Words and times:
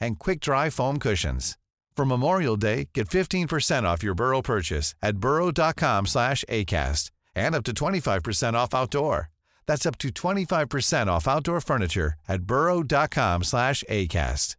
and 0.00 0.18
quick-dry 0.18 0.70
foam 0.70 0.98
cushions. 0.98 1.56
For 1.96 2.04
Memorial 2.04 2.56
Day, 2.56 2.90
get 2.94 3.08
15% 3.08 3.82
off 3.82 4.04
your 4.04 4.14
Burrow 4.14 4.40
purchase 4.40 4.94
at 5.02 5.18
burrow.com 5.18 6.06
slash 6.06 6.44
ACAST 6.48 7.10
and 7.34 7.54
up 7.56 7.64
to 7.64 7.72
25% 7.72 8.54
off 8.54 8.74
outdoor. 8.74 9.30
That's 9.66 9.84
up 9.84 9.98
to 9.98 10.08
25% 10.08 11.08
off 11.08 11.26
outdoor 11.26 11.60
furniture 11.60 12.14
at 12.28 12.42
burrow.com 12.42 13.42
slash 13.42 13.82
ACAST. 13.90 14.54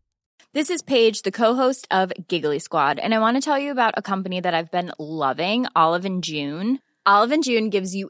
This 0.51 0.69
is 0.69 0.81
Paige, 0.81 1.21
the 1.21 1.31
co-host 1.31 1.87
of 1.91 2.11
Giggly 2.27 2.57
Squad, 2.59 2.97
and 2.97 3.13
I 3.13 3.19
want 3.19 3.37
to 3.37 3.41
tell 3.41 3.59
you 3.59 3.71
about 3.71 3.93
a 3.95 4.01
company 4.01 4.41
that 4.41 4.55
I've 4.55 4.71
been 4.71 4.91
loving, 4.97 5.67
Olive 5.75 6.21
June. 6.21 6.79
Olive 7.05 7.41
June 7.41 7.69
gives 7.69 7.95
you 7.95 8.09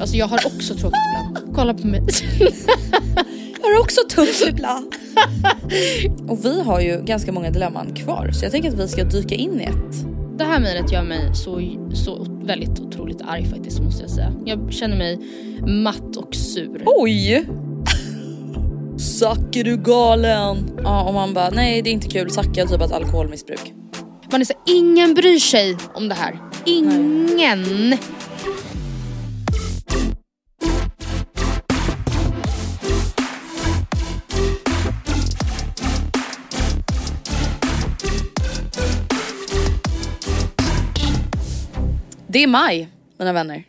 Alltså 0.00 0.16
jag 0.16 0.26
har 0.26 0.46
också 0.46 0.74
tråkigt 0.74 0.98
ibland. 1.08 1.54
Kolla 1.56 1.74
på 1.74 1.86
mig. 1.86 2.02
Jag 3.62 3.74
har 3.74 3.80
också 3.80 4.00
tufft 4.08 4.46
ibland. 4.48 4.94
och 6.28 6.44
vi 6.44 6.62
har 6.62 6.80
ju 6.80 7.02
ganska 7.04 7.32
många 7.32 7.50
dilemman 7.50 7.94
kvar 7.94 8.30
så 8.32 8.44
jag 8.44 8.52
tänker 8.52 8.68
att 8.68 8.78
vi 8.78 8.88
ska 8.88 9.04
dyka 9.04 9.34
in 9.34 9.60
i 9.60 9.64
ett. 9.64 10.04
Det 10.38 10.44
här 10.44 10.60
mejlet 10.60 10.92
gör 10.92 11.02
mig 11.02 11.34
så, 11.34 11.60
så 11.94 12.26
väldigt 12.42 12.80
otroligt 12.80 13.22
arg 13.22 13.44
faktiskt 13.46 13.80
måste 13.80 14.02
jag 14.02 14.10
säga. 14.10 14.32
Jag 14.44 14.72
känner 14.72 14.96
mig 14.96 15.18
matt 15.82 16.16
och 16.16 16.34
sur. 16.34 16.82
Oj! 16.86 17.46
Zack 18.98 19.56
är 19.56 19.64
du 19.64 19.76
galen? 19.76 20.56
Ja 20.82 21.08
och 21.08 21.14
man 21.14 21.34
bara 21.34 21.50
nej 21.50 21.82
det 21.82 21.90
är 21.90 21.92
inte 21.92 22.08
kul, 22.08 22.30
Zacke 22.30 22.60
har 22.60 22.68
typ 22.68 22.80
ett 22.80 22.92
alkoholmissbruk. 22.92 23.72
Man 24.32 24.40
är 24.40 24.44
så 24.44 24.54
ingen 24.66 25.14
bryr 25.14 25.38
sig 25.38 25.76
om 25.94 26.08
det 26.08 26.14
här. 26.14 26.38
Ingen. 26.64 27.98
Det 42.26 42.42
är 42.42 42.46
maj 42.46 42.88
mina 43.18 43.32
vänner. 43.32 43.64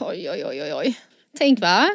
Oj, 0.00 0.30
oj, 0.30 0.44
oj, 0.46 0.62
oj, 0.62 0.74
oj. 0.74 0.94
Tänk 1.38 1.60
va? 1.60 1.90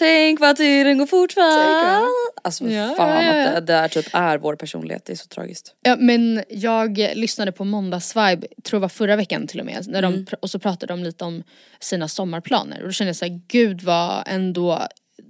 Tänk 0.00 0.40
vad 0.40 0.56
tiden 0.56 0.98
går 0.98 1.06
fort 1.06 1.36
va? 1.36 2.02
Alltså 2.44 2.64
Ja, 2.70 2.94
fan 2.96 3.24
ja, 3.24 3.34
ja. 3.36 3.48
att 3.48 3.54
det 3.66 3.72
där 3.72 3.88
typ 3.88 4.06
är 4.12 4.38
vår 4.38 4.56
personlighet, 4.56 5.04
det 5.04 5.12
är 5.12 5.16
så 5.16 5.26
tragiskt. 5.26 5.74
Ja, 5.82 5.96
men 5.96 6.44
jag 6.48 6.98
lyssnade 7.14 7.52
på 7.52 7.64
Måndagsvibe, 7.64 8.46
tror 8.64 8.80
det 8.80 8.82
var 8.82 8.88
förra 8.88 9.16
veckan 9.16 9.46
till 9.46 9.60
och 9.60 9.66
med, 9.66 9.88
när 9.88 10.02
Mm. 10.02 10.24
de, 10.24 10.36
och 10.40 10.50
så 10.50 10.58
pratade 10.58 10.92
de 10.92 11.04
lite 11.04 11.24
om 11.24 11.42
sina 11.80 12.08
sommarplaner 12.08 12.80
och 12.80 12.86
då 12.88 12.92
kände 12.92 13.08
jag 13.08 13.16
såhär, 13.16 13.40
gud 13.48 13.82
vad 13.82 14.22
ändå 14.26 14.86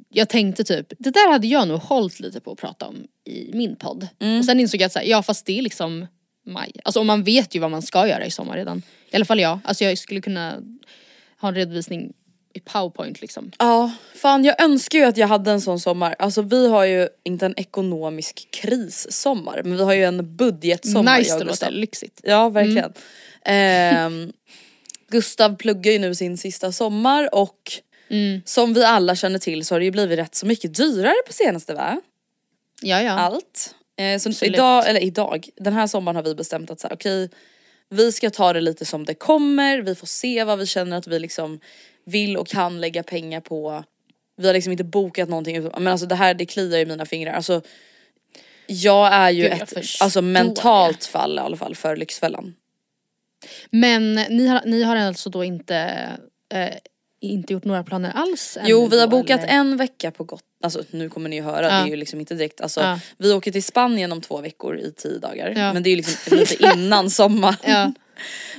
jag 0.08 0.28
tänkte 0.28 0.64
typ, 0.64 0.86
det 0.98 1.10
där 1.10 1.32
hade 1.32 1.46
jag 1.46 1.68
nog 1.68 1.80
hållit 1.80 2.20
lite 2.20 2.40
på 2.40 2.52
att 2.52 2.58
prata 2.58 2.86
om 2.86 3.04
i 3.26 3.50
min 3.54 3.76
podd. 3.76 4.08
Mm. 4.20 4.38
Och 4.38 4.44
sen 4.44 4.60
insåg 4.60 4.80
jag 4.80 4.86
att 4.86 4.92
så 4.92 4.98
här, 4.98 5.06
ja 5.06 5.22
fast 5.22 5.46
det 5.46 5.58
är 5.58 5.62
liksom 5.62 6.06
maj. 6.46 6.72
Alltså 6.84 7.00
och 7.00 7.06
man 7.06 7.22
vet 7.24 7.54
ju 7.54 7.58
vad 7.60 7.70
man 7.70 7.82
ska 7.82 8.08
göra 8.08 8.26
i 8.26 8.30
sommar 8.30 8.56
redan. 8.56 8.82
I 9.10 9.16
alla 9.16 9.24
fall 9.24 9.40
jag. 9.40 9.58
Alltså 9.64 9.84
jag 9.84 9.98
skulle 9.98 10.20
kunna 10.20 10.54
ha 11.40 11.48
en 11.48 11.54
redovisning 11.54 12.12
i 12.54 12.60
powerpoint 12.60 13.20
liksom. 13.20 13.50
Ja, 13.58 13.92
fan 14.14 14.44
jag 14.44 14.62
önskar 14.62 14.98
ju 14.98 15.04
att 15.04 15.16
jag 15.16 15.28
hade 15.28 15.50
en 15.50 15.60
sån 15.60 15.80
sommar. 15.80 16.14
Alltså 16.18 16.42
vi 16.42 16.68
har 16.68 16.84
ju 16.84 17.08
inte 17.24 17.46
en 17.46 17.54
ekonomisk 17.56 18.48
krissommar 18.50 19.62
men 19.64 19.76
vi 19.76 19.82
har 19.82 19.94
ju 19.94 20.04
en 20.04 20.36
budgetsommar 20.36 21.18
nice 21.18 21.38
det 21.38 21.44
låter, 21.44 21.70
lyxigt. 21.70 22.20
Ja 22.22 22.48
verkligen. 22.48 22.92
Ehm, 23.44 24.32
Gustav 25.08 25.56
pluggar 25.56 25.92
ju 25.92 25.98
nu 25.98 26.14
sin 26.14 26.38
sista 26.38 26.72
sommar 26.72 27.34
och 27.34 27.72
som 28.44 28.74
vi 28.74 28.84
alla 28.84 29.16
känner 29.16 29.38
till 29.38 29.64
så 29.64 29.74
har 29.74 29.80
det 29.80 29.84
ju 29.84 29.90
blivit 29.90 30.18
rätt 30.18 30.34
så 30.34 30.46
mycket 30.46 30.74
dyrare 30.74 31.22
på 31.26 31.32
senaste 31.32 31.74
va? 31.74 32.00
Ja 32.82 33.02
ja. 33.02 33.12
Allt. 33.12 33.74
Eh, 33.96 34.18
så 34.18 34.28
Absolut. 34.28 34.54
idag, 34.54 34.88
eller 34.88 35.00
idag, 35.00 35.48
den 35.56 35.72
här 35.72 35.86
sommaren 35.86 36.16
har 36.16 36.22
vi 36.22 36.34
bestämt 36.34 36.70
att 36.70 36.80
så 36.80 36.88
här, 36.88 36.94
okej 36.94 37.28
vi 37.90 38.12
ska 38.12 38.30
ta 38.30 38.52
det 38.52 38.60
lite 38.60 38.84
som 38.84 39.04
det 39.04 39.14
kommer, 39.14 39.78
vi 39.78 39.94
får 39.94 40.06
se 40.06 40.44
vad 40.44 40.58
vi 40.58 40.66
känner 40.66 40.96
att 40.96 41.06
vi 41.06 41.18
liksom 41.18 41.60
vill 42.06 42.36
och 42.36 42.48
kan 42.48 42.80
lägga 42.80 43.02
pengar 43.02 43.40
på. 43.40 43.84
Vi 44.36 44.46
har 44.46 44.54
liksom 44.54 44.72
inte 44.72 44.84
bokat 44.84 45.28
någonting 45.28 45.62
men 45.62 45.86
alltså 45.86 46.06
det 46.06 46.14
här 46.14 46.34
det 46.34 46.46
kliar 46.46 46.78
i 46.78 46.86
mina 46.86 47.06
fingrar. 47.06 47.32
Alltså, 47.32 47.62
jag 48.66 49.12
är 49.14 49.30
ju 49.30 49.42
Gud, 49.42 49.52
jag 49.52 49.62
ett 49.62 49.72
alltså, 50.00 50.20
det. 50.20 50.26
mentalt 50.26 51.04
fall 51.04 51.36
i 51.36 51.40
alla 51.40 51.56
fall 51.56 51.74
för 51.76 51.96
Lyxfällan. 51.96 52.54
Men 53.70 54.14
ni 54.14 54.46
har, 54.46 54.60
ni 54.64 54.82
har 54.82 54.96
alltså 54.96 55.30
då 55.30 55.44
inte, 55.44 56.08
eh, 56.54 56.68
inte 57.20 57.52
gjort 57.52 57.64
några 57.64 57.84
planer 57.84 58.10
alls? 58.14 58.58
Jo 58.64 58.86
vi 58.86 59.00
har 59.00 59.06
då, 59.06 59.10
bokat 59.10 59.40
eller? 59.40 59.52
en 59.52 59.76
vecka 59.76 60.10
på 60.10 60.24
Gotland, 60.24 60.42
alltså 60.64 60.82
nu 60.90 61.08
kommer 61.08 61.28
ni 61.28 61.36
ju 61.36 61.42
höra, 61.42 61.60
det 61.60 61.66
Ja. 61.74 61.84
är 61.84 61.86
ju 61.86 61.96
liksom 61.96 62.20
inte 62.20 62.34
direkt, 62.34 62.60
alltså 62.60 62.80
Ja. 62.80 62.98
vi 63.16 63.32
åker 63.32 63.52
till 63.52 63.62
Spanien 63.64 64.12
om 64.12 64.20
två 64.20 64.40
veckor 64.40 64.78
i 64.78 64.92
tio 64.92 65.18
dagar. 65.18 65.52
Ja. 65.56 65.72
Men 65.72 65.82
det 65.82 65.88
är 65.88 65.90
ju 65.90 65.96
liksom 65.96 66.38
lite 66.38 66.64
innan 66.74 67.10
sommar. 67.20 67.56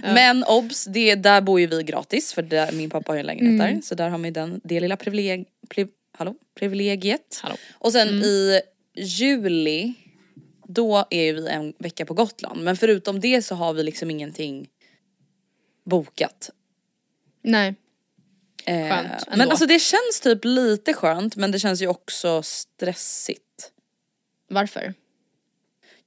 Ja. 0.04 0.14
Men 0.14 0.44
obs, 0.44 0.86
det, 0.86 1.16
där 1.16 1.42
bor 1.42 1.60
ju 1.60 1.68
vi 1.68 1.84
gratis 1.84 2.34
för 2.34 2.42
där, 2.42 2.72
min 2.72 2.90
pappa 2.90 3.12
har 3.12 3.16
ju 3.16 3.20
en 3.20 3.26
lägenhet 3.26 3.62
Mm. 3.62 3.76
där. 3.76 3.82
Så 3.82 3.96
där 3.96 4.10
har 4.10 4.18
man 4.18 4.26
ju 4.26 4.32
den, 4.32 4.62
det 4.64 4.80
lilla 4.80 4.98
privileg, 4.98 5.46
priv, 5.70 5.88
hallå, 6.18 6.36
privilegiet. 6.56 7.40
Hallå. 7.44 7.56
Och 7.74 7.92
sen 7.92 8.08
Mm. 8.10 8.24
i 8.24 8.62
juli, 8.96 9.94
då 10.68 11.06
är 11.10 11.24
ju 11.24 11.34
vi 11.34 11.48
en 11.48 11.74
vecka 11.80 12.06
på 12.06 12.14
Gotland. 12.14 12.64
Men 12.64 12.78
förutom 12.78 13.20
det 13.20 13.42
så 13.42 13.56
har 13.56 13.74
vi 13.74 13.84
liksom 13.84 14.12
ingenting 14.12 14.68
bokat. 15.86 16.50
Nej. 17.44 17.76
Eh, 18.66 18.90
Skönt 18.90 19.28
men 19.30 19.42
ändå. 19.42 19.52
alltså 19.52 19.66
det 19.66 19.80
känns 19.80 20.20
typ 20.22 20.40
lite 20.46 20.94
skönt 20.94 21.36
men 21.36 21.52
det 21.52 21.60
känns 21.60 21.82
ju 21.82 21.88
också 21.88 22.42
stressigt. 22.44 23.72
Varför? 24.50 24.94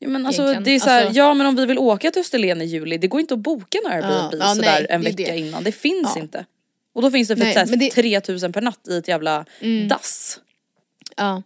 Ja 0.05 0.11
men 0.11 0.27
alltså 0.27 0.43
Egentligen, 0.43 0.65
det 0.65 0.71
är 0.71 0.79
så 0.79 0.91
här, 0.91 1.05
alltså- 1.07 1.19
ja 1.19 1.35
men 1.35 1.47
om 1.47 1.57
vi 1.57 1.67
vill 1.67 1.79
åka 1.79 2.11
till 2.11 2.21
Österlen 2.21 2.63
i 2.63 2.65
juli, 2.65 2.99
det 2.99 3.07
går 3.07 3.21
inte 3.21 3.35
att 3.35 3.41
boka 3.41 3.79
en 3.85 3.93
Airbnb 3.93 4.33
Ja, 4.33 4.39
ja, 4.49 4.55
sådär 4.55 4.73
nej, 4.73 4.87
en 4.91 5.03
vecka 5.03 5.17
det. 5.33 5.39
innan, 5.39 5.65
det 5.65 5.73
finns 5.73 6.13
Ja. 6.17 6.23
inte. 6.23 6.45
Och 6.95 7.03
då 7.03 7.11
finns 7.11 7.29
det 7.29 7.37
för 7.37 7.45
Nej, 7.45 7.53
så 7.53 7.59
här 7.59 7.67
men 7.67 7.79
det- 7.79 7.91
3000 7.91 8.53
per 8.53 8.61
natt 8.61 8.89
i 8.89 8.97
ett 8.97 9.09
jävla 9.09 9.45
dass. 9.89 10.41
Ja. 11.17 11.43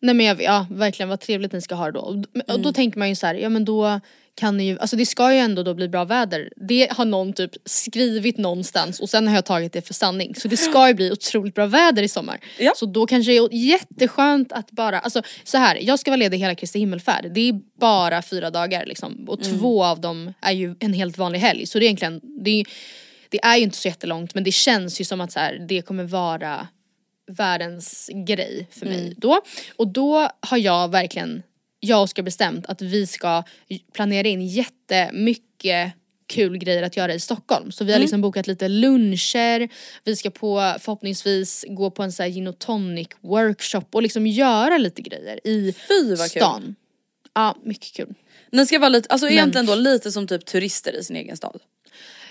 Nej 0.00 0.14
men 0.14 0.26
jag, 0.26 0.42
ja 0.42 0.66
verkligen 0.70 1.08
vad 1.08 1.20
trevligt 1.20 1.52
ni 1.52 1.60
ska 1.60 1.74
ha 1.74 1.86
det 1.86 1.92
då. 1.92 2.00
Och, 2.00 2.14
och 2.14 2.50
Mm. 2.50 2.62
då 2.62 2.72
tänker 2.72 2.98
man 2.98 3.08
ju 3.08 3.14
så 3.14 3.26
här, 3.26 3.34
ja 3.34 3.48
men 3.48 3.64
då 3.64 4.00
kan 4.34 4.60
ju, 4.60 4.78
alltså 4.78 4.96
det 4.96 5.06
ska 5.06 5.32
ju 5.32 5.38
ändå 5.38 5.62
då 5.62 5.74
bli 5.74 5.88
bra 5.88 6.04
väder. 6.04 6.52
Det 6.68 6.88
har 6.92 7.04
någon 7.04 7.32
typ 7.32 7.50
skrivit 7.64 8.38
någonstans 8.38 9.00
och 9.00 9.10
sen 9.10 9.28
har 9.28 9.34
jag 9.34 9.44
tagit 9.44 9.72
det 9.72 9.82
för 9.86 9.94
sanning. 9.94 10.34
Så 10.34 10.48
det 10.48 10.56
ska 10.56 10.88
ju 10.88 10.94
bli 10.94 11.12
otroligt 11.12 11.54
bra 11.54 11.66
väder 11.66 12.02
i 12.02 12.08
sommar. 12.08 12.40
Ja. 12.58 12.72
Så 12.76 12.86
då 12.86 13.06
kanske 13.06 13.32
det 13.32 13.36
är 13.38 13.48
jätteskönt 13.54 14.52
att 14.52 14.70
bara, 14.70 14.98
alltså 15.00 15.22
så 15.44 15.58
här, 15.58 15.78
jag 15.82 15.98
ska 15.98 16.10
vara 16.10 16.16
ledig 16.16 16.38
hela 16.38 16.54
Kristi 16.54 16.78
himmelfärd. 16.78 17.32
Det 17.34 17.48
är 17.48 17.60
bara 17.80 18.22
fyra 18.22 18.50
dagar 18.50 18.86
liksom. 18.86 19.24
Och 19.28 19.46
Mm. 19.46 19.58
två 19.58 19.84
av 19.84 20.00
dem 20.00 20.32
är 20.40 20.52
ju 20.52 20.74
en 20.80 20.92
helt 20.92 21.18
vanlig 21.18 21.38
helg. 21.38 21.66
Så 21.66 21.78
det 21.78 21.84
är 21.84 21.86
egentligen, 21.86 22.20
det 22.44 22.50
är, 22.60 22.66
det 23.28 23.40
är 23.44 23.56
ju 23.56 23.62
inte 23.62 23.76
så 23.76 23.88
jättelångt 23.88 24.34
men 24.34 24.44
det 24.44 24.52
känns 24.52 25.00
ju 25.00 25.04
som 25.04 25.20
att 25.20 25.32
så 25.32 25.40
här, 25.40 25.66
det 25.68 25.82
kommer 25.82 26.04
vara 26.04 26.66
världens 27.30 28.10
grej 28.26 28.68
för 28.70 28.86
mig 28.86 29.00
Mm. 29.00 29.14
då. 29.16 29.40
Och 29.76 29.88
då 29.88 30.28
har 30.40 30.58
jag 30.58 30.88
verkligen 30.90 31.42
jag 31.84 31.98
och 31.98 32.02
Oskar 32.04 32.22
bestämt 32.22 32.66
att 32.66 32.82
vi 32.82 33.06
ska 33.06 33.42
planera 33.92 34.28
in 34.28 34.42
jättemycket 34.46 35.92
kul 36.26 36.58
grejer 36.58 36.82
att 36.82 36.96
göra 36.96 37.14
i 37.14 37.20
Stockholm. 37.20 37.72
Så 37.72 37.84
vi 37.84 37.92
har 37.92 37.96
Mm. 37.96 38.02
liksom 38.04 38.20
bokat 38.20 38.46
lite 38.46 38.68
luncher, 38.68 39.68
vi 40.04 40.16
ska 40.16 40.30
på 40.30 40.74
förhoppningsvis 40.80 41.64
gå 41.68 41.90
på 41.90 42.02
en 42.02 42.12
sån 42.12 42.24
här 42.24 42.30
gin 42.30 42.46
och 42.46 42.58
tonic 42.58 43.08
workshop 43.20 43.84
och 43.92 44.02
liksom 44.02 44.26
göra 44.26 44.78
lite 44.78 45.02
grejer 45.02 45.46
i 45.46 45.72
Fy 45.88 46.10
vad 46.14 46.18
kul. 46.32 46.40
stan. 46.42 46.74
Ja, 47.34 47.56
mycket 47.64 47.92
kul. 47.92 48.14
Ni 48.52 48.66
ska 48.66 48.78
vara 48.78 48.88
lite, 48.88 49.08
alltså 49.08 49.24
Men- 49.26 49.32
egentligen 49.32 49.66
då 49.66 49.74
lite 49.74 50.12
som 50.12 50.26
typ 50.26 50.44
turister 50.46 50.92
i 51.00 51.04
sin 51.04 51.16
egen 51.16 51.36
stad. 51.36 51.60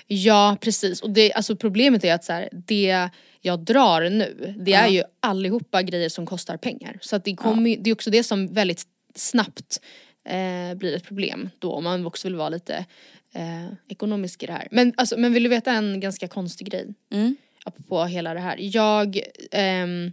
Ja 0.08 0.58
precis 0.62 1.02
och 1.02 1.10
det, 1.10 1.34
alltså 1.34 1.56
problemet 1.56 2.04
är 2.04 2.14
att 2.14 2.24
så 2.24 2.34
här, 2.34 2.50
det 2.52 3.10
jag 3.42 3.60
drar 3.60 4.10
nu 4.10 4.56
det 4.60 4.74
är 4.74 4.86
Ja. 4.86 4.92
ju 4.92 5.04
allihopa 5.20 5.82
grejer 5.82 6.10
som 6.10 6.26
kostar 6.26 6.58
pengar. 6.58 6.98
Så 7.02 7.16
att 7.16 7.26
det, 7.26 7.36
kommer, 7.36 7.70
ju- 7.70 7.76
det 7.76 7.90
är 7.90 7.94
också 7.94 8.10
det 8.10 8.24
som 8.24 8.54
väldigt 8.54 8.84
snabbt 9.16 9.82
eh, 10.24 10.74
blir 10.74 10.96
ett 10.96 11.04
problem 11.04 11.50
då 11.60 11.74
om 11.74 11.84
man 11.84 12.06
också 12.06 12.28
vill 12.28 12.36
vara 12.36 12.50
lite 12.50 12.86
eh, 13.34 13.68
ekonomisk 13.88 14.44
i 14.44 14.46
det 14.46 14.54
här. 14.54 14.68
Men, 14.72 14.94
alltså, 14.98 15.18
men 15.18 15.34
vill 15.34 15.44
du 15.44 15.50
veta 15.50 15.72
en 15.72 16.00
ganska 16.00 16.28
konstig 16.28 16.72
grej? 16.72 16.94
Mm. 17.12 17.36
Apropå 17.66 18.04
hela 18.04 18.34
det 18.34 18.40
här. 18.40 18.58
Jag 18.60 19.20
ehm, 19.52 20.12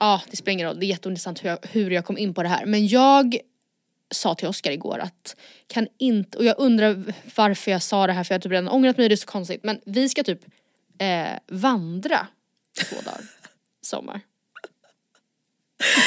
Ja 0.00 0.22
det 0.30 0.36
spelar 0.36 0.52
ingen 0.52 0.66
roll, 0.66 0.80
det 0.80 0.86
är 0.86 0.88
jätteintressant 0.88 1.44
hur 1.44 1.48
jag, 1.48 1.58
hur 1.62 1.90
jag 1.90 2.04
kom 2.04 2.18
in 2.18 2.34
på 2.34 2.42
det 2.42 2.48
här. 2.48 2.66
Men 2.66 2.86
jag 2.86 3.38
sa 4.10 4.34
till 4.34 4.48
Oskar 4.48 4.70
igår 4.70 4.98
att 4.98 5.36
kan 5.66 5.88
inte, 5.98 6.38
och 6.38 6.44
jag 6.44 6.54
undrar 6.58 7.14
varför 7.36 7.70
jag 7.70 7.82
sa 7.82 8.06
det 8.06 8.12
här 8.12 8.24
för 8.24 8.34
jag 8.34 8.38
har 8.38 8.42
typ 8.42 8.52
redan 8.52 8.68
ångrat 8.68 8.96
mig, 8.96 9.08
det 9.08 9.14
är 9.14 9.16
så 9.16 9.26
konstigt. 9.26 9.64
Men 9.64 9.80
vi 9.84 10.08
ska 10.08 10.22
typ 10.22 10.40
eh, 10.98 11.38
vandra 11.46 12.26
två 12.80 12.96
dagar. 13.04 13.20
Sommar. 13.82 14.20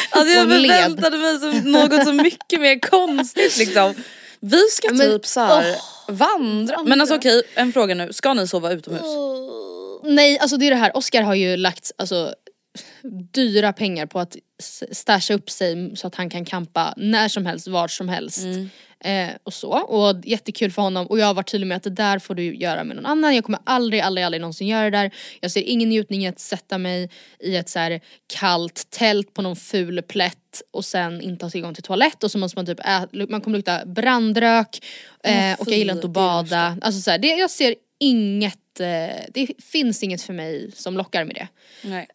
Alltså 0.09 0.33
jag 0.33 0.49
förväntade 0.49 1.17
mig 1.17 1.39
så, 1.39 1.51
något 1.51 2.03
så 2.05 2.13
mycket 2.13 2.61
mer 2.61 2.79
konstigt 2.79 3.57
liksom. 3.57 3.93
Vi 4.39 4.61
ska 4.71 4.93
Men- 4.93 4.99
typ 4.99 5.25
så 5.25 5.39
här 5.39 5.75
vandra. 6.07 6.83
Men 6.83 7.01
alltså 7.01 7.15
okej, 7.15 7.43
en 7.55 7.73
fråga 7.73 7.95
nu. 7.95 8.13
Ska 8.13 8.33
ni 8.33 8.47
sova 8.47 8.71
utomhus? 8.71 9.01
Nej 10.05 10.39
alltså 10.39 10.57
det 10.57 10.65
är 10.67 10.69
det 10.69 10.75
här, 10.77 10.97
Oskar 10.97 11.21
har 11.21 11.35
ju 11.35 11.57
lagt 11.57 11.91
alltså, 11.97 12.33
dyra 13.33 13.73
pengar 13.73 14.05
på 14.05 14.19
att 14.19 14.35
stasha 14.91 15.33
upp 15.33 15.49
sig 15.49 15.95
så 15.95 16.07
att 16.07 16.15
han 16.15 16.29
kan 16.29 16.45
campa 16.45 16.93
när 16.97 17.27
som 17.27 17.45
helst, 17.45 17.67
vart 17.67 17.91
som 17.91 18.09
helst. 18.09 18.45
Eh, 19.03 19.29
och 19.43 19.53
så, 19.53 19.69
och 19.69 20.15
jättekul 20.23 20.71
för 20.71 20.81
honom 20.81 21.07
och 21.07 21.19
jag 21.19 21.25
har 21.25 21.33
varit 21.33 21.51
tydlig 21.51 21.67
med 21.67 21.77
att 21.77 21.83
det 21.83 21.89
där 21.89 22.19
får 22.19 22.35
du 22.35 22.55
göra 22.55 22.83
med 22.83 22.95
någon 22.95 23.05
annan. 23.05 23.35
Jag 23.35 23.43
kommer 23.43 23.59
aldrig, 23.63 24.01
aldrig, 24.01 24.25
aldrig 24.25 24.41
någonsin 24.41 24.67
göra 24.67 24.83
det 24.89 24.97
där. 24.97 25.11
Jag 25.39 25.51
ser 25.51 25.61
ingen 25.61 25.89
njutning 25.89 26.25
i 26.25 26.27
att 26.27 26.39
sätta 26.39 26.77
mig 26.77 27.09
i 27.39 27.55
ett 27.55 27.69
så 27.69 27.79
här 27.79 28.01
kallt 28.33 28.87
tält 28.89 29.33
på 29.33 29.41
någon 29.41 29.55
ful 29.55 30.01
plätt 30.01 30.61
och 30.71 30.85
sen 30.85 31.21
inte 31.21 31.45
ha 31.45 31.49
tillgång 31.49 31.73
till 31.73 31.83
toalett 31.83 32.23
och 32.23 32.31
så 32.31 32.37
måste 32.37 32.57
man 32.57 32.65
typ 32.65 32.79
äta, 32.79 33.07
man 33.29 33.41
kommer 33.41 33.57
lukta 33.57 33.85
brandrök 33.85 34.85
eh, 35.23 35.53
och 35.59 35.67
jag 35.67 35.77
gillar 35.77 35.93
inte 35.93 36.07
att 36.07 36.13
bada. 36.13 36.77
Alltså 36.81 37.01
så 37.01 37.11
här, 37.11 37.17
det, 37.17 37.27
jag 37.27 37.51
ser 37.51 37.75
inget, 37.99 38.79
eh, 38.79 39.25
det 39.33 39.47
finns 39.63 40.03
inget 40.03 40.21
för 40.21 40.33
mig 40.33 40.71
som 40.75 40.97
lockar 40.97 41.25
med 41.25 41.35
det. 41.35 41.47
Nej. 41.81 42.07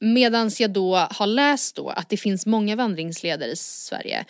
Medans 0.00 0.60
jag 0.60 0.70
då 0.70 0.96
har 0.96 1.26
läst 1.26 1.76
då 1.76 1.88
att 1.88 2.08
det 2.08 2.16
finns 2.16 2.46
många 2.46 2.76
vandringsleder 2.76 3.48
i 3.48 3.56
Sverige. 3.56 4.24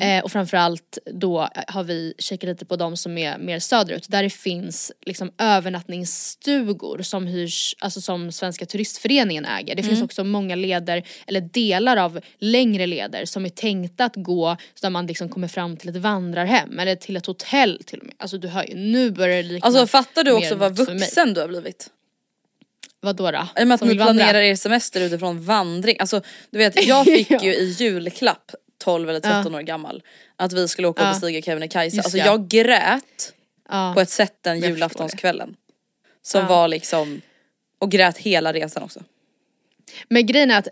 Eh, 0.00 0.24
och 0.24 0.32
framförallt 0.32 0.98
då 1.12 1.48
har 1.68 1.84
vi 1.84 2.14
kikat 2.18 2.48
lite 2.48 2.64
på 2.64 2.76
de 2.76 2.96
som 2.96 3.18
är 3.18 3.38
mer 3.38 3.58
söderut. 3.58 4.06
Där 4.08 4.22
det 4.22 4.30
finns 4.30 4.92
liksom 5.06 5.32
övernattningsstugor 5.38 7.02
som 7.02 7.26
hyrs, 7.26 7.76
alltså 7.78 8.00
som 8.00 8.32
Svenska 8.32 8.66
turistföreningen 8.66 9.44
äger. 9.44 9.74
Det 9.74 9.82
finns 9.82 10.02
också 10.02 10.24
många 10.24 10.54
leder, 10.54 11.02
eller 11.26 11.40
delar 11.40 11.96
av 11.96 12.20
längre 12.38 12.86
leder 12.86 13.24
som 13.24 13.44
är 13.44 13.48
tänkta 13.48 14.04
att 14.04 14.16
gå 14.16 14.56
så 14.74 14.86
där 14.86 14.90
man 14.90 15.06
liksom 15.06 15.28
kommer 15.28 15.48
fram 15.48 15.76
till 15.76 15.88
ett 15.88 15.96
vandrarhem 15.96 16.78
eller 16.78 16.96
till 16.96 17.16
ett 17.16 17.26
hotell 17.26 17.82
till 17.86 17.98
och 17.98 18.06
med. 18.06 18.14
Alltså 18.18 18.38
du 18.38 18.48
hör 18.48 18.64
ju, 18.68 18.74
nu 18.74 19.10
börjar 19.10 19.36
det 19.36 19.42
likna 19.42 19.66
Alltså 19.66 19.86
fattar 19.86 20.24
du 20.24 20.32
också 20.32 20.54
vad 20.54 20.76
vuxen 20.76 21.34
du 21.34 21.40
har 21.40 21.48
blivit? 21.48 21.90
Vadå 23.04 23.30
då? 23.30 23.64
Med 23.64 23.72
att 23.74 23.80
ni 23.84 23.94
planerar 23.94 24.40
er 24.40 24.54
semester 24.56 25.00
utifrån 25.00 25.40
vandring. 25.44 25.96
Alltså 26.00 26.20
du 26.50 26.58
vet 26.58 26.86
jag 26.86 27.04
fick 27.16 27.30
Ja. 27.30 27.42
ju 27.42 27.54
i 27.54 27.64
julklapp 27.70 28.50
12 28.84 29.10
eller 29.10 29.20
13 29.20 29.52
Ja. 29.52 29.58
år 29.58 29.62
gammal 29.62 30.02
att 30.36 30.52
vi 30.52 30.68
skulle 30.68 30.88
åka 30.88 31.02
och 31.02 31.08
Ja. 31.08 31.12
bestiga 31.12 31.42
Kebnekaise. 31.42 31.98
Alltså 32.00 32.18
jag 32.18 32.48
grät 32.48 33.32
Ja. 33.68 33.92
på 33.94 34.00
ett 34.00 34.10
sätt 34.10 34.34
den 34.40 34.60
julaftonskvällen. 34.60 35.54
Som 36.22 36.40
Ja. 36.40 36.46
var 36.48 36.68
liksom, 36.68 37.20
och 37.78 37.90
grät 37.90 38.18
hela 38.18 38.52
resan 38.52 38.82
också. 38.82 39.00
Men 40.08 40.26
grejen 40.26 40.50
är 40.50 40.58
att 40.58 40.68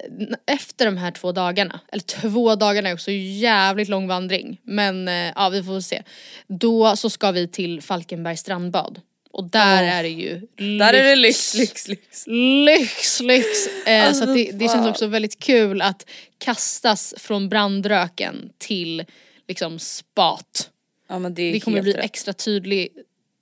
efter 0.47 0.85
de 0.87 0.97
här 0.97 1.11
två 1.11 1.33
dagarna, 1.33 1.81
eller 1.93 2.03
två 2.03 2.55
dagarna 2.55 2.89
är 2.89 2.95
också 2.95 3.11
jävligt 3.11 3.89
lång 3.89 4.09
vandring. 4.09 4.61
Men 4.63 5.09
eh, 5.09 5.33
ja 5.37 5.49
vi 5.49 5.63
får 5.63 5.81
se. 5.81 6.03
Då 6.47 6.97
så 6.97 7.11
ska 7.11 7.31
vi 7.31 7.49
till 7.49 7.83
Falkenbergs 7.83 8.41
strandbad. 8.41 9.01
Och 9.33 9.45
där 9.51 9.83
Åh. 9.83 9.89
är 9.89 10.03
det 10.03 10.09
ju 10.09 10.41
Där 10.79 10.93
är 10.95 11.03
det 11.03 11.17
lyx, 11.17 11.55
lyx, 11.55 11.89
lyx. 11.89 12.25
Lyx, 12.67 13.21
lyx! 13.21 13.47
Eh, 13.87 14.07
Alltså, 14.07 14.27
så 14.27 14.35
det, 14.35 14.51
det 14.53 14.69
känns 14.69 14.87
också 14.87 15.07
väldigt 15.07 15.39
kul 15.39 15.83
att 15.83 16.07
kastas 16.39 17.15
från 17.19 17.49
brandröken 17.49 18.53
till 18.59 19.05
liksom 19.49 19.79
spat. 19.79 20.71
Ja 21.09 21.19
det 21.19 21.53
Det 21.53 21.61
kommer 21.61 21.83
bli 21.83 21.93
rätt. 21.93 22.05
extra 22.05 22.33
tydlig 22.33 22.89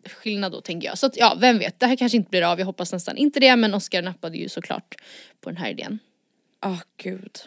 skillnad 0.06 0.52
då 0.52 0.60
tänker 0.60 0.88
jag. 0.88 0.98
Så 0.98 1.06
att 1.06 1.16
ja, 1.16 1.36
vem 1.40 1.58
vet, 1.58 1.80
det 1.80 1.86
här 1.86 1.96
kanske 1.96 2.16
inte 2.16 2.30
blir 2.30 2.42
av, 2.42 2.58
jag 2.58 2.66
hoppas 2.66 2.92
nästan 2.92 3.16
inte 3.16 3.40
det 3.40 3.56
men 3.56 3.74
Oskar 3.74 4.02
nappade 4.02 4.38
ju 4.38 4.48
såklart 4.48 4.94
på 5.40 5.50
den 5.50 5.56
här 5.56 5.70
idén. 5.70 5.98
Åh 6.66 6.80
gud. 6.96 7.38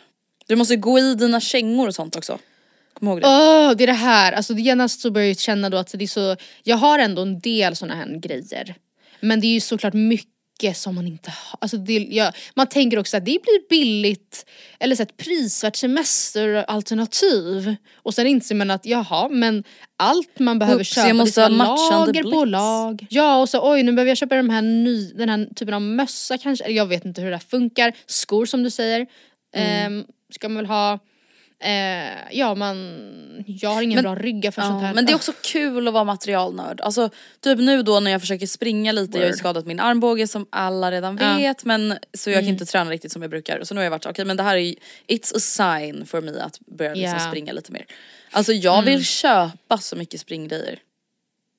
Du 0.48 0.56
måste 0.56 0.76
gå 0.76 1.00
i 1.00 1.16
dina 1.16 1.40
kängor 1.40 1.88
och 1.88 1.96
sånt 1.96 2.16
också. 2.16 2.40
Kom 3.04 3.10
ihåg 3.10 3.22
det. 3.22 3.28
Åh, 3.28 3.76
det 3.78 3.84
är 3.84 3.88
det 3.88 3.94
här, 3.94 4.32
alltså 4.32 4.54
genast 4.54 5.02
så 5.02 5.12
börjar 5.12 5.28
jag 5.28 5.40
känna 5.40 5.70
då 5.70 5.78
att 5.78 5.92
det 5.94 6.04
är 6.04 6.08
så, 6.08 6.36
jag 6.64 6.78
har 6.78 7.00
ändå 7.00 7.22
en 7.22 7.40
del 7.40 7.76
såna 7.76 7.96
här 7.96 8.20
grejer. 8.20 8.76
Men 9.20 9.42
det 9.42 9.48
är 9.48 9.54
ju 9.54 9.60
såklart 9.60 9.94
mycket 9.94 10.78
som 10.78 10.96
man 10.96 11.08
inte 11.08 11.30
har, 11.30 11.58
alltså 11.62 11.78
det, 11.78 11.94
jag, 11.94 12.34
man 12.56 12.68
tänker 12.68 13.00
också 13.00 13.18
att 13.18 13.26
det 13.26 13.40
blir 13.42 13.70
billigt 13.70 14.46
eller 14.80 14.96
så 14.96 15.04
ett 15.04 15.18
prisvärt 15.18 15.76
semesteralternativ. 15.76 17.76
Och 17.96 18.14
sen 18.14 18.28
inser 18.28 18.56
man 18.56 18.72
att 18.72 18.86
jaha 18.86 19.30
men 19.30 19.64
allt 19.98 20.40
man 20.40 20.60
behöver 20.60 20.80
Oops, 20.80 20.96
köpa 20.96 21.08
jag 21.08 21.16
måste 21.16 21.50
det 21.50 21.56
matchande 21.56 22.06
lager 22.06 22.24
på 22.24 22.46
lag. 22.46 23.08
Ja 23.10 23.42
och 23.42 23.50
så 23.50 23.72
oj 23.72 23.84
nu 23.84 23.92
behöver 23.92 24.10
jag 24.10 24.18
köpa 24.18 24.36
de 24.36 24.50
här 24.50 24.62
ny, 24.62 25.14
den 25.14 25.30
här 25.30 25.48
typen 25.56 25.74
av 25.74 25.82
mössa 25.82 26.38
kanske, 26.38 26.66
eller 26.66 26.76
jag 26.76 26.86
vet 26.86 27.06
inte 27.06 27.22
hur 27.22 27.32
det 27.32 27.40
funkar. 27.40 27.94
Skor 28.06 28.46
som 28.46 28.64
du 28.64 28.70
säger. 28.70 29.08
Mm. 29.56 30.00
Ehm, 30.00 30.06
ska 30.34 30.50
man 30.50 30.56
väl 30.56 30.66
ha 30.66 31.00
Eh, 31.64 32.18
ja 32.32 32.56
man, 32.56 33.00
jag 33.48 33.70
har 33.70 33.82
ingen 33.82 33.96
Men- 33.96 34.04
bra 34.04 34.16
rygga 34.24 34.52
för 34.52 34.62
sånt 34.62 34.82
Ja, 34.82 34.88
här. 34.88 34.94
men 34.94 35.06
det 35.06 35.12
är 35.12 35.16
också 35.16 35.32
kul 35.44 35.88
att 35.88 35.94
vara 35.94 36.04
materialnörd. 36.04 36.82
Alltså 36.82 37.10
typ 37.40 37.60
nu 37.60 37.84
då 37.84 38.00
när 38.00 38.12
jag 38.12 38.22
försöker 38.22 38.48
springa 38.48 38.92
lite, 38.92 39.18
jag 39.18 39.22
har 39.22 39.26
ju 39.26 39.32
Word. 39.32 39.40
skadat 39.40 39.66
min 39.66 39.80
armbåge 39.80 40.28
som 40.28 40.46
alla 40.50 40.92
redan 40.92 41.18
Ja. 41.22 41.36
vet 41.38 41.66
men 41.66 41.98
så 42.14 42.30
jag 42.30 42.36
kan 42.38 42.44
Mm. 42.44 42.54
inte 42.54 42.66
träna 42.66 42.92
riktigt 42.92 43.12
som 43.12 43.22
jag 43.22 43.32
brukar. 43.32 43.64
Så 43.64 43.74
nu 43.74 43.80
har 43.80 43.84
jag 43.84 43.92
varit 43.92 44.06
okej 44.06 44.26
men 44.26 44.38
det 44.38 44.44
här 44.44 44.56
är 44.58 44.76
it's 45.08 45.36
a 45.36 45.40
sign 45.40 46.06
for 46.06 46.22
me 46.22 46.32
att 46.40 46.60
börja 46.60 46.94
liksom 46.94 47.18
Ja. 47.24 47.28
springa 47.30 47.54
lite 47.54 47.72
mer. 47.72 47.86
Alltså 48.32 48.54
jag 48.54 48.82
vill 48.82 49.06
köpa 49.06 49.78
så 49.78 49.96
mycket 49.96 50.20
springgrejer. 50.20 50.80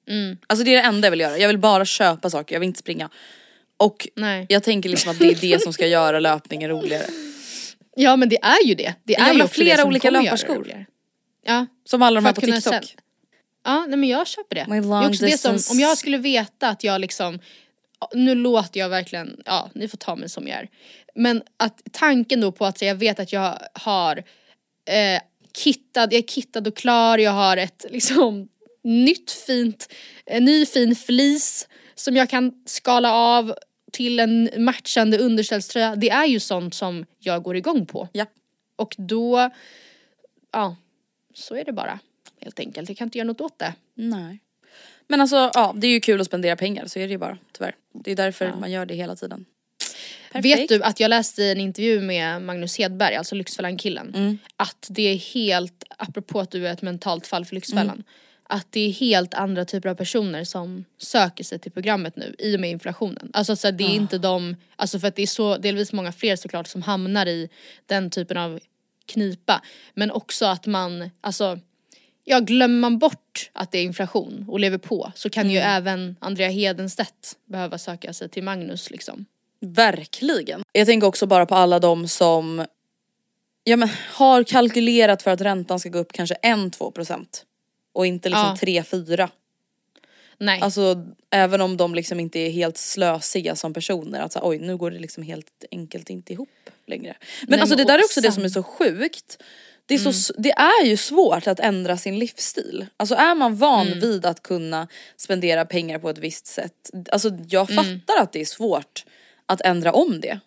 Mm. 0.08 0.36
Alltså 0.46 0.64
det 0.64 0.70
är 0.74 0.82
det 0.82 0.88
enda 0.88 1.06
jag 1.06 1.10
vill 1.10 1.20
göra, 1.20 1.38
jag 1.38 1.48
vill 1.48 1.58
bara 1.58 1.84
köpa 1.84 2.30
saker, 2.30 2.54
jag 2.54 2.60
vill 2.60 2.66
inte 2.66 2.78
springa. 2.78 3.08
Och 3.76 4.08
Nej. 4.16 4.46
jag 4.48 4.62
tänker 4.62 4.88
liksom 4.88 5.10
att 5.10 5.18
det 5.18 5.26
är 5.30 5.34
det 5.40 5.62
som 5.62 5.72
ska 5.72 5.86
göra 5.86 6.20
löpningen 6.20 6.70
roligare. 6.70 7.04
Ja 7.96 8.16
men 8.16 8.28
det 8.28 8.38
är 8.42 8.64
ju 8.66 8.74
det. 8.74 8.94
Det 9.04 9.12
Jag 9.12 9.22
är 9.22 9.30
vill 9.30 9.36
ju 9.38 9.42
det 9.42 9.48
flera 9.48 9.84
olika 9.84 10.10
det 10.10 10.22
löparskor. 10.22 10.86
Ja, 11.46 11.66
Som 11.84 12.02
alla 12.02 12.20
de 12.20 12.26
här 12.26 12.32
på 12.32 12.40
TikTok. 12.40 12.62
sen- 12.62 12.82
ja 13.64 13.86
nej 13.88 13.98
men 13.98 14.08
jag 14.08 14.26
köper 14.26 14.54
det. 14.54 14.66
My 14.68 14.80
det 14.80 14.86
long 14.86 15.04
är 15.04 15.08
också 15.08 15.24
det 15.24 15.38
som, 15.38 15.58
om 15.70 15.80
jag 15.80 15.98
skulle 15.98 16.18
veta 16.18 16.68
att 16.68 16.84
jag 16.84 17.00
liksom, 17.00 17.38
nu 18.14 18.34
låter 18.34 18.80
jag 18.80 18.88
verkligen, 18.88 19.40
ja 19.44 19.70
ni 19.74 19.88
får 19.88 19.98
ta 19.98 20.16
mig 20.16 20.28
som 20.28 20.48
jag 20.48 20.58
är. 20.58 20.68
Men 21.14 21.42
att 21.56 21.80
tanken 21.92 22.40
då 22.40 22.52
på 22.52 22.66
att 22.66 22.78
så 22.78 22.84
jag 22.84 22.94
vet 22.94 23.20
att 23.20 23.32
jag 23.32 23.58
har 23.74 24.16
eh, 24.90 25.20
kittad, 25.56 26.12
jag 26.12 26.18
är 26.18 26.22
kittad 26.22 26.66
och 26.68 26.76
klar, 26.76 27.18
jag 27.18 27.30
har 27.30 27.56
ett 27.56 27.84
liksom 27.90 28.48
nytt 28.84 29.30
fint, 29.30 29.92
en 30.26 30.44
ny 30.44 30.66
fin 30.66 30.96
flis 30.96 31.68
som 31.94 32.16
jag 32.16 32.30
kan 32.30 32.52
skala 32.66 33.12
av 33.12 33.54
till 33.94 34.20
en 34.20 34.50
matchande 34.56 35.18
underställströja. 35.18 35.96
Det 35.96 36.10
är 36.10 36.26
ju 36.26 36.40
sånt 36.40 36.74
som 36.74 37.06
jag 37.18 37.42
går 37.42 37.56
igång 37.56 37.86
på. 37.86 38.08
Ja. 38.12 38.26
Och 38.76 38.94
då, 38.98 39.50
ja, 40.52 40.76
så 41.34 41.54
är 41.56 41.64
det 41.64 41.72
bara. 41.72 41.98
Helt 42.40 42.60
enkelt, 42.60 42.88
jag 42.88 42.98
kan 42.98 43.06
inte 43.06 43.18
göra 43.18 43.26
något 43.26 43.40
åt 43.40 43.58
det. 43.58 43.74
Nej. 43.94 44.38
Men 45.06 45.20
alltså 45.20 45.50
ja, 45.54 45.72
det 45.76 45.86
är 45.86 45.90
ju 45.90 46.00
kul 46.00 46.20
att 46.20 46.26
spendera 46.26 46.56
pengar 46.56 46.86
så 46.86 46.98
är 46.98 47.06
det 47.06 47.12
ju 47.12 47.18
bara 47.18 47.38
tyvärr. 47.52 47.74
Det 47.92 48.10
är 48.12 48.16
därför 48.16 48.44
Ja. 48.44 48.56
man 48.56 48.70
gör 48.72 48.86
det 48.86 48.94
hela 48.94 49.16
tiden. 49.16 49.44
Vet 50.34 50.68
du 50.68 50.82
att 50.82 51.00
jag 51.00 51.08
läste 51.08 51.42
i 51.42 51.52
en 51.52 51.60
intervju 51.60 52.00
med 52.00 52.42
Magnus 52.42 52.78
Hedberg, 52.78 53.14
alltså 53.14 53.34
Lyxfällan-killen, 53.34 54.12
Mm. 54.16 54.38
att 54.56 54.86
det 54.90 55.02
är 55.02 55.16
helt, 55.16 55.84
apropå 55.98 56.40
att 56.40 56.50
du 56.50 56.68
är 56.68 56.72
ett 56.72 56.82
mentalt 56.82 57.26
fall 57.26 57.44
för 57.44 57.54
Lyxfällan, 57.54 57.84
Mm. 57.88 58.04
Att 58.48 58.66
det 58.70 58.80
är 58.80 58.92
helt 58.92 59.34
andra 59.34 59.64
typer 59.64 59.88
av 59.88 59.94
personer 59.94 60.44
som 60.44 60.84
söker 60.98 61.44
sig 61.44 61.58
till 61.58 61.72
programmet 61.72 62.16
nu 62.16 62.34
i 62.38 62.56
och 62.56 62.60
med 62.60 62.70
inflationen. 62.70 63.30
Alltså 63.32 63.56
så 63.56 63.70
det 63.70 63.84
är 63.84 63.88
Ah. 63.88 63.92
inte 63.92 64.18
de, 64.18 64.56
alltså 64.76 64.98
för 64.98 65.08
att 65.08 65.16
det 65.16 65.22
är 65.22 65.26
så 65.26 65.56
delvis 65.56 65.92
många 65.92 66.12
fler 66.12 66.36
såklart 66.36 66.66
som 66.66 66.82
hamnar 66.82 67.26
i 67.26 67.48
den 67.86 68.10
typen 68.10 68.36
av 68.36 68.60
knipa. 69.06 69.62
Men 69.94 70.10
också 70.10 70.46
att 70.46 70.66
man, 70.66 71.10
alltså 71.20 71.58
ja 72.24 72.40
glömmer 72.40 72.80
man 72.80 72.98
bort 72.98 73.50
att 73.52 73.72
det 73.72 73.78
är 73.78 73.82
inflation 73.82 74.44
och 74.48 74.60
lever 74.60 74.78
på 74.78 75.12
så 75.14 75.30
kan 75.30 75.50
ju 75.50 75.58
även 75.58 76.16
Andrea 76.20 76.48
Hedenstedt 76.48 77.36
behöva 77.46 77.78
söka 77.78 78.12
sig 78.12 78.28
till 78.28 78.42
Magnus 78.42 78.90
liksom. 78.90 79.24
Verkligen. 79.60 80.62
Jag 80.72 80.86
tänker 80.86 81.06
också 81.06 81.26
bara 81.26 81.46
på 81.46 81.54
alla 81.54 81.78
de 81.78 82.08
som 82.08 82.66
ja, 83.64 83.76
men, 83.76 83.88
har 84.12 84.44
kalkylerat 84.44 85.22
för 85.22 85.30
att 85.30 85.40
räntan 85.40 85.80
ska 85.80 85.88
gå 85.88 85.98
upp 85.98 86.12
kanske 86.12 86.34
1-2% 86.42 87.26
och 87.94 88.06
inte 88.06 88.28
liksom 88.28 88.56
Ja. 88.60 88.82
3-4. 88.82 89.28
Nej. 90.38 90.60
Alltså 90.60 91.04
även 91.30 91.60
om 91.60 91.76
de 91.76 91.94
liksom 91.94 92.20
inte 92.20 92.38
är 92.38 92.50
helt 92.50 92.76
slösiga 92.78 93.56
som 93.56 93.74
personer 93.74 94.20
att 94.20 94.32
så, 94.32 94.40
oj 94.42 94.58
nu 94.58 94.76
går 94.76 94.90
det 94.90 94.98
liksom 94.98 95.22
helt 95.22 95.64
enkelt 95.70 96.10
inte 96.10 96.32
ihop 96.32 96.48
längre. 96.86 97.16
Men 97.40 97.50
Nej, 97.50 97.60
alltså 97.60 97.76
men 97.76 97.86
det 97.86 97.92
där 97.92 97.98
är 97.98 98.04
också 98.04 98.20
det 98.20 98.32
som 98.32 98.44
är 98.44 98.48
så 98.48 98.62
sjukt. 98.62 99.42
Det 99.86 99.94
är, 99.94 99.98
så, 99.98 100.10
s- 100.10 100.32
det 100.38 100.50
är 100.52 100.84
ju 100.84 100.96
svårt 100.96 101.46
att 101.46 101.60
ändra 101.60 101.96
sin 101.96 102.18
livsstil. 102.18 102.86
Alltså 102.96 103.14
är 103.14 103.34
man 103.34 103.56
van 103.56 103.86
vid 104.00 104.26
att 104.26 104.42
kunna 104.42 104.88
spendera 105.16 105.64
pengar 105.64 105.98
på 105.98 106.10
ett 106.10 106.18
visst 106.18 106.46
sätt. 106.46 106.90
Alltså 107.12 107.30
jag 107.48 107.68
fattar 107.68 108.22
att 108.22 108.32
det 108.32 108.40
är 108.40 108.44
svårt 108.44 109.04
att 109.46 109.60
ändra 109.60 109.92
om 109.92 110.20
det. 110.20 110.40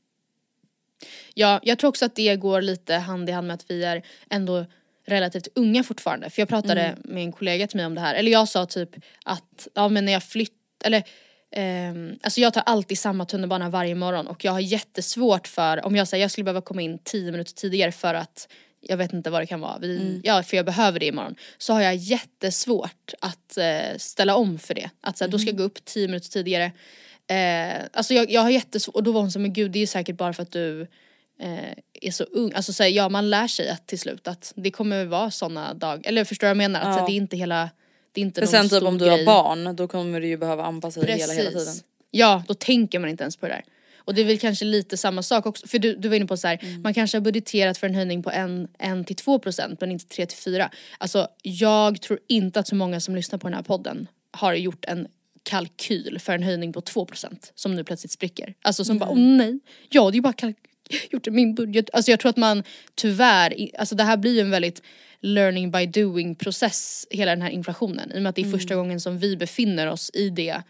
Ja, 1.34 1.60
jag 1.64 1.80
tror 1.80 1.88
också 1.90 2.06
att 2.06 2.16
det 2.16 2.36
går 2.36 2.62
lite 2.62 2.94
hand 2.96 3.30
i 3.30 3.32
hand 3.32 3.48
med 3.48 3.54
att 3.54 3.66
vi 3.72 3.84
är 3.84 4.04
ändå 4.30 4.66
relativt 5.08 5.48
unga 5.56 5.84
fortfarande. 5.84 6.30
För 6.30 6.42
jag 6.42 6.50
pratade 6.50 6.82
Mm. 6.82 7.00
med 7.04 7.24
en 7.24 7.32
kollega 7.32 7.68
till 7.68 7.78
mig 7.78 7.86
om 7.86 7.96
det 7.96 8.02
här. 8.02 8.16
Eller 8.16 8.32
jag 8.32 8.48
sa 8.48 8.66
typ 8.66 8.90
att, 9.26 9.68
ja 9.74 9.90
men 9.90 10.06
när 10.06 10.14
jag 10.14 10.24
flytt, 10.24 10.54
eller 10.84 11.04
ehm, 11.52 12.20
alltså 12.24 12.42
jag 12.42 12.54
tar 12.54 12.64
alltid 12.66 13.00
samma 13.00 13.26
tunnelbana 13.26 13.70
varje 13.70 13.96
morgon 13.96 14.28
och 14.28 14.46
jag 14.46 14.52
har 14.52 14.60
jättesvårt 14.60 15.48
för, 15.48 15.86
om 15.86 15.96
jag 15.96 16.08
säger 16.08 16.24
jag 16.24 16.32
skulle 16.32 16.44
behöva 16.46 16.62
komma 16.62 16.82
in 16.82 17.00
10 17.04 17.32
minuter 17.32 17.54
tidigare 17.54 17.92
för 17.92 18.14
att 18.14 18.48
jag 18.82 18.98
vet 18.98 19.14
inte 19.14 19.30
vad 19.30 19.42
det 19.42 19.46
kan 19.46 19.60
vara, 19.60 19.78
vi, 19.78 19.98
Mm. 19.98 20.22
ja 20.24 20.44
för 20.44 20.58
jag 20.58 20.66
behöver 20.66 21.00
det 21.00 21.06
imorgon. 21.06 21.36
Så 21.58 21.74
har 21.74 21.82
jag 21.82 21.96
jättesvårt 21.96 23.14
att 23.22 23.58
eh, 23.58 23.98
ställa 23.98 24.36
om 24.36 24.60
för 24.60 24.74
det. 24.74 24.90
Att 25.02 25.18
så 25.18 25.24
här, 25.24 25.32
då 25.32 25.40
ska 25.40 25.48
jag 25.50 25.58
gå 25.58 25.64
upp 25.64 25.86
10 25.86 26.08
minuter 26.08 26.30
tidigare. 26.30 26.72
Eh, 27.28 27.84
alltså 27.94 28.14
jag, 28.14 28.32
jag 28.32 28.42
har 28.42 28.50
jättesvårt, 28.50 28.96
och 28.96 29.04
då 29.04 29.12
var 29.12 29.22
hon 29.22 29.32
så 29.32 29.40
men 29.40 29.54
gud 29.54 29.72
det 29.72 29.80
är 29.80 29.82
ju 29.82 29.88
säkert 29.88 30.16
bara 30.18 30.34
för 30.34 30.44
att 30.44 30.52
du 30.52 30.82
eh, 31.40 31.74
är 32.02 32.12
så 32.12 32.24
ung. 32.24 32.52
Alltså 32.54 32.74
så 32.74 32.84
här, 32.84 32.90
ja 32.90 33.10
man 33.10 33.30
lär 33.30 33.48
sig 33.48 33.70
att 33.70 33.88
till 33.88 34.00
slut 34.00 34.28
att 34.28 34.54
det 34.56 34.72
kommer 34.72 35.06
vara 35.06 35.32
såna 35.32 35.74
dagar, 35.74 36.02
eller 36.10 36.24
förstår 36.24 36.48
du 36.48 36.50
vad 36.50 36.64
jag 36.64 36.72
menar? 36.72 36.80
Att 36.80 36.86
så 36.86 36.92
här, 36.92 37.00
Ja. 37.00 37.06
det 37.08 37.12
är 37.12 37.16
inte 37.18 37.38
hela, 37.38 37.70
det 38.12 38.22
är 38.22 38.26
inte 38.26 38.42
Men 38.42 38.48
sen 38.48 38.70
typ 38.70 38.84
om 38.84 38.98
du 38.98 39.06
grej. 39.06 39.18
har 39.18 39.26
barn 39.26 39.76
då 39.76 39.88
kommer 39.88 40.22
du 40.22 40.28
ju 40.28 40.38
behöva 40.38 40.64
anpassa 40.66 41.02
dig 41.02 41.18
hela, 41.18 41.34
hela 41.34 41.50
tiden. 41.52 41.74
Ja, 42.12 42.44
då 42.48 42.54
tänker 42.54 43.00
man 43.00 43.10
inte 43.10 43.24
ens 43.24 43.38
på 43.38 43.46
det 43.48 43.54
där. 43.54 43.64
Och 43.98 44.14
det 44.14 44.22
är 44.22 44.26
väl 44.26 44.40
kanske 44.40 44.66
lite 44.66 44.98
samma 44.98 45.24
sak 45.24 45.46
också, 45.46 45.68
för 45.68 45.80
du, 45.80 45.96
du 45.96 46.10
var 46.10 46.16
inne 46.16 46.26
på 46.26 46.38
så 46.38 46.48
här, 46.48 46.60
Mm. 46.62 46.82
man 46.82 46.94
kanske 46.94 47.18
har 47.18 47.22
budgeterat 47.22 47.78
för 47.78 47.88
en 47.88 47.96
höjning 47.96 48.24
på 48.24 48.32
1 48.80 49.08
till 49.08 49.16
2 49.16 49.40
procent 49.40 49.82
men 49.82 49.92
inte 49.92 50.06
3 50.06 50.26
till 50.26 50.38
4. 50.38 50.70
Alltså 50.98 51.28
jag 51.44 52.02
tror 52.02 52.20
inte 52.28 52.60
att 52.60 52.68
så 52.68 52.76
många 52.76 53.00
som 53.00 53.16
lyssnar 53.16 53.40
på 53.40 53.48
den 53.48 53.54
här 53.56 53.64
podden 53.64 54.08
har 54.32 54.54
gjort 54.54 54.86
en 54.86 55.08
kalkyl 55.44 56.20
för 56.20 56.34
en 56.34 56.44
höjning 56.44 56.74
på 56.74 56.82
2 56.82 57.06
procent 57.06 57.52
som 57.56 57.76
nu 57.76 57.84
plötsligt 57.84 58.12
spricker. 58.12 58.54
Alltså 58.62 58.86
som 58.86 58.98
bara, 58.98 59.10
åh 59.10 59.18
nej, 59.20 59.60
jag 59.90 60.04
hade 60.06 60.18
ju 60.18 60.22
bara 60.22 60.34
kalk- 60.34 60.58
gjort 61.12 61.28
i 61.28 61.32
min 61.32 61.56
budget. 61.56 61.90
Alltså 61.94 62.12
jag 62.12 62.20
tror 62.20 62.30
att 62.30 62.38
man 62.38 62.64
tyvärr, 62.96 63.70
alltså 63.80 63.96
det 63.96 64.04
här 64.04 64.18
blir 64.18 64.34
ju 64.34 64.40
en 64.40 64.52
väldigt 64.52 64.82
learning 65.22 65.72
by 65.72 65.86
doing 65.86 66.36
process, 66.36 67.08
hela 67.10 67.32
den 67.32 67.42
här 67.42 67.50
inflationen. 67.50 68.12
I 68.12 68.18
och 68.18 68.22
med 68.22 68.30
att 68.30 68.36
det 68.36 68.42
är 68.42 68.52
första 68.52 68.76
gången 68.76 69.00
som 69.00 69.20
vi 69.20 69.38
befinner 69.38 69.88
oss 69.88 70.12
i 70.14 70.30
det 70.30 70.62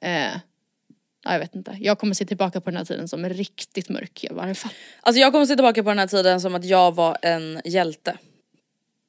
Eh, 0.00 0.32
ja, 1.24 1.32
jag 1.32 1.38
vet 1.38 1.54
inte. 1.54 1.76
Jag 1.80 1.98
kommer 1.98 2.14
se 2.14 2.24
tillbaka 2.24 2.60
på 2.60 2.70
den 2.70 2.76
här 2.76 2.84
tiden 2.84 3.08
som 3.08 3.28
riktigt 3.28 3.88
mörk 3.88 4.24
i 4.24 4.28
varje 4.30 4.54
fall. 4.54 4.72
Alltså 5.00 5.20
jag 5.20 5.32
kommer 5.32 5.46
se 5.46 5.54
tillbaka 5.54 5.82
på 5.82 5.88
den 5.88 5.98
här 5.98 6.06
tiden 6.06 6.40
som 6.40 6.54
att 6.54 6.64
jag 6.64 6.94
var 6.94 7.18
en 7.22 7.60
hjälte. 7.64 8.18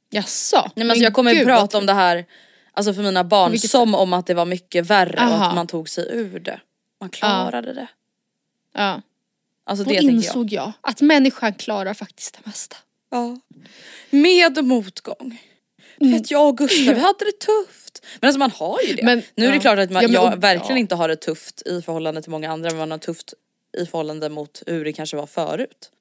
Jaså? 0.09 0.57
Nej 0.57 0.71
men 0.75 0.91
alltså 0.91 1.03
jag 1.03 1.13
kommer 1.13 1.33
gud, 1.33 1.45
prata 1.45 1.77
om 1.77 1.85
det 1.85 1.93
här 1.93 2.25
alltså 2.71 2.93
för 2.93 3.03
mina 3.03 3.23
barn 3.23 3.51
vilket 3.51 3.71
som 3.71 3.95
om 3.95 4.13
att 4.13 4.27
det 4.27 4.33
var 4.33 4.45
mycket 4.45 4.85
värre 4.85 5.15
och 5.15 5.21
Aha. 5.21 5.45
att 5.45 5.55
man 5.55 5.67
tog 5.67 5.89
sig 5.89 6.07
ur 6.11 6.39
det. 6.39 6.59
Man 6.99 7.09
klarade 7.09 7.73
det. 7.73 7.87
Ja. 8.73 9.01
Alltså 9.63 9.83
Då 9.83 9.89
det 9.89 9.95
tänker 9.97 10.13
jag. 10.13 10.23
insåg 10.23 10.51
jag. 10.53 10.71
att 10.81 11.01
människan 11.01 11.53
klarar 11.53 11.93
faktiskt 11.93 12.33
det 12.33 12.49
mesta. 12.49 12.75
Ja. 13.11 13.37
Med 14.09 14.63
motgång. 14.65 15.41
Du 15.99 16.11
vet 16.11 16.31
jag 16.31 16.47
och 16.49 16.57
Gustav, 16.57 16.93
vi 16.95 16.99
hade 17.01 17.25
det 17.25 17.39
tufft. 17.39 18.05
Men 18.19 18.27
alltså 18.27 18.39
man 18.39 18.51
har 18.51 18.77
ju 18.87 18.93
det. 18.93 19.03
Men- 19.03 19.21
nu 19.35 19.45
är 19.45 19.49
det 19.49 19.55
ja. 19.55 19.61
klart 19.61 19.79
att 19.79 19.91
man, 19.91 20.01
Ja, 20.03 20.07
men- 20.07 20.15
jag 20.31 20.41
verkligen 20.41 20.77
inte 20.77 20.95
har 20.95 21.07
det 21.07 21.15
tufft 21.15 21.61
i 21.67 21.81
förhållande 21.81 22.21
till 22.21 22.31
många 22.31 22.51
andra 22.51 22.69
men 22.69 22.77
man 22.79 22.91
har 22.91 22.97
tufft 22.97 23.33
i 23.77 23.85
förhållande 23.85 24.29
mot 24.29 24.63
hur 24.67 24.85
det 24.85 24.93
kanske 24.93 25.17
var 25.17 25.25
förut. 25.27 25.91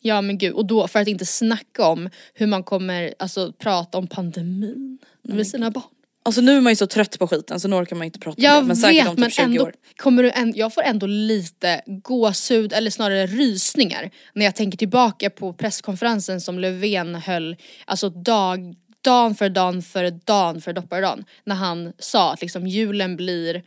Ja 0.00 0.20
men 0.20 0.38
gud, 0.38 0.52
och 0.52 0.66
då 0.66 0.88
för 0.88 1.00
att 1.00 1.08
inte 1.08 1.26
snacka 1.26 1.86
om 1.86 2.10
hur 2.34 2.46
man 2.46 2.64
kommer 2.64 3.14
alltså 3.18 3.52
prata 3.52 3.98
om 3.98 4.06
pandemin 4.06 4.98
med 5.22 5.46
sina 5.46 5.70
barn. 5.70 5.84
Alltså 6.24 6.40
nu 6.40 6.56
är 6.56 6.60
man 6.60 6.72
ju 6.72 6.76
så 6.76 6.86
trött 6.86 7.18
på 7.18 7.28
skiten 7.28 7.60
så 7.60 7.68
nu 7.68 7.76
orkar 7.76 7.96
man 7.96 8.04
inte 8.04 8.18
prata 8.18 8.36
om 8.36 8.44
Jag 8.44 8.62
det. 8.62 8.66
Men 8.66 8.76
säkert 8.76 9.00
vet 9.00 9.08
om 9.08 9.16
typ 9.16 9.20
men 9.20 9.30
20 9.30 9.42
ändå 9.42 9.62
år. 9.62 9.74
kommer 9.96 10.22
du 10.22 10.30
ändå, 10.30 10.58
jag 10.58 10.74
får 10.74 10.82
ändå 10.82 11.06
lite 11.06 11.82
gåshud 11.86 12.72
eller 12.72 12.90
snarare 12.90 13.26
rysningar 13.26 14.10
när 14.32 14.44
jag 14.44 14.56
tänker 14.56 14.78
tillbaka 14.78 15.30
på 15.30 15.52
presskonferensen 15.52 16.40
som 16.40 16.58
Löfven 16.58 17.14
höll, 17.14 17.56
alltså 17.84 18.08
dag, 18.08 18.74
dagen 19.00 19.34
för 19.34 19.48
dagen 19.48 19.82
för 19.82 20.10
dagen 20.10 20.60
för 20.60 20.72
dopparedagen. 20.72 21.24
När 21.44 21.54
han 21.54 21.92
sa 21.98 22.32
att 22.32 22.40
liksom 22.40 22.66
julen 22.66 23.16
blir 23.16 23.62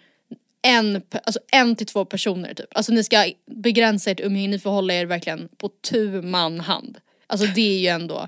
en, 0.61 1.01
alltså 1.23 1.39
en 1.51 1.75
till 1.75 1.87
två 1.87 2.05
personer 2.05 2.53
typ. 2.53 2.67
Alltså 2.71 2.91
ni 2.91 3.03
ska 3.03 3.31
begränsa 3.51 4.11
ert 4.11 4.19
umgänge, 4.19 4.47
ni 4.47 4.59
får 4.59 4.71
hålla 4.71 4.93
er 4.93 5.05
verkligen 5.05 5.49
på 5.57 5.69
tu 5.89 6.21
man 6.21 6.59
hand. 6.59 6.97
Alltså 7.27 7.47
det 7.47 7.75
är 7.75 7.79
ju 7.79 7.87
ändå 7.87 8.27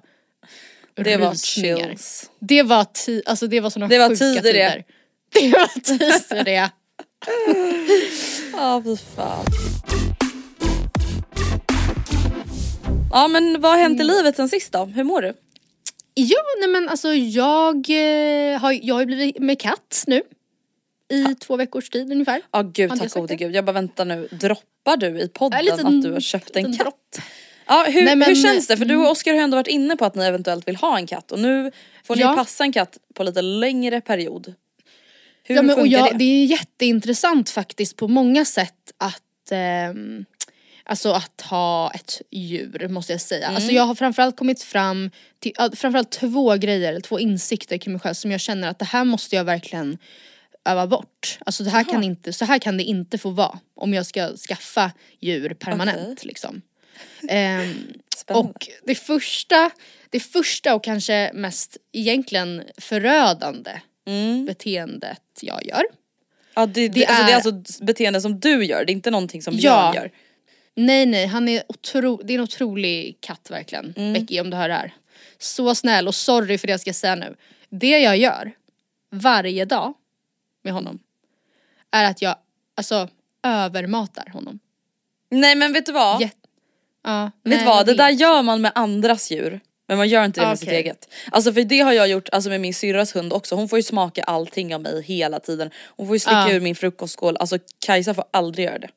Det 1.04 1.18
var 1.18 1.36
chills. 1.36 2.30
Det 2.40 2.64
var, 2.64 2.84
ti- 2.84 3.22
alltså 3.26 3.48
det 3.48 3.60
var 3.60 3.70
såna 3.70 3.88
Det 3.88 3.98
var 4.00 4.10
sjuka 4.10 4.42
tider 4.42 4.54
det. 4.54 4.84
Det 5.34 5.50
var 5.50 5.82
tider 5.82 6.44
det. 6.44 6.70
Ja 8.54 8.82
fy 8.86 8.98
fan. 9.16 9.46
Ja 13.12 13.28
men 13.28 13.62
vad 13.62 13.72
har 13.72 13.78
hänt 13.80 14.00
i 14.00 14.04
Mm. 14.04 14.16
livet 14.16 14.36
sen 14.36 14.50
sist 14.50 14.72
då? 14.72 14.86
Hur 14.86 15.04
mår 15.04 15.22
du? 15.22 15.34
Ja 16.14 16.38
nej 16.60 16.70
men 16.70 16.90
alltså 16.90 17.14
jag 17.14 17.76
eh, 17.76 18.60
har, 18.60 18.80
jag 18.82 18.96
har 18.96 19.06
blivit 19.06 19.40
med 19.40 19.60
katt 19.60 20.04
nu. 20.08 20.22
I 21.14 21.36
två 21.36 21.56
veckors 21.58 21.90
tid 21.90 22.12
ungefär. 22.12 22.42
Ja 22.52 22.62
gud 22.62 22.90
tack 23.00 23.14
gode 23.14 23.36
gud. 23.36 23.56
Jag 23.56 23.66
bara 23.66 23.72
väntar 23.72 24.06
nu. 24.06 24.28
Droppar 24.32 24.98
du 24.98 25.20
i 25.20 25.28
podden 25.30 25.60
En 25.60 25.66
liten- 25.66 25.88
att 25.88 26.02
du 26.04 26.12
har 26.12 26.20
köpt 26.20 26.56
en 26.56 26.64
katt? 26.78 26.80
dropp. 26.80 27.16
Ja 27.68 27.86
hur, 27.88 27.94
Nej, 27.94 28.04
men- 28.04 28.12
mm. 28.14 28.28
hur 28.28 28.36
känns 28.36 28.68
det? 28.68 28.78
För 28.78 28.86
du 28.86 28.96
och 28.96 29.12
Oskar 29.12 29.34
har 29.34 29.42
ändå 29.42 29.58
varit 29.58 29.68
inne 29.68 29.96
på 29.96 30.06
att 30.06 30.16
ni 30.16 30.26
eventuellt 30.26 30.68
vill 30.68 30.76
ha 30.76 30.98
en 30.98 31.08
katt 31.08 31.32
och 31.32 31.40
nu 31.40 31.72
får 32.04 32.16
ni 32.16 32.22
Ja. 32.22 32.34
passa 32.36 32.64
en 32.64 32.74
katt 32.74 32.98
på 33.14 33.24
lite 33.24 33.42
längre 33.42 34.02
period. 34.02 34.54
Hur 35.44 35.56
ja, 35.56 35.62
men, 35.62 35.76
och 35.76 35.82
funkar 35.82 35.98
jag, 35.98 36.12
det? 36.12 36.18
det 36.18 36.24
är 36.24 36.46
jätteintressant 36.46 37.50
faktiskt 37.50 37.96
på 37.96 38.08
många 38.08 38.46
sätt 38.46 38.92
att 38.98 39.52
ehm, 39.52 40.26
Alltså 40.90 41.12
att 41.12 41.42
ha 41.42 41.92
ett 41.92 42.22
djur 42.32 42.88
måste 42.88 43.12
jag 43.12 43.22
säga. 43.22 43.46
Mm. 43.46 43.56
Alltså 43.56 43.72
jag 43.72 43.84
har 43.84 43.96
framförallt 43.96 44.38
kommit 44.38 44.64
fram 44.64 45.12
till 45.40 45.54
framförallt 45.76 46.12
två 46.12 46.56
grejer, 46.56 47.00
två 47.00 47.20
insikter 47.20 47.78
kring 47.78 47.92
mig 47.94 48.02
själv 48.02 48.14
som 48.14 48.32
jag 48.32 48.42
känner 48.42 48.68
att 48.70 48.80
det 48.80 48.86
här 48.86 49.04
måste 49.04 49.36
jag 49.36 49.44
verkligen 49.44 49.98
öva 50.66 50.88
bort. 50.88 51.38
Alltså 51.46 51.64
det 51.64 51.70
här 51.70 51.84
kan 51.84 52.04
inte, 52.04 52.34
så 52.34 52.46
här 52.46 52.60
kan 52.60 52.78
det 52.78 52.84
inte 52.84 53.18
få 53.18 53.30
vara 53.30 53.60
om 53.76 53.94
jag 53.94 54.06
ska 54.06 54.38
skaffa 54.38 54.92
djur 55.20 55.54
permanent 55.54 56.24
liksom. 56.26 56.62
Ehm, 57.30 57.94
och 58.30 58.68
det 58.86 58.96
första, 58.96 59.72
det 60.10 60.20
första 60.20 60.76
och 60.76 60.84
kanske 60.84 61.32
mest 61.34 61.78
egentligen 61.92 62.64
förödande 62.78 63.72
Mm. 64.06 64.46
beteendet 64.46 65.22
jag 65.42 65.66
gör. 65.66 65.84
Ja, 66.56 66.66
det, 66.66 66.88
det, 66.88 67.00
det 67.00 67.06
alltså, 67.06 67.24
det 67.26 67.30
är 67.32 67.32
är- 67.32 67.36
alltså 67.64 67.84
beteende 67.84 68.22
som 68.22 68.40
du 68.40 68.66
gör, 68.66 68.86
det 68.86 68.92
är 68.92 68.94
inte 68.94 69.12
någonting 69.12 69.42
som 69.42 69.54
Ja. 69.58 69.86
jag 69.86 70.04
gör. 70.04 70.12
Nej 70.76 71.06
nej, 71.06 71.26
han 71.26 71.48
är 71.50 71.64
otro, 71.68 72.22
det 72.24 72.34
är 72.34 72.38
en 72.38 72.44
otrolig 72.44 73.18
katt 73.20 73.48
verkligen. 73.52 74.14
Becky 74.14 74.40
om 74.40 74.50
du 74.50 74.58
hör 74.58 74.70
det 74.70 74.76
här. 74.76 74.94
Så 75.38 75.76
snäll 75.76 76.08
och 76.08 76.16
sorry 76.16 76.58
för 76.58 76.68
det 76.68 76.72
jag 76.74 76.80
ska 76.82 76.94
säga 76.94 77.16
nu. 77.16 77.36
Det 77.70 78.00
jag 78.00 78.18
gör 78.18 78.52
varje 79.12 79.66
dag 79.66 79.94
med 80.64 80.74
honom 80.74 81.00
är 81.92 82.04
att 82.06 82.22
jag 82.22 82.36
alltså 82.76 83.10
övermatar 83.44 84.30
honom. 84.34 84.60
Nej 85.30 85.56
men 85.56 85.74
vet 85.74 85.86
du 85.86 85.92
vad? 85.92 86.22
Jätte- 86.22 86.47
Ja, 87.08 87.32
Vet 87.44 87.58
nej, 87.58 87.66
vad, 87.66 87.86
det 87.86 87.94
där 87.94 88.10
gör 88.10 88.42
man 88.42 88.62
med 88.62 88.72
andras 88.76 89.32
djur. 89.32 89.60
Men 89.88 89.98
man 89.98 90.10
gör 90.10 90.26
inte 90.26 90.40
det 90.42 90.48
med 90.48 90.60
sitt 90.60 90.68
Okej. 90.68 90.78
eget. 90.80 91.10
Alltså 91.32 91.54
för 91.54 91.64
det 91.64 91.80
har 91.80 91.94
jag 91.94 92.08
gjort 92.08 92.30
alltså 92.32 92.50
med 92.50 92.62
min 92.62 92.74
syrras 92.74 93.16
hund 93.16 93.34
också. 93.34 93.56
Hon 93.56 93.70
får 93.70 93.80
ju 93.80 93.84
smaka 93.84 94.24
allting 94.24 94.76
av 94.76 94.82
mig 94.82 95.04
hela 95.04 95.40
tiden. 95.40 95.70
Hon 95.88 96.08
får 96.08 96.16
ju 96.16 96.20
slicka 96.20 96.46
Ja. 96.50 96.52
ur 96.54 96.60
min 96.60 96.76
frukostskål. 96.76 97.38
Alltså 97.38 97.58
Kajsa 97.86 98.14
får 98.14 98.24
aldrig 98.32 98.66
göra 98.66 98.80
det. 98.80 98.90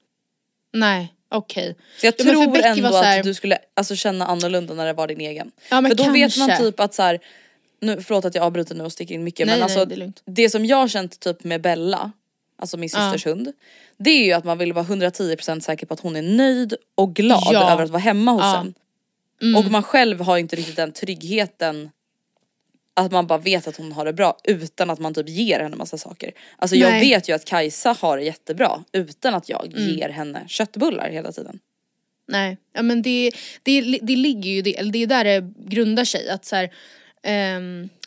Nej, 0.72 1.14
okej. 1.30 1.76
Så 2.00 2.06
jag 2.06 2.14
Ja, 2.18 2.24
tror 2.24 2.42
ändå 2.64 2.88
här- 3.02 3.18
att 3.18 3.24
du 3.24 3.34
skulle 3.34 3.58
alltså, 3.76 3.96
känna 3.96 4.26
annorlunda 4.26 4.74
när 4.74 4.86
det 4.86 4.92
var 4.92 5.06
din 5.08 5.20
egen. 5.20 5.50
Ja, 5.70 5.80
men 5.80 5.90
för 5.90 5.96
då 5.96 6.10
vet 6.12 6.36
man 6.36 6.48
kanske. 6.48 6.64
typ 6.64 6.80
att 6.80 6.94
så 6.94 7.02
här, 7.02 7.18
nu, 7.80 8.02
förlåt 8.02 8.24
att 8.24 8.34
jag 8.34 8.44
avbryter 8.44 8.74
nu 8.74 8.84
och 8.84 8.92
sticker 8.92 9.14
in 9.14 9.24
mycket 9.24 9.46
Nej, 9.46 9.58
men 9.58 9.66
nej, 9.68 9.76
alltså 9.78 9.96
det 9.96 10.12
det 10.26 10.50
som 10.50 10.66
jag 10.66 10.90
känt 10.90 11.20
typ 11.20 11.44
med 11.44 11.60
Bella, 11.60 12.12
alltså 12.60 12.76
min 12.76 12.90
Ja. 12.92 13.12
systers 13.12 13.26
hund. 13.26 13.52
Det 13.98 14.10
är 14.10 14.24
ju 14.24 14.32
att 14.32 14.44
man 14.44 14.58
vill 14.58 14.72
vara 14.72 14.84
110% 14.84 15.60
säker 15.60 15.86
på 15.86 15.94
att 15.94 16.00
hon 16.00 16.16
är 16.16 16.22
nöjd 16.22 16.74
och 16.94 17.14
glad 17.14 17.48
Ja. 17.52 17.70
över 17.72 17.84
att 17.84 17.90
vara 17.90 18.00
hemma 18.02 18.32
hos 18.32 18.42
Ja. 18.42 18.60
en. 18.60 18.74
Och 19.56 19.64
man 19.70 19.82
själv 19.82 20.20
har 20.20 20.38
inte 20.38 20.56
riktigt 20.56 20.76
den 20.76 20.92
tryggheten 20.92 21.90
att 22.94 23.12
man 23.12 23.26
bara 23.26 23.38
vet 23.38 23.66
att 23.68 23.76
hon 23.76 23.92
har 23.92 24.04
det 24.04 24.12
bra 24.12 24.36
utan 24.44 24.90
att 24.90 24.98
man 24.98 25.14
typ 25.14 25.28
ger 25.28 25.60
henne 25.60 25.76
massa 25.76 25.98
saker. 25.98 26.32
Alltså 26.56 26.76
jag 26.76 26.90
Nej. 26.90 27.00
vet 27.00 27.28
ju 27.28 27.32
att 27.32 27.44
Kajsa 27.44 27.96
har 28.00 28.16
det 28.16 28.22
jättebra 28.24 28.84
utan 28.92 29.34
att 29.34 29.48
jag 29.48 29.72
ger 29.76 30.08
henne 30.08 30.44
köttbullar 30.48 31.10
hela 31.10 31.32
tiden. 31.32 31.58
Nej, 32.28 32.58
ja 32.72 32.82
men 32.82 33.02
det, 33.02 33.30
det, 33.62 33.98
det 34.02 34.16
ligger 34.16 34.50
ju 34.50 34.62
det, 34.62 34.82
det 34.92 35.02
är 35.02 35.06
där 35.06 35.24
det 35.24 35.52
grundar 35.56 36.04
sig 36.04 36.28
att 36.28 36.44
så 36.44 36.56
här, 36.56 36.70
ja, 37.22 37.60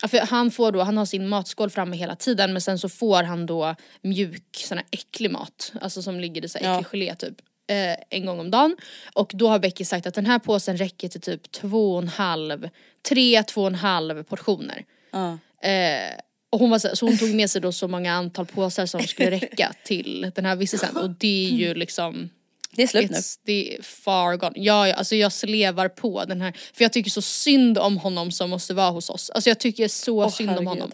för 0.08 0.18
han 0.20 0.52
får 0.52 0.72
då, 0.72 0.82
han 0.82 0.98
har 0.98 1.06
sin 1.06 1.28
matskål 1.28 1.70
framme 1.70 1.96
hela 1.98 2.16
tiden 2.16 2.54
men 2.54 2.62
sen 2.62 2.80
så 2.80 2.90
får 2.90 3.24
han 3.24 3.46
då 3.46 3.76
mjuk 4.02 4.44
sån 4.58 4.78
här 4.78 4.88
äcklig 4.92 5.32
mat, 5.32 5.74
alltså 5.82 6.02
som 6.02 6.20
ligger 6.20 6.46
i 6.46 6.50
så 6.50 6.58
här 6.60 6.66
Ja. 6.66 6.80
äcklig 6.82 6.90
gelé 7.02 7.16
typ. 7.16 7.36
eh, 7.70 7.96
En 8.20 8.26
gång 8.26 8.40
om 8.40 8.52
dagen 8.52 8.76
och 9.14 9.32
då 9.36 9.48
har 9.48 9.60
Becky 9.60 9.86
sagt 9.86 10.08
att 10.08 10.14
den 10.14 10.26
här 10.26 10.40
påsen 10.40 10.78
räcker 10.78 11.10
till 11.10 11.22
typ 11.22 11.52
två 11.52 11.94
och 11.96 12.02
en 12.02 12.08
halv, 12.08 12.70
tre, 13.10 13.44
två 13.44 13.62
och 13.62 13.68
en 13.68 13.76
halv 13.76 14.24
portioner. 14.24 14.86
Ja. 15.12 15.38
Eh, 15.70 16.14
och 16.52 16.60
hon 16.60 16.70
var 16.70 16.80
så, 16.80 16.96
så 16.96 17.06
hon 17.06 17.18
tog 17.18 17.36
med 17.36 17.50
sig 17.50 17.62
då 17.62 17.72
så 17.72 17.88
många 17.88 18.14
antal 18.14 18.46
påsar 18.46 18.86
som 18.86 19.02
skulle 19.04 19.32
räcka 19.32 19.74
till 19.86 20.32
den 20.36 20.46
här 20.46 20.56
vistelsen 20.56 20.98
och 20.98 21.10
det 21.10 21.46
är 21.48 21.52
ju 21.52 21.74
liksom 21.84 22.30
Det 22.76 22.84
är 22.84 22.88
slut 22.88 23.12
nu. 23.12 23.18
Det 23.46 23.76
är 23.76 23.82
far 23.82 24.38
gone. 24.38 24.52
Ja, 24.56 24.88
ja, 24.88 24.96
alltså 24.96 25.16
jag 25.16 25.32
slevar 25.32 25.90
på 25.90 26.26
den 26.26 26.42
här. 26.42 26.54
För 26.74 26.84
jag 26.84 26.94
tycker 26.94 27.12
så 27.12 27.22
synd 27.22 27.78
om 27.78 27.98
honom 27.98 28.32
som 28.32 28.50
måste 28.50 28.74
vara 28.74 28.90
hos 28.90 29.10
oss. 29.10 29.30
Alltså 29.30 29.50
jag 29.50 29.60
tycker 29.60 29.88
så 29.88 30.24
Åh, 30.24 30.30
synd 30.30 30.58
om 30.58 30.68
honom. 30.68 30.92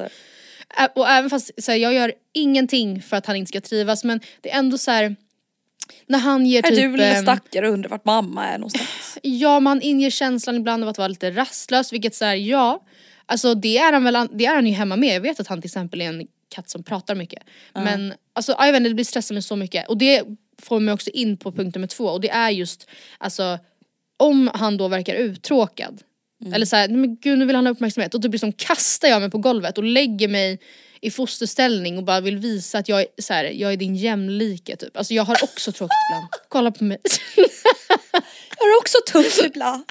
Ä- 0.78 0.90
Och 0.96 1.10
även 1.10 1.30
fast 1.30 1.64
så 1.64 1.72
här, 1.72 1.80
jag 1.80 1.94
gör 1.94 2.14
ingenting 2.34 3.02
för 3.02 3.18
att 3.18 3.26
han 3.26 3.36
inte 3.36 3.50
ska 3.50 3.62
trivas 3.62 4.04
men 4.04 4.20
det 4.42 4.52
är 4.52 4.60
ändå 4.60 4.78
så 4.78 4.92
här. 4.92 5.16
När 6.08 6.20
han 6.20 6.46
ger 6.46 6.66
Är 6.66 6.70
typ... 6.70 6.80
du 6.80 6.92
lille 6.92 7.16
ehm, 7.16 7.24
stackare 7.24 7.68
och 7.68 7.74
undrar 7.74 7.90
vart 7.90 8.06
mamma 8.06 8.46
är 8.46 8.58
någonstans? 8.58 9.18
Ja 9.24 9.60
man 9.60 9.82
inger 9.82 10.10
känslan 10.10 10.56
ibland 10.56 10.84
av 10.84 10.90
att 10.90 10.98
vara 10.98 11.08
lite 11.08 11.32
rastlös 11.32 11.94
vilket 11.94 12.16
så 12.16 12.26
här, 12.26 12.36
ja. 12.36 12.84
Alltså 13.26 13.56
det 13.56 13.78
är 13.78 13.94
han 13.94 14.04
väl, 14.04 14.28
det 14.34 14.46
är 14.46 14.56
han 14.56 14.68
ju 14.68 14.74
hemma 14.74 14.96
med. 14.96 15.16
Jag 15.16 15.22
vet 15.22 15.40
att 15.40 15.48
han 15.48 15.62
till 15.62 15.68
exempel 15.68 16.02
är 16.02 16.06
en 16.06 16.28
katt 16.50 16.70
som 16.70 16.84
pratar 16.84 17.16
mycket. 17.16 17.44
Men 17.74 18.14
alltså 18.34 18.52
ja, 18.52 18.66
jag 18.66 18.72
vet 18.74 18.80
inte, 18.80 18.90
det 18.90 18.96
blir 18.96 19.06
stressat 19.06 19.34
med 19.34 19.44
så 19.46 19.56
mycket. 19.56 19.88
Och 19.88 19.98
det 19.98 20.24
får 20.62 20.80
mig 20.80 20.94
också 20.94 21.10
in 21.10 21.38
på 21.38 21.52
punkt 21.52 21.76
nummer 21.76 21.88
två 21.88 22.06
och 22.06 22.22
det 22.22 22.30
är 22.30 22.50
just 22.50 22.90
alltså 23.18 23.60
om 24.18 24.52
han 24.54 24.78
då 24.78 24.88
verkar 24.88 25.16
uttråkad. 25.16 26.02
Eller 26.54 26.66
såhär, 26.66 26.88
men 26.88 27.16
gud 27.16 27.40
nu 27.40 27.46
vill 27.46 27.56
han 27.56 27.66
ha 27.66 27.74
uppmärksamhet 27.74 28.14
och 28.14 28.22
typ 28.22 28.32
liksom 28.32 28.52
kastar 28.52 29.08
jag 29.08 29.22
mig 29.22 29.32
på 29.32 29.38
golvet 29.38 29.78
och 29.78 29.84
lägger 29.84 30.28
mig 30.28 30.60
i 31.02 31.12
fosterställning 31.12 31.98
och 31.98 32.04
bara 32.04 32.22
vill 32.22 32.38
visa 32.38 32.78
att 32.78 32.90
jag 32.90 33.02
är, 33.02 33.08
så 33.22 33.34
här, 33.34 33.44
jag 33.44 33.74
är 33.74 33.78
din 33.78 33.96
jämlike 33.96 34.76
typ. 34.76 34.98
Alltså 34.98 35.14
jag 35.14 35.24
har 35.24 35.44
också 35.44 35.72
tråkigt 35.72 35.98
ibland. 36.10 36.28
Kolla 36.50 36.72
på 36.72 36.84
mig. 36.84 36.98
Jag 38.60 38.66
har 38.66 38.78
också 38.78 38.98
tufft 39.12 39.44
ibland. 39.44 39.84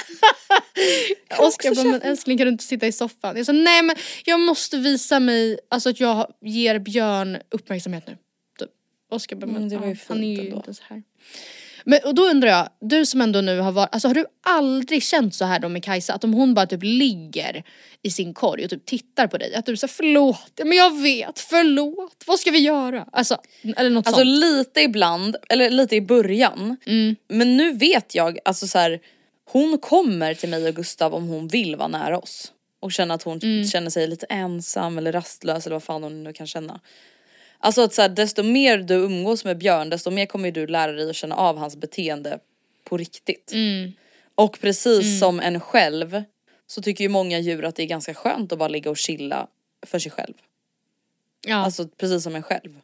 Oskar 1.39 1.75
bara, 1.75 1.85
men 1.85 2.03
älskling 2.03 2.39
kan 2.39 2.45
du 2.45 2.51
inte 2.51 2.65
sitta 2.65 2.87
i 2.87 2.93
soffan? 2.93 3.37
Jag 3.37 3.47
sa 3.47 3.53
nej 3.53 3.83
men 3.83 3.97
jag 4.25 4.41
måste 4.41 4.77
visa 4.77 5.21
mig, 5.21 5.59
alltså 5.71 5.89
att 5.89 6.01
jag 6.01 6.27
ger 6.41 6.79
Björn 6.79 7.39
uppmärksamhet 7.51 8.07
nu. 8.07 8.17
Oskar 9.11 9.37
bara, 9.37 9.47
men 9.47 9.57
Mm, 9.57 9.81
var 9.81 9.87
ju 9.87 9.93
ja, 9.93 9.99
han 10.09 10.25
är 10.25 10.35
ju 10.37 10.41
ändå. 10.45 10.57
inte 10.57 10.75
så 10.75 10.83
här. 10.89 11.03
Men 11.85 12.01
och 12.05 12.15
då 12.15 12.23
undrar 12.23 12.49
jag, 12.51 12.69
du 12.81 13.07
som 13.07 13.21
ändå 13.21 13.41
nu 13.41 13.59
har 13.61 13.73
varit, 13.73 13.89
alltså 13.95 14.09
har 14.09 14.15
du 14.15 14.27
aldrig 14.43 15.03
känt 15.03 15.35
så 15.35 15.45
här 15.45 15.59
då 15.61 15.69
med 15.69 15.85
Kajsa? 15.85 16.15
Att 16.15 16.25
om 16.25 16.33
hon 16.35 16.55
bara 16.55 16.67
typ 16.67 16.83
ligger 16.83 17.63
i 18.03 18.11
sin 18.11 18.35
korg 18.35 18.65
och 18.65 18.71
typ 18.71 18.87
tittar 18.87 19.27
på 19.27 19.39
dig, 19.39 19.55
att 19.55 19.67
du 19.67 19.77
säger 19.77 19.93
förlåt, 19.93 20.53
men 20.65 20.73
jag 20.73 21.01
vet, 21.03 21.39
förlåt, 21.41 22.25
vad 22.27 22.39
ska 22.41 22.51
vi 22.51 22.59
göra? 22.59 23.07
Alltså, 23.13 23.37
eller 23.77 23.91
något 23.91 24.07
Alltså 24.07 24.21
sånt. 24.21 24.31
lite 24.41 24.81
ibland, 24.81 25.37
eller 25.49 25.71
lite 25.71 25.97
i 25.97 26.01
början. 26.01 26.77
Mm. 26.87 27.17
Men 27.29 27.57
nu 27.57 27.73
vet 27.73 28.15
jag, 28.15 28.39
alltså 28.45 28.67
så 28.67 28.79
här, 28.79 29.01
hon 29.53 29.79
kommer 29.79 30.35
till 30.35 30.49
mig 30.49 30.69
och 30.69 30.75
Gustav 30.75 31.15
om 31.15 31.29
hon 31.29 31.49
vill 31.49 31.77
vara 31.77 31.89
nära 31.89 32.19
oss. 32.19 32.53
Och 32.81 32.93
känna 32.93 33.15
att 33.15 33.23
hon 33.23 33.39
Mm. 33.43 33.65
känner 33.65 33.91
sig 33.91 34.07
lite 34.07 34.27
ensam 34.27 34.99
eller 34.99 35.13
rastlös 35.13 35.67
eller 35.67 35.75
vad 35.77 35.83
fan 35.83 36.03
hon 36.03 36.25
nu 36.25 36.33
kan 36.33 36.47
känna. 36.47 36.81
Alltså 37.59 37.83
att 37.83 37.95
så 37.95 38.03
här, 38.03 38.09
desto 38.09 38.43
mer 38.43 38.79
du 38.79 38.95
umgås 38.95 39.45
med 39.45 39.59
Björn 39.59 39.91
desto 39.91 40.11
mer 40.11 40.27
kommer 40.27 40.51
du 40.51 40.67
lära 40.67 40.93
dig 40.93 41.11
att 41.11 41.17
känna 41.17 41.37
av 41.37 41.57
hans 41.59 41.77
beteende 41.77 42.39
på 42.85 42.97
riktigt. 42.97 43.53
Mm. 43.53 43.93
Och 44.35 44.61
precis 44.61 45.21
som 45.21 45.41
en 45.41 45.61
själv 45.61 46.23
så 46.67 46.83
tycker 46.83 47.05
ju 47.05 47.09
många 47.09 47.39
djur 47.39 47.65
att 47.65 47.77
det 47.77 47.83
är 47.83 47.87
ganska 47.87 48.15
skönt 48.15 48.53
att 48.53 48.59
bara 48.59 48.69
ligga 48.69 48.91
och 48.91 48.97
chilla 48.97 49.47
för 49.87 49.99
sig 49.99 50.13
själv. 50.13 50.35
Ja. 51.47 51.57
Alltså 51.57 51.89
precis 51.89 52.23
som 52.23 52.35
en 52.35 52.43
själv. 52.43 52.81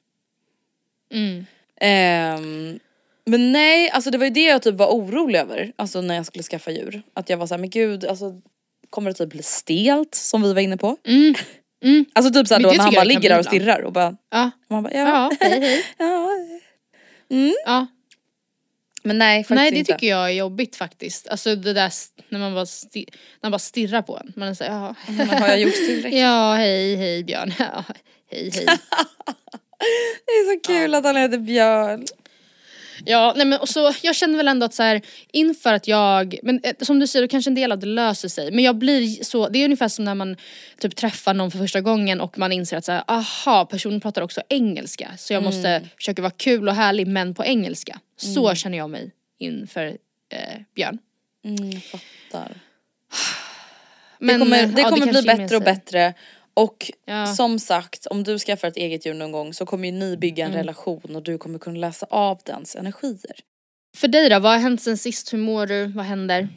mm. 1.10 1.46
Ehm, 1.76 2.78
men 3.24 3.52
nej, 3.52 3.90
alltså 3.90 4.10
det 4.10 4.18
var 4.18 4.24
ju 4.24 4.30
det 4.30 4.44
jag 4.44 4.62
typ 4.62 4.74
var 4.74 4.88
orolig 4.88 5.38
över. 5.38 5.72
Alltså 5.76 6.00
när 6.00 6.14
jag 6.14 6.26
skulle 6.26 6.42
skaffa 6.42 6.70
djur. 6.70 7.02
Att 7.14 7.28
jag 7.28 7.36
var 7.36 7.46
såhär, 7.46 7.60
men 7.60 7.70
gud, 7.70 8.04
alltså 8.04 8.40
kommer 8.90 9.10
det 9.10 9.14
typ 9.14 9.28
bli 9.28 9.42
stelt 9.42 10.14
som 10.14 10.42
vi 10.42 10.52
var 10.52 10.60
inne 10.60 10.76
på? 10.76 10.96
Mm. 11.04 11.34
Mm. 11.84 12.04
Alltså 12.12 12.32
typ 12.32 12.48
såhär 12.48 12.60
då 12.62 12.70
det 12.70 12.76
när 12.76 12.84
han 12.84 12.94
bara 12.94 13.04
ligger 13.04 13.28
där 13.28 13.38
och 13.38 13.44
stirrar 13.44 13.80
och 13.82 13.92
bara, 13.92 14.16
Ja. 14.30 14.50
man 14.70 14.82
bara 14.82 14.92
Ja, 14.92 15.00
ja, 15.08 15.30
hej 15.40 15.60
hej. 15.60 15.84
ja. 15.98 16.28
Ja. 17.66 17.86
Men 19.06 19.18
nej 19.18 19.42
faktiskt 19.44 19.56
Nej 19.56 19.70
det 19.70 19.76
inte. 19.78 19.92
tycker 19.92 20.06
jag 20.06 20.24
är 20.24 20.28
jobbigt 20.34 20.76
faktiskt. 20.76 21.28
Alltså 21.28 21.56
det 21.56 21.72
där 21.72 21.92
när 22.28 22.38
man 22.38 22.54
bara, 22.54 22.64
sti- 22.64 23.08
när 23.10 23.16
man 23.42 23.50
bara 23.52 23.58
stirrar 23.58 24.02
på 24.02 24.16
en. 24.18 24.32
Man 24.36 24.48
är 24.48 24.54
såhär, 24.54 24.70
ja. 24.70 24.94
Men 25.08 25.28
har 25.28 25.48
jag 25.48 25.60
gjort 25.60 25.74
tillräckligt? 25.74 26.20
ja 26.20 26.54
hej 26.54 26.96
hej 26.96 27.24
Björn. 27.24 27.54
Ja, 27.58 27.84
hej 28.30 28.50
hej. 28.54 28.66
Det 30.26 30.32
är 30.32 30.54
så 30.54 30.60
kul 30.72 30.94
att 30.94 31.04
han 31.04 31.16
heter 31.16 31.38
Björn. 31.38 32.04
Ja 33.06 33.32
nej 33.36 33.46
men 33.46 33.60
och 33.60 33.68
så 33.68 33.92
jag 34.02 34.16
känner 34.16 34.36
väl 34.36 34.48
ändå 34.48 34.66
att 34.66 34.74
så 34.74 34.82
här 34.82 35.02
inför 35.32 35.74
att 35.74 35.88
jag, 35.88 36.38
men 36.42 36.60
eh, 36.62 36.74
som 36.80 36.98
du 36.98 37.06
säger 37.06 37.22
då 37.26 37.28
kanske 37.30 37.50
en 37.50 37.54
del 37.54 37.72
av 37.72 37.78
det 37.78 37.86
löser 37.86 38.28
sig. 38.28 38.50
Men 38.50 38.64
jag 38.64 38.76
blir 38.76 39.24
så, 39.24 39.48
det 39.48 39.58
är 39.58 39.64
ungefär 39.64 39.88
som 39.88 40.04
när 40.04 40.14
man 40.14 40.36
typ 40.78 40.96
träffar 40.96 41.34
någon 41.34 41.50
för 41.50 41.58
första 41.58 41.80
gången 41.80 42.20
och 42.20 42.38
man 42.38 42.52
inser 42.52 42.76
att 42.76 42.84
så 42.84 42.92
här, 42.92 43.04
aha 43.06 43.64
personen 43.64 44.00
pratar 44.00 44.22
också 44.22 44.40
engelska. 44.48 45.10
Så 45.18 45.32
jag 45.32 45.42
måste 45.42 45.82
försöka 45.96 46.22
vara 46.22 46.32
kul 46.36 46.68
och 46.68 46.74
härlig 46.74 47.06
men 47.06 47.34
på 47.34 47.44
engelska. 47.44 48.00
Så 48.16 48.54
känner 48.54 48.78
jag 48.78 48.90
mig 48.90 49.10
inför 49.38 49.86
eh, 50.28 50.60
Björn. 50.74 50.98
Mm, 51.44 51.80
fattar. 51.80 52.54
Men, 54.18 54.40
det 54.40 54.44
kommer, 54.44 54.66
det 54.66 54.82
ja, 54.82 54.88
kommer 54.88 55.06
bli 55.06 55.20
ger 55.20 55.26
med 55.26 55.38
bättre 55.38 55.56
och 55.56 55.62
bättre. 55.62 56.14
Och 56.54 56.90
Ja. 57.04 57.26
som 57.26 57.58
sagt, 57.58 58.06
om 58.06 58.22
du 58.24 58.38
skaffar 58.38 58.68
ett 58.68 58.76
eget 58.76 59.06
djur 59.06 59.14
någon 59.14 59.32
gång 59.32 59.54
så 59.54 59.66
kommer 59.66 59.88
ju 59.88 59.92
ni 59.94 60.16
bygga 60.16 60.44
en 60.44 60.50
Mm. 60.50 60.58
relation 60.60 61.16
och 61.16 61.22
du 61.22 61.38
kommer 61.38 61.58
kunna 61.58 61.78
läsa 61.78 62.06
av 62.10 62.40
dens 62.44 62.76
energier. 62.76 63.36
För 63.96 64.08
dig 64.08 64.28
då, 64.28 64.38
vad 64.38 64.52
har 64.52 64.58
hänt 64.58 64.82
sen 64.82 64.98
sist? 64.98 65.32
Hur 65.32 65.38
mår 65.38 65.66
du? 65.66 65.86
Vad 65.86 66.04
händer? 66.04 66.48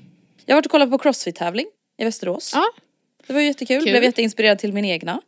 Jag 0.45 0.55
har 0.55 0.57
varit 0.57 0.65
och 0.65 0.71
kollat 0.71 0.91
på 0.91 0.97
crossfit-tävling 0.97 1.65
i 1.97 2.03
Västerås. 2.05 2.51
Ja. 2.55 2.63
Det 3.27 3.33
var 3.33 3.41
jättekul, 3.41 3.83
Kul. 3.83 3.91
blev 3.91 4.03
jätteinspirerad 4.03 4.59
till 4.59 4.73
min 4.73 4.85
egna. 4.85 5.21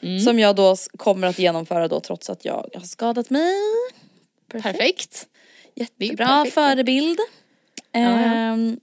Mm. 0.00 0.20
Som 0.20 0.38
jag 0.38 0.56
då 0.56 0.76
kommer 0.96 1.26
att 1.28 1.38
genomföra 1.38 1.88
då 1.88 2.00
trots 2.00 2.30
att 2.30 2.44
jag 2.44 2.70
har 2.74 2.80
skadat 2.80 3.30
mig. 3.30 3.52
Perfekt. 4.52 5.26
Ju 5.74 5.82
Jättebra 5.82 6.26
perfekt. 6.26 6.54
förebild. 6.54 7.18
ja. 7.92 7.98
Ehm, 8.00 8.80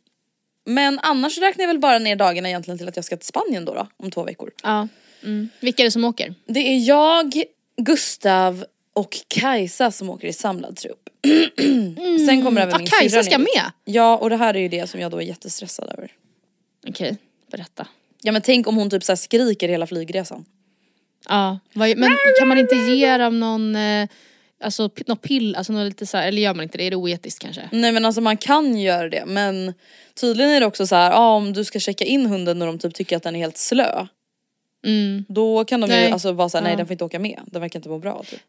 men 0.66 1.00
annars 1.00 1.38
räknar 1.38 1.64
jag 1.64 1.68
väl 1.68 1.80
bara 1.80 2.00
ner 2.00 2.16
dagarna 2.16 2.50
egentligen 2.50 2.78
till 2.78 2.88
att 2.88 2.96
jag 2.96 3.06
ska 3.06 3.18
till 3.18 3.28
Spanien 3.28 3.66
då, 3.66 3.74
då 3.74 3.88
om 3.98 4.12
två 4.12 4.24
veckor. 4.24 4.52
Ja. 4.64 4.88
Mm. 5.24 5.50
Vilka 5.60 5.84
är 5.84 5.86
det 5.86 5.92
som 5.92 6.04
åker? 6.04 6.34
Det 6.46 6.60
är 6.60 6.88
jag, 6.88 7.44
Gustav 7.78 8.66
och 8.94 9.18
Kajsa 9.28 9.92
som 9.92 10.10
åker 10.10 10.28
i 10.28 10.34
samlad 10.34 10.78
trupp. 10.78 11.10
Sen 12.28 12.44
kommer 12.44 12.62
även 12.62 12.74
Ah, 12.76 12.78
min 12.78 12.88
Kajsa 12.88 13.10
syrra 13.10 13.24
ska 13.24 13.38
ner. 13.38 13.44
med? 13.56 13.72
Ja 13.86 14.18
och 14.18 14.30
det 14.30 14.38
här 14.38 14.54
är 14.54 14.60
ju 14.60 14.68
det 14.68 14.90
som 14.90 15.00
jag 15.00 15.12
då 15.12 15.18
är 15.18 15.22
jättestressad 15.22 15.90
över. 15.98 16.12
Okej, 16.88 17.18
berätta. 17.52 17.88
Ja 18.22 18.32
men 18.32 18.42
tänk 18.42 18.68
om 18.68 18.76
hon 18.76 18.90
typ 18.90 19.04
så 19.04 19.16
skriker 19.16 19.68
hela 19.70 19.88
flygresan. 19.88 20.46
Ja, 21.30 21.60
men 21.74 22.18
kan 22.40 22.48
man 22.48 22.58
inte 22.58 22.76
ge 22.76 23.18
dem 23.18 23.40
någon, 23.40 23.76
eh, 23.76 24.08
alltså 24.64 24.90
något 25.08 25.22
pill, 25.22 25.56
alltså 25.56 25.74
något 25.74 25.86
lite 25.86 26.06
så 26.06 26.18
här, 26.18 26.28
eller 26.28 26.42
gör 26.42 26.54
man 26.54 26.64
inte 26.64 26.78
det? 26.78 26.84
Är 26.84 26.90
det 26.92 26.96
oetiskt 26.96 27.42
kanske? 27.42 27.70
Nej 27.72 27.92
men 27.92 28.06
alltså 28.06 28.22
man 28.22 28.38
kan 28.38 28.80
göra 28.80 29.10
det 29.10 29.26
men 29.26 29.74
tydligen 30.14 30.52
är 30.52 30.60
det 30.60 30.66
också 30.66 30.88
så 30.88 30.96
här, 30.96 31.12
ja 31.12 31.36
om 31.36 31.54
du 31.54 31.64
ska 31.66 31.80
checka 31.80 32.06
in 32.06 32.26
hunden 32.26 32.62
och 32.62 32.68
de 32.68 32.80
typ 32.80 32.94
tycker 32.94 33.18
att 33.18 33.24
den 33.24 33.36
är 33.36 33.40
helt 33.40 33.58
slö. 33.58 34.08
Mm. 34.86 35.26
Då 35.30 35.66
kan 35.66 35.82
de 35.82 35.88
Nej. 35.90 36.06
ju 36.08 36.12
alltså 36.14 36.32
vara 36.32 36.50
såhär, 36.50 36.64
nej 36.64 36.72
Ja. 36.74 36.78
den 36.78 36.86
får 36.88 36.92
inte 36.92 37.04
åka 37.06 37.20
med, 37.20 37.40
den 37.46 37.62
verkar 37.62 37.80
inte 37.80 37.90
må 37.90 38.00
bra 38.00 38.24
typ. 38.30 38.40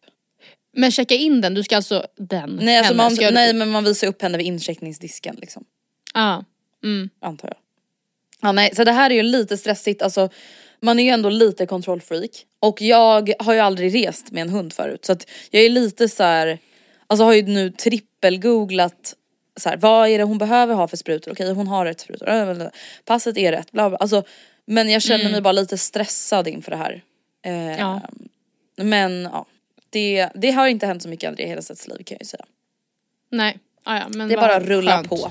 Men 0.77 0.91
checka 0.91 1.15
in 1.15 1.41
den, 1.41 1.55
du 1.55 1.63
ska 1.63 1.77
alltså 1.77 2.07
den? 2.17 2.59
Nej, 2.63 2.79
alltså 2.79 2.95
man, 2.95 3.15
du- 3.15 3.31
nej 3.31 3.53
men 3.55 3.71
man 3.71 3.85
visar 3.85 4.07
upp 4.07 4.23
henne 4.23 4.39
vid 4.39 4.47
incheckningsdisken 4.47 5.37
liksom. 5.41 5.65
Ja. 6.15 6.45
Mm. 6.85 7.11
Antar 7.21 7.49
jag. 7.49 7.57
Ja 8.41 8.53
nej 8.53 8.71
så 8.75 8.85
det 8.85 8.93
här 8.93 9.11
är 9.11 9.15
ju 9.15 9.23
lite 9.23 9.57
stressigt, 9.57 10.03
alltså 10.03 10.29
man 10.85 10.99
är 10.99 11.05
ju 11.05 11.11
ändå 11.11 11.29
lite 11.29 11.67
kontrollfreak. 11.67 12.31
Och 12.61 12.83
jag 12.83 13.33
har 13.39 13.55
ju 13.55 13.61
aldrig 13.61 13.95
rest 14.07 14.31
med 14.31 14.43
en 14.43 14.49
hund 14.49 14.73
förut 14.73 15.05
så 15.05 15.13
att 15.13 15.31
jag 15.51 15.63
är 15.63 15.69
lite 15.71 16.09
så 16.09 16.23
här, 16.23 16.59
alltså 17.07 17.25
har 17.25 17.33
ju 17.33 17.43
nu 17.43 17.71
trippelgooglat 17.71 19.15
så 19.57 19.69
här, 19.69 19.77
vad 19.77 20.09
är 20.09 20.19
det 20.19 20.25
hon 20.25 20.39
behöver 20.39 20.75
ha 20.75 20.89
för 20.89 20.97
sprutor? 20.97 21.33
Okej 21.33 21.53
hon 21.53 21.67
har 21.67 21.85
rätt 21.85 22.01
sprutor, 22.01 22.71
passet 23.05 23.37
är 23.39 23.53
rätt, 23.53 23.73
bla 23.73 23.89
bla. 23.89 23.99
Alltså, 23.99 24.23
men 24.67 24.91
jag 24.91 25.03
känner 25.03 25.31
mig 25.31 25.41
bara 25.41 25.53
lite 25.53 25.79
stressad 25.79 26.49
inför 26.49 26.71
det 26.71 26.77
här. 26.77 27.03
Eh, 27.45 27.79
Ja. 27.79 28.01
Men 28.77 29.29
ja, 29.33 29.47
det, 29.91 30.29
det 30.35 30.51
har 30.51 30.67
inte 30.67 30.87
hänt 30.87 31.03
så 31.03 31.09
mycket 31.09 31.29
Andrea 31.29 31.47
Hedestedts 31.49 31.89
liv 31.89 31.97
kan 31.97 32.15
jag 32.15 32.21
ju 32.23 32.27
säga. 32.27 32.45
Nej, 33.31 33.59
ah, 33.85 33.97
ja, 33.97 34.05
men 34.09 34.29
Det 34.29 34.37
bara 34.37 34.57
att 34.57 34.63
rulla 34.63 34.93
skönt. 34.97 35.09
på. 35.09 35.31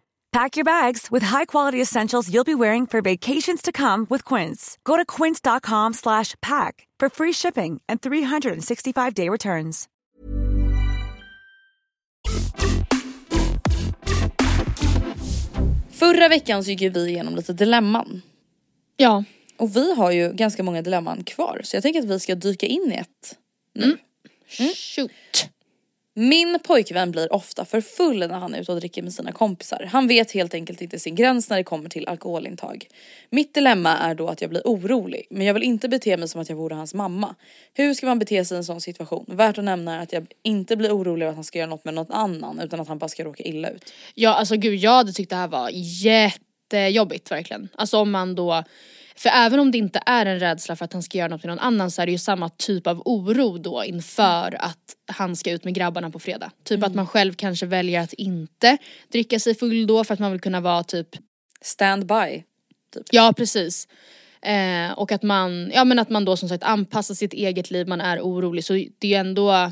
Pack 0.31 0.55
your 0.55 0.63
bags 0.63 1.11
with 1.11 1.23
high-quality 1.23 1.81
essentials 1.81 2.29
you'll 2.29 2.45
be 2.45 2.55
wearing 2.55 2.87
for 2.87 3.01
vacations 3.01 3.61
to 3.61 3.71
come 3.71 4.07
with 4.09 4.23
Quince. 4.23 4.77
Go 4.85 4.95
to 4.95 5.05
quince.com 5.05 5.93
slash 5.93 6.35
pack 6.41 6.87
for 6.99 7.09
free 7.09 7.33
shipping 7.33 7.81
and 7.89 8.01
365-day 8.01 9.29
returns. 9.29 9.87
Förra 15.91 16.27
veckan 16.29 16.63
så 16.63 16.69
gick 16.71 16.81
ju 16.81 16.89
vi 16.89 17.09
igenom 17.09 17.35
lite 17.35 17.53
dilemman. 17.53 18.21
Ja. 18.97 19.23
Och 19.57 19.75
vi 19.75 19.95
har 19.95 20.11
ju 20.11 20.33
ganska 20.33 20.63
många 20.63 20.81
dilemman 20.81 21.23
kvar 21.23 21.61
så 21.63 21.75
jag 21.75 21.83
tänker 21.83 21.99
att 21.99 22.05
vi 22.05 22.19
ska 22.19 22.35
dyka 22.35 22.65
in 22.65 22.91
i 22.91 22.95
ett 22.95 23.37
nu. 23.73 23.97
Shoot. 24.75 25.11
Min 26.13 26.59
pojkvän 26.63 27.11
blir 27.11 27.33
ofta 27.33 27.65
för 27.65 27.81
full 27.81 28.19
när 28.19 28.39
han 28.39 28.53
är 28.53 28.61
ute 28.61 28.71
och 28.71 28.79
dricker 28.79 29.03
med 29.03 29.13
sina 29.13 29.31
kompisar. 29.31 29.89
Han 29.91 30.07
vet 30.07 30.31
helt 30.31 30.53
enkelt 30.53 30.81
inte 30.81 30.99
sin 30.99 31.15
gräns 31.15 31.49
när 31.49 31.57
det 31.57 31.63
kommer 31.63 31.89
till 31.89 32.07
alkoholintag. 32.07 32.87
Mitt 33.29 33.53
dilemma 33.53 33.97
är 33.97 34.15
då 34.15 34.27
att 34.27 34.41
jag 34.41 34.49
blir 34.49 34.61
orolig, 34.65 35.27
men 35.29 35.45
jag 35.45 35.53
vill 35.53 35.63
inte 35.63 35.89
bete 35.89 36.17
mig 36.17 36.27
som 36.27 36.41
att 36.41 36.49
jag 36.49 36.55
vore 36.55 36.75
hans 36.75 36.93
mamma. 36.93 37.35
Hur 37.73 37.93
ska 37.93 38.05
man 38.05 38.19
bete 38.19 38.45
sig 38.45 38.55
i 38.55 38.57
en 38.57 38.63
sån 38.63 38.81
situation? 38.81 39.25
Värt 39.27 39.57
att 39.57 39.63
nämna 39.63 39.95
är 39.95 39.99
att 39.99 40.13
jag 40.13 40.27
inte 40.43 40.77
blir 40.77 40.91
orolig 40.91 41.25
att 41.25 41.35
han 41.35 41.43
ska 41.43 41.59
göra 41.59 41.69
något 41.69 41.85
med 41.85 41.93
någon 41.93 42.11
annan 42.11 42.59
utan 42.59 42.79
att 42.79 42.87
han 42.87 42.97
bara 42.97 43.09
ska 43.09 43.23
råka 43.23 43.43
illa 43.43 43.69
ut. 43.69 43.93
Ja 44.15 44.33
alltså 44.33 44.55
gud 44.55 44.75
jag 44.75 44.91
hade 44.91 45.13
tyckt 45.13 45.29
det 45.29 45.35
här 45.35 45.47
var 45.47 45.69
jättejobbigt 45.73 47.31
verkligen. 47.31 47.69
Alltså 47.75 47.97
om 47.97 48.11
man 48.11 48.35
då 48.35 48.63
för 49.21 49.29
även 49.29 49.59
om 49.59 49.71
det 49.71 49.77
inte 49.77 50.01
är 50.05 50.25
en 50.25 50.39
rädsla 50.39 50.75
för 50.75 50.85
att 50.85 50.93
han 50.93 51.03
ska 51.03 51.17
göra 51.17 51.27
något 51.27 51.43
med 51.43 51.49
någon 51.49 51.59
annan 51.59 51.91
så 51.91 52.01
är 52.01 52.05
det 52.05 52.11
ju 52.11 52.17
samma 52.17 52.49
typ 52.49 52.87
av 52.87 53.01
oro 53.05 53.57
då 53.57 53.83
inför 53.83 54.57
att 54.59 54.95
han 55.07 55.35
ska 55.35 55.51
ut 55.51 55.63
med 55.63 55.73
grabbarna 55.73 56.09
på 56.09 56.19
fredag. 56.19 56.51
Typ 56.63 56.83
att 56.83 56.95
man 56.95 57.07
själv 57.07 57.33
kanske 57.33 57.65
väljer 57.65 58.01
att 58.01 58.13
inte 58.13 58.77
dricka 59.11 59.39
sig 59.39 59.55
full 59.55 59.87
då 59.87 60.03
för 60.03 60.13
att 60.13 60.19
man 60.19 60.31
vill 60.31 60.41
kunna 60.41 60.59
vara 60.59 60.83
typ 60.83 61.07
Stand 61.61 62.05
by. 62.05 62.43
Ja 63.11 63.33
precis. 63.37 63.87
Eh, 64.41 64.91
och 64.91 65.11
att 65.11 65.23
man, 65.23 65.71
ja 65.73 65.83
men 65.83 65.99
att 65.99 66.09
man 66.09 66.25
då 66.25 66.37
som 66.37 66.49
sagt 66.49 66.63
anpassar 66.63 67.15
sitt 67.15 67.33
eget 67.33 67.71
liv, 67.71 67.87
man 67.87 68.01
är 68.01 68.19
orolig 68.19 68.63
så 68.63 68.73
det 68.73 69.07
är 69.07 69.09
ju 69.09 69.13
ändå 69.13 69.71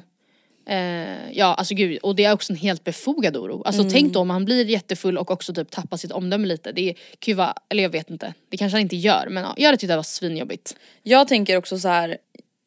eh, 0.69 1.31
Ja 1.31 1.45
alltså 1.45 1.75
gud, 1.75 1.97
och 1.97 2.15
det 2.15 2.23
är 2.23 2.33
också 2.33 2.53
en 2.53 2.57
helt 2.57 2.83
befogad 2.83 3.37
oro. 3.37 3.63
Alltså 3.65 3.83
tänk 3.91 4.13
då 4.13 4.19
om 4.19 4.29
han 4.29 4.45
blir 4.45 4.65
jättefull 4.65 5.17
och 5.17 5.31
också 5.31 5.53
typ 5.53 5.71
tappar 5.71 5.97
sitt 5.97 6.11
omdöme 6.11 6.47
lite. 6.47 6.71
Det 6.71 6.93
kan 6.93 7.31
ju 7.31 7.35
vara, 7.35 7.53
eller 7.69 7.83
jag 7.83 7.89
vet 7.89 8.09
inte, 8.09 8.33
det 8.49 8.57
kanske 8.57 8.75
han 8.75 8.81
inte 8.81 8.95
gör 8.95 9.27
men 9.29 9.43
ja, 9.43 9.53
jag 9.57 9.65
hade 9.65 9.77
tyckt 9.77 9.89
det 9.89 9.95
var 9.95 10.03
svinjobbigt. 10.03 10.75
Jag 11.03 11.27
tänker 11.27 11.57
också 11.57 11.79
så 11.79 11.87
här, 11.87 12.17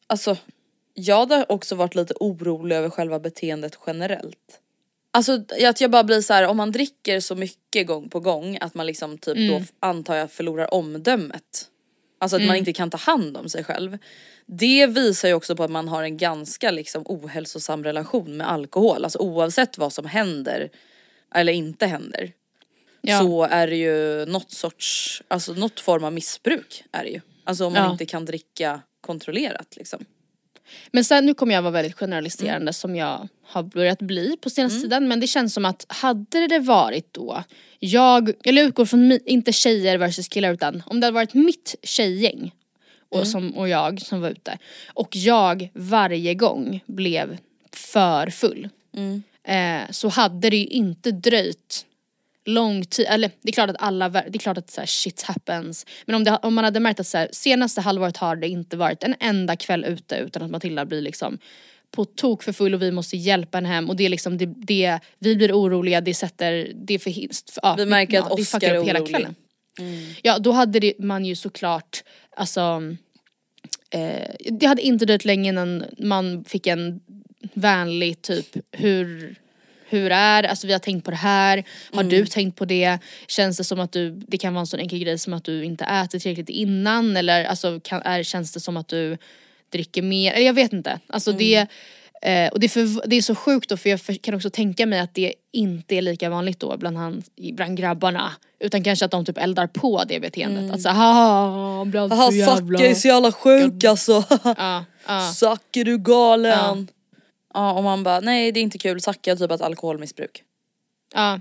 alltså 0.07 0.37
jag 0.93 1.19
hade 1.19 1.45
också 1.49 1.75
varit 1.75 1.95
lite 1.95 2.13
orolig 2.19 2.75
över 2.75 2.89
själva 2.89 3.19
beteendet 3.19 3.77
generellt. 3.87 4.59
Alltså 5.11 5.43
att 5.67 5.81
jag 5.81 5.91
bara 5.91 6.03
blir 6.03 6.21
så 6.21 6.33
här, 6.33 6.47
om 6.47 6.57
man 6.57 6.71
dricker 6.71 7.19
så 7.19 7.35
mycket 7.35 7.87
gång 7.87 8.09
på 8.09 8.19
gång 8.19 8.57
att 8.61 8.73
man 8.73 8.85
liksom 8.85 9.17
typ 9.17 9.37
då 9.49 9.61
antar 9.79 10.15
jag 10.15 10.31
förlorar 10.31 10.73
omdömet. 10.73 11.69
Alltså 12.23 12.37
att 12.37 12.43
man 12.43 12.55
inte 12.55 12.73
kan 12.73 12.89
ta 12.89 12.97
hand 12.97 13.37
om 13.37 13.49
sig 13.49 13.63
själv. 13.63 13.97
Det 14.45 14.87
visar 14.87 15.27
ju 15.27 15.33
också 15.33 15.55
på 15.55 15.63
att 15.63 15.71
man 15.71 15.87
har 15.87 16.03
en 16.03 16.17
ganska 16.17 16.71
liksom 16.71 17.03
ohälsosam 17.05 17.83
relation 17.83 18.37
med 18.37 18.49
alkohol. 18.51 19.03
Alltså 19.03 19.19
oavsett 19.19 19.77
vad 19.77 19.93
som 19.93 20.05
händer 20.05 20.69
eller 21.35 21.53
inte 21.53 21.85
händer. 21.85 22.31
Ja. 23.01 23.19
Så 23.19 23.43
är 23.43 23.67
det 23.67 23.75
ju 23.75 24.25
något 24.25 24.51
sorts, 24.51 25.23
alltså 25.27 25.53
något 25.53 25.79
form 25.79 26.03
av 26.03 26.13
missbruk 26.13 26.83
är 26.91 27.03
det 27.03 27.09
ju. 27.09 27.21
Alltså 27.43 27.65
om 27.65 27.73
man 27.73 27.83
Ja. 27.83 27.91
inte 27.91 28.05
kan 28.05 28.25
dricka 28.25 28.81
kontrollerat 29.01 29.75
liksom. 29.75 30.05
Men 30.91 31.03
sen 31.03 31.25
nu 31.25 31.33
kommer 31.33 31.53
jag 31.53 31.61
vara 31.61 31.71
väldigt 31.71 31.97
generaliserande 31.97 32.73
som 32.73 32.95
jag 32.95 33.27
har 33.45 33.63
börjat 33.63 33.99
bli 33.99 34.37
på 34.41 34.49
senaste 34.49 34.81
tiden. 34.81 35.07
Men 35.07 35.19
det 35.19 35.27
känns 35.27 35.53
som 35.53 35.65
att 35.65 35.85
hade 35.87 36.47
det 36.47 36.59
varit 36.59 37.13
då 37.13 37.43
jag, 37.79 38.31
eller 38.43 38.61
jag 38.61 38.69
utgår 38.69 38.85
från 38.85 39.19
inte 39.25 39.51
tjejer 39.51 39.97
versus 39.97 40.27
killar 40.27 40.53
utan 40.53 40.83
om 40.85 40.99
det 40.99 41.07
hade 41.07 41.15
varit 41.15 41.33
mitt 41.33 41.75
tjejgäng 41.83 42.51
och, 43.09 43.27
som, 43.27 43.57
och 43.57 43.69
jag 43.69 44.01
som 44.01 44.21
var 44.21 44.29
ute 44.29 44.57
och 44.87 45.15
jag 45.15 45.69
varje 45.73 46.33
gång 46.33 46.83
blev 46.85 47.37
för 47.71 48.29
full 48.29 48.69
eh, 49.43 49.81
så 49.91 50.07
hade 50.07 50.49
det 50.49 50.57
ju 50.57 50.65
inte 50.65 51.11
dröjt 51.11 51.85
lång 52.45 52.85
tid, 52.85 53.05
eller 53.09 53.31
det 53.41 53.49
är 53.49 53.53
klart 53.53 53.69
att 53.69 53.75
alla, 53.79 54.09
det 54.09 54.35
är 54.35 54.39
klart 54.39 54.57
att 54.57 54.71
så 54.71 54.81
här, 54.81 54.85
shit 54.85 55.21
happens. 55.21 55.85
Men 56.05 56.15
om, 56.15 56.23
det, 56.23 56.39
om 56.43 56.53
man 56.53 56.63
hade 56.63 56.79
märkt 56.79 56.99
att 56.99 57.07
så 57.07 57.17
här, 57.17 57.29
senaste 57.31 57.81
halvåret 57.81 58.17
har 58.17 58.35
det 58.35 58.47
inte 58.47 58.77
varit 58.77 59.03
en 59.03 59.15
enda 59.19 59.55
kväll 59.55 59.85
ute 59.85 60.15
utan 60.15 60.43
att 60.43 60.51
Matilda 60.51 60.85
blir 60.85 61.01
liksom 61.01 61.39
på 61.91 62.05
tok 62.05 62.43
för 62.43 62.53
full 62.53 62.73
och 62.73 62.81
vi 62.81 62.91
måste 62.91 63.17
hjälpa 63.17 63.57
henne 63.57 63.69
hem 63.69 63.89
och 63.89 63.95
det 63.95 64.05
är 64.05 64.09
liksom 64.09 64.37
det, 64.37 64.45
det 64.45 64.99
vi 65.19 65.35
blir 65.35 65.51
oroliga, 65.51 66.01
det 66.01 66.13
sätter, 66.13 66.71
det 66.75 66.99
förhindrar, 66.99 67.35
ja, 67.61 67.75
Vi 67.77 67.85
märker 67.85 68.19
att 68.19 68.25
ja, 68.29 68.33
Oscar 68.33 68.59
fuckar 68.59 68.75
är 68.75 68.79
orolig. 68.79 69.09
kvällen. 69.09 69.35
Ja 70.21 70.39
då 70.39 70.51
hade 70.51 70.79
det, 70.79 70.93
man 70.99 71.25
ju 71.25 71.35
såklart, 71.35 72.03
alltså 72.37 72.81
eh, 73.89 74.29
det 74.51 74.65
hade 74.65 74.81
inte 74.81 75.05
dröjt 75.05 75.25
länge 75.25 75.49
innan 75.49 75.83
man 75.97 76.45
fick 76.45 76.67
en 76.67 77.01
vänlig 77.53 78.21
typ 78.21 78.57
hur 78.71 79.35
hur 79.93 80.11
är? 80.11 80.43
Alltså 80.43 80.67
vi 80.67 80.73
har 80.73 80.79
tänkt 80.79 81.05
på 81.05 81.11
det 81.11 81.17
här, 81.17 81.63
har 81.93 82.03
du 82.03 82.25
tänkt 82.25 82.57
på 82.57 82.65
det? 82.65 82.99
Känns 83.27 83.57
det 83.57 83.63
som 83.63 83.79
att 83.79 83.91
du, 83.91 84.09
det 84.27 84.37
kan 84.37 84.53
vara 84.53 84.59
en 84.59 84.67
sån 84.67 84.79
enkel 84.79 84.99
grej 84.99 85.19
som 85.19 85.33
att 85.33 85.43
du 85.43 85.63
inte 85.63 85.85
äter 85.85 86.19
tillräckligt 86.19 86.49
innan 86.49 87.17
eller 87.17 87.45
alltså 87.45 87.79
kan, 87.83 88.01
är, 88.01 88.23
känns 88.23 88.53
det 88.53 88.59
som 88.59 88.77
att 88.77 88.87
du 88.87 89.17
dricker 89.71 90.01
mer? 90.01 90.33
Eller 90.33 90.45
jag 90.45 90.53
vet 90.53 90.73
inte. 90.73 90.99
Alltså 91.07 91.31
det, 91.31 91.67
Eh, 92.23 92.49
och 92.51 92.59
det 92.59 92.65
är, 92.65 92.69
för, 92.69 93.07
det 93.07 93.15
är 93.15 93.21
så 93.21 93.35
sjukt 93.35 93.69
då 93.69 93.77
för 93.77 93.89
jag 93.89 94.01
för, 94.01 94.13
kan 94.13 94.35
också 94.35 94.49
tänka 94.49 94.85
mig 94.85 94.99
att 94.99 95.13
det 95.13 95.33
inte 95.51 95.95
är 95.95 96.01
lika 96.01 96.29
vanligt 96.29 96.59
då 96.59 96.77
bland, 96.77 96.97
han, 96.97 97.23
bland 97.53 97.77
grabbarna. 97.77 98.31
Utan 98.59 98.83
kanske 98.83 99.05
att 99.05 99.11
de 99.11 99.25
typ 99.25 99.37
eldar 99.37 99.67
på 99.67 100.03
det 100.07 100.19
beteendet. 100.19 100.63
Mm. 100.63 100.75
Att 100.75 100.81
såhär 100.81 100.95
haha, 100.95 102.31
så 102.31 102.35
jävla... 102.35 102.79
Zacke 102.79 102.89
är 102.89 102.95
så 102.95 103.07
jävla 103.07 103.31
sjuk 103.31 103.83
alltså. 103.83 104.23
Ja, 104.57 104.85
ja. 105.07 105.31
Zacke 105.35 105.83
du 105.83 105.97
galen. 105.97 106.87
Ja. 107.53 107.73
och 107.73 107.83
man 107.83 108.03
bara 108.03 108.19
nej 108.19 108.51
det 108.51 108.59
är 108.59 108.61
inte 108.61 108.77
kul, 108.77 109.01
Zacke 109.01 109.31
har 109.31 109.35
typ 109.35 109.51
ett 109.51 109.61
alkoholmissbruk. 109.61 110.43
Ja. 111.13 111.39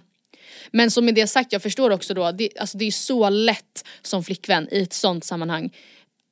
Men 0.71 0.91
som 0.91 1.05
med 1.05 1.15
det 1.15 1.27
sagt, 1.27 1.53
jag 1.53 1.63
förstår 1.63 1.91
också 1.91 2.15
då, 2.15 2.33
det, 2.33 2.49
alltså 2.59 2.79
det 2.79 2.85
är 2.85 2.91
så 2.91 3.29
lätt 3.29 3.85
som 4.03 4.25
flickvän 4.25 4.69
i 4.71 4.83
ett 4.83 4.93
sånt 4.93 5.25
sammanhang 5.25 5.71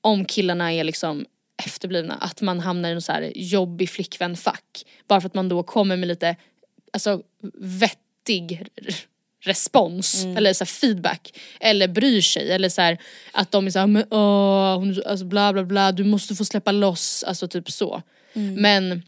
om 0.01 0.25
killarna 0.25 0.73
är 0.73 0.85
liksom 0.85 1.27
efterblivna, 1.65 2.15
att 2.15 2.41
man 2.41 2.61
hamnar 2.61 2.89
i 2.89 2.93
en 2.93 3.03
så 3.03 3.13
här 3.13 3.33
jobbig 3.35 3.91
flickvän-fack. 3.91 4.85
Bara 5.09 5.21
för 5.21 5.27
att 5.27 5.35
man 5.35 5.49
då 5.49 5.63
kommer 5.63 5.97
med 5.97 6.09
lite 6.09 6.37
alltså, 6.93 7.23
vettig 7.59 8.67
respons 9.43 10.25
eller 10.25 10.53
så 10.53 10.67
feedback 10.67 11.39
eller 11.61 11.89
bryr 11.89 12.21
sig 12.21 12.53
eller 12.53 12.69
så 12.69 12.83
här, 12.83 12.99
att 13.33 13.53
de 13.53 13.67
är 13.67 13.71
såhär 13.71 13.87
men 13.87 14.05
åh, 14.11 14.79
hon, 14.79 15.03
alltså 15.07 15.25
bla 15.25 15.53
bla 15.53 15.65
bla 15.65 15.93
du 15.93 16.05
måste 16.05 16.35
få 16.35 16.45
släppa 16.45 16.73
loss, 16.73 17.25
alltså 17.27 17.49
typ 17.49 17.71
så. 17.71 18.03
Men 18.33 19.03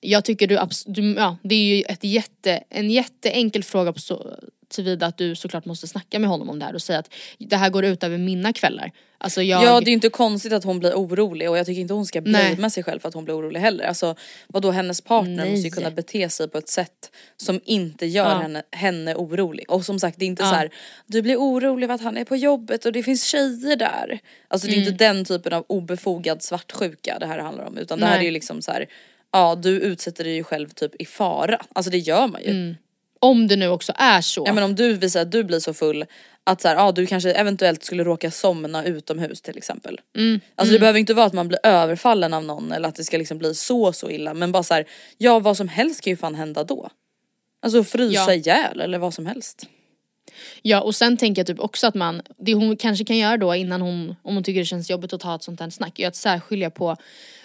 jag 0.00 0.24
tycker 0.24 0.46
du, 0.46 0.58
du 0.86 1.14
ja, 1.14 1.36
det 1.42 1.54
är 1.54 1.76
ju 1.76 1.82
ett 1.82 2.04
jätte, 2.04 2.62
en 2.70 2.90
jätteenkel 2.90 3.64
fråga 3.64 3.92
på 3.92 3.98
så, 4.00 4.38
tillvida 4.68 5.06
att 5.06 5.18
du 5.18 5.34
såklart 5.36 5.64
måste 5.64 5.86
snacka 5.88 6.18
med 6.18 6.30
honom 6.30 6.50
om 6.50 6.58
det 6.58 6.64
här 6.64 6.74
och 6.74 6.82
säga 6.82 6.98
att 6.98 7.14
det 7.38 7.56
här 7.56 7.70
går 7.70 7.84
ut 7.84 8.04
över 8.04 8.18
mina 8.18 8.52
kvällar. 8.52 8.92
Alltså 9.20 9.42
jag, 9.42 9.64
Ja 9.64 9.80
det 9.80 9.84
är 9.86 9.88
ju 9.88 9.92
inte 9.92 10.08
konstigt 10.08 10.52
att 10.52 10.64
hon 10.64 10.78
blir 10.78 10.92
orolig 10.94 11.50
och 11.50 11.58
jag 11.58 11.66
tycker 11.66 11.80
inte 11.80 11.94
hon 11.94 12.06
ska 12.06 12.20
Nej. 12.20 12.54
blamea 12.54 12.70
sig 12.70 12.82
själv 12.82 13.00
för 13.00 13.08
att 13.08 13.14
hon 13.14 13.24
blir 13.24 13.38
orolig 13.38 13.60
heller. 13.60 13.84
Alltså 13.84 14.14
vadå 14.46 14.70
hennes 14.70 15.00
partner 15.00 15.36
Nej. 15.36 15.50
måste 15.50 15.66
ju 15.68 15.70
kunna 15.70 15.90
bete 15.90 16.28
sig 16.28 16.48
på 16.48 16.58
ett 16.58 16.68
sätt 16.68 17.10
som 17.36 17.60
inte 17.64 18.06
gör 18.06 18.30
Ja. 18.30 18.38
henne, 18.38 18.62
henne 18.70 19.14
orolig. 19.14 19.70
Och 19.70 19.84
som 19.84 19.98
sagt 19.98 20.18
det 20.18 20.24
är 20.24 20.26
inte 20.26 20.42
Ja. 20.42 20.50
så 20.50 20.54
här: 20.54 20.70
du 21.06 21.22
blir 21.22 21.36
orolig 21.36 21.88
för 21.88 21.94
att 21.94 22.00
han 22.02 22.16
är 22.16 22.24
på 22.24 22.36
jobbet 22.36 22.84
och 22.86 22.92
det 22.92 23.02
finns 23.02 23.24
tjejer 23.24 23.76
där. 23.76 24.18
Alltså 24.48 24.66
det 24.66 24.72
är 24.72 24.76
Mm. 24.76 24.88
inte 24.88 25.04
den 25.04 25.24
typen 25.24 25.52
av 25.52 25.64
obefogad 25.68 26.42
svartsjuka 26.42 27.16
det 27.20 27.26
här 27.26 27.38
handlar 27.38 27.64
om 27.64 27.78
utan 27.78 28.00
det 28.00 28.06
här 28.06 28.12
Nej. 28.12 28.20
är 28.20 28.24
ju 28.24 28.30
liksom 28.30 28.62
så 28.62 28.70
här. 28.72 28.86
Ja 29.32 29.54
du 29.54 29.70
utsätter 29.80 30.24
dig 30.24 30.44
själv 30.44 30.68
typ 30.68 30.94
i 31.02 31.04
fara. 31.04 31.60
Alltså 31.72 31.90
det 31.90 31.98
gör 31.98 32.26
man 32.28 32.42
ju. 32.42 32.74
om 33.20 33.48
det 33.48 33.56
nu 33.56 33.68
också 33.68 33.92
är 33.96 34.20
så. 34.20 34.42
Ja 34.46 34.52
men 34.52 34.64
om 34.64 34.74
du 34.74 34.92
visar 34.94 35.20
att 35.22 35.32
du 35.32 35.44
blir 35.44 35.60
så 35.60 35.74
full 35.74 36.04
att 36.44 36.60
så 36.60 36.68
här, 36.68 36.76
ja, 36.76 36.92
du 36.92 37.06
kanske 37.06 37.32
eventuellt 37.32 37.84
skulle 37.84 38.04
råka 38.04 38.30
somna 38.30 38.84
utomhus 38.84 39.40
till 39.40 39.56
exempel. 39.58 40.00
Mm, 40.16 40.40
Alltså 40.54 40.72
det 40.72 40.78
behöver 40.78 40.98
inte 40.98 41.14
vara 41.14 41.26
att 41.26 41.32
man 41.32 41.48
blir 41.48 41.58
överfallen 41.62 42.34
av 42.34 42.44
någon 42.44 42.72
eller 42.72 42.88
att 42.88 42.94
det 42.96 43.04
ska 43.04 43.18
liksom 43.18 43.38
bli 43.38 43.54
så 43.54 43.92
så 43.92 44.10
illa 44.10 44.34
men 44.34 44.52
bara 44.52 44.62
så 44.62 44.74
här, 44.74 44.84
ja 45.18 45.38
vad 45.38 45.56
som 45.56 45.68
helst 45.68 46.00
kan 46.00 46.10
ju 46.10 46.16
fan 46.16 46.34
hända 46.34 46.64
då. 46.64 46.90
Alltså 47.62 47.84
frysa 47.84 48.12
Ja. 48.14 48.34
ihjäl 48.34 48.80
eller 48.80 48.98
vad 48.98 49.14
som 49.14 49.26
helst. 49.26 49.66
Ja 50.62 50.80
och 50.80 50.94
sen 50.94 51.16
tänker 51.16 51.40
jag 51.40 51.46
typ 51.46 51.60
också 51.60 51.86
att 51.86 51.94
man, 51.94 52.22
det 52.38 52.54
hon 52.54 52.76
kanske 52.76 53.04
kan 53.04 53.16
göra 53.16 53.36
då 53.36 53.54
innan 53.54 53.80
hon, 53.80 54.14
om 54.22 54.34
hon 54.34 54.44
tycker 54.44 54.60
det 54.60 54.66
känns 54.66 54.90
jobbigt 54.90 55.12
att 55.12 55.20
ta 55.20 55.34
ett 55.34 55.42
sånt 55.42 55.60
här 55.60 55.70
snack, 55.70 55.98
är 55.98 56.08
att 56.08 56.16
särskilja 56.16 56.70
på 56.70 56.96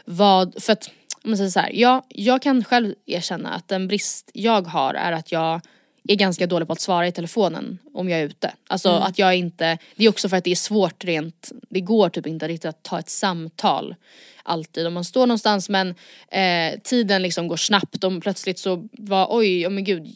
vad, 0.06 0.64
för 0.64 0.74
att 0.74 0.90
om 1.24 1.30
man 1.30 1.38
säger 1.38 1.50
så 1.50 1.60
här, 1.60 1.72
ja, 1.74 2.06
jag 2.10 2.42
kan 2.42 2.64
själv 2.64 2.96
erkänna 3.06 3.50
att 3.50 3.68
den 3.68 3.88
brist 3.88 4.32
jag 4.34 4.68
har 4.68 4.94
är 4.94 5.12
att 5.12 5.32
jag 5.32 5.62
är 6.08 6.16
ganska 6.16 6.48
dålig 6.48 6.68
på 6.68 6.74
att 6.74 6.82
svara 6.82 7.08
i 7.08 7.12
telefonen 7.12 7.80
om 7.94 8.10
jag 8.10 8.20
är 8.20 8.26
ute. 8.26 8.54
Alltså 8.68 8.90
att 8.90 9.20
jag 9.20 9.36
inte, 9.36 9.78
det 9.96 10.06
är 10.06 10.10
också 10.10 10.30
för 10.30 10.38
att 10.38 10.44
det 10.44 10.52
är 10.52 10.56
svårt 10.56 11.04
rent, 11.04 11.52
det 11.70 11.82
går 11.82 12.10
typ 12.10 12.28
inte 12.28 12.48
riktigt 12.48 12.70
att 12.70 12.84
ta 12.84 13.00
ett 13.00 13.10
samtal 13.10 13.96
alltid 14.44 14.88
om 14.88 14.94
man 14.94 15.04
står 15.04 15.28
någonstans 15.28 15.70
men 15.70 15.96
eh, 16.32 16.80
tiden 16.84 17.22
liksom 17.22 17.48
går 17.48 17.58
snabbt 17.58 18.04
och 18.04 18.22
plötsligt 18.22 18.60
så 18.60 18.88
var 18.92 19.28
oj, 19.30 19.68
oh 19.68 19.72
men 19.72 19.84
gud, 19.84 20.08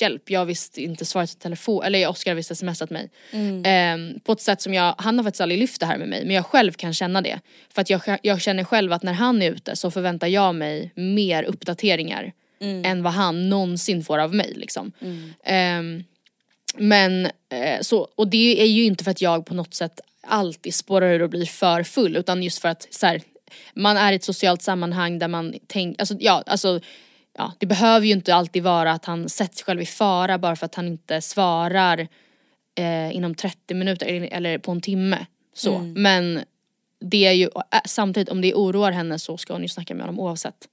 hjälp 0.00 0.30
jag 0.30 0.40
har 0.40 0.44
visst 0.44 0.78
inte 0.78 1.04
svarat 1.04 1.32
i 1.32 1.34
telefon, 1.34 1.84
eller 1.84 2.08
Oskar 2.08 2.30
har 2.30 2.36
visst 2.36 2.56
smsat 2.56 2.90
mig. 2.90 3.10
Eh, 3.64 4.20
på 4.24 4.32
ett 4.32 4.40
sätt 4.40 4.62
som 4.62 4.74
jag, 4.74 4.94
han 4.98 5.18
har 5.18 5.24
faktiskt 5.24 5.40
aldrig 5.40 5.60
lyft 5.60 5.80
det 5.80 5.86
här 5.86 5.98
med 5.98 6.08
mig 6.08 6.24
men 6.24 6.34
jag 6.34 6.46
själv 6.46 6.72
kan 6.72 6.94
känna 6.94 7.20
det. 7.20 7.40
För 7.74 7.82
att 7.82 7.90
jag, 7.90 8.18
jag 8.22 8.40
känner 8.40 8.64
själv 8.64 8.92
att 8.92 9.02
när 9.02 9.12
han 9.12 9.42
är 9.42 9.50
ute 9.50 9.76
så 9.76 9.90
förväntar 9.90 10.26
jag 10.26 10.54
mig 10.54 10.92
mer 10.94 11.42
uppdateringar 11.42 12.32
än 12.62 13.02
vad 13.02 13.12
han 13.12 13.48
någonsin 13.48 14.04
får 14.04 14.18
av 14.18 14.34
mig 14.34 14.52
liksom. 14.56 14.92
Ehm, 15.44 16.04
men 16.74 17.26
eh, 17.26 17.80
så, 17.80 18.08
och 18.14 18.28
det 18.28 18.62
är 18.62 18.66
ju 18.66 18.84
inte 18.84 19.04
för 19.04 19.10
att 19.10 19.20
jag 19.20 19.46
på 19.46 19.54
något 19.54 19.74
sätt 19.74 20.00
alltid 20.26 20.74
spårar 20.74 21.12
ur 21.12 21.22
och 21.22 21.30
blir 21.30 21.46
för 21.46 21.82
full 21.82 22.16
utan 22.16 22.42
just 22.42 22.58
för 22.58 22.68
att 22.68 22.86
så 22.90 23.06
här, 23.06 23.22
man 23.74 23.96
är 23.96 24.12
i 24.12 24.16
ett 24.16 24.24
socialt 24.24 24.62
sammanhang 24.62 25.18
där 25.18 25.28
man 25.28 25.54
tänker, 25.66 26.00
alltså 26.00 26.14
ja, 26.20 26.42
alltså 26.46 26.80
ja, 27.38 27.52
det 27.58 27.66
behöver 27.66 28.06
ju 28.06 28.12
inte 28.12 28.34
alltid 28.34 28.62
vara 28.62 28.92
att 28.92 29.04
han 29.04 29.28
sätter 29.28 29.56
sig 29.56 29.64
själv 29.64 29.80
i 29.80 29.86
fara 29.86 30.38
bara 30.38 30.56
för 30.56 30.66
att 30.66 30.74
han 30.74 30.86
inte 30.86 31.20
svarar 31.20 32.08
eh, 32.74 33.16
inom 33.16 33.34
30 33.34 33.74
minuter 33.74 34.06
eller, 34.32 34.58
på 34.58 34.72
en 34.72 34.80
timme. 34.80 35.26
Så. 35.54 35.78
Men 35.78 36.40
det 37.00 37.26
är 37.26 37.32
ju, 37.32 37.44
äh, 37.44 37.80
samtidigt 37.84 38.28
om 38.28 38.40
det 38.40 38.54
oroar 38.54 38.92
henne 38.92 39.18
så 39.18 39.36
ska 39.36 39.52
hon 39.52 39.62
ju 39.62 39.68
snacka 39.68 39.94
med 39.94 40.06
honom 40.06 40.20
oavsett. 40.20 40.68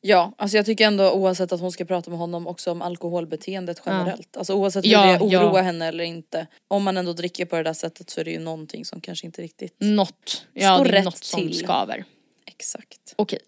Ja 0.00 0.32
alltså 0.38 0.56
jag 0.56 0.66
tycker 0.66 0.86
ändå 0.86 1.12
oavsett 1.12 1.52
att 1.52 1.60
hon 1.60 1.72
ska 1.72 1.84
prata 1.84 2.10
med 2.10 2.18
honom 2.18 2.46
också 2.46 2.70
om 2.70 2.82
alkoholbeteendet 2.82 3.82
generellt. 3.86 4.36
Alltså 4.36 4.54
oavsett 4.54 4.84
hur 4.84 4.90
Ja, 4.90 5.02
det 5.06 5.18
oroar 5.20 5.58
ja. 5.58 5.62
henne 5.62 5.86
eller 5.86 6.04
inte. 6.04 6.46
Om 6.68 6.82
man 6.82 6.96
ändå 6.96 7.12
dricker 7.12 7.44
på 7.44 7.56
det 7.56 7.62
där 7.62 7.72
sättet 7.72 8.10
så 8.10 8.20
är 8.20 8.24
det 8.24 8.30
ju 8.30 8.38
någonting 8.38 8.84
som 8.84 9.00
kanske 9.00 9.26
inte 9.26 9.42
riktigt 9.42 9.74
Något, 9.78 10.46
ja 10.54 10.74
Står 10.74 10.84
det 10.84 10.90
är 10.90 10.92
rätt 10.92 11.04
något 11.04 11.24
som 11.24 11.40
till. 11.40 11.58
skaver. 11.58 12.04
exakt. 12.46 13.14
Okej, 13.16 13.38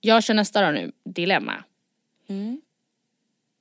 jag 0.00 0.24
kör 0.24 0.34
nästa 0.34 0.62
då 0.66 0.70
nu, 0.70 0.92
dilemma. 1.04 1.64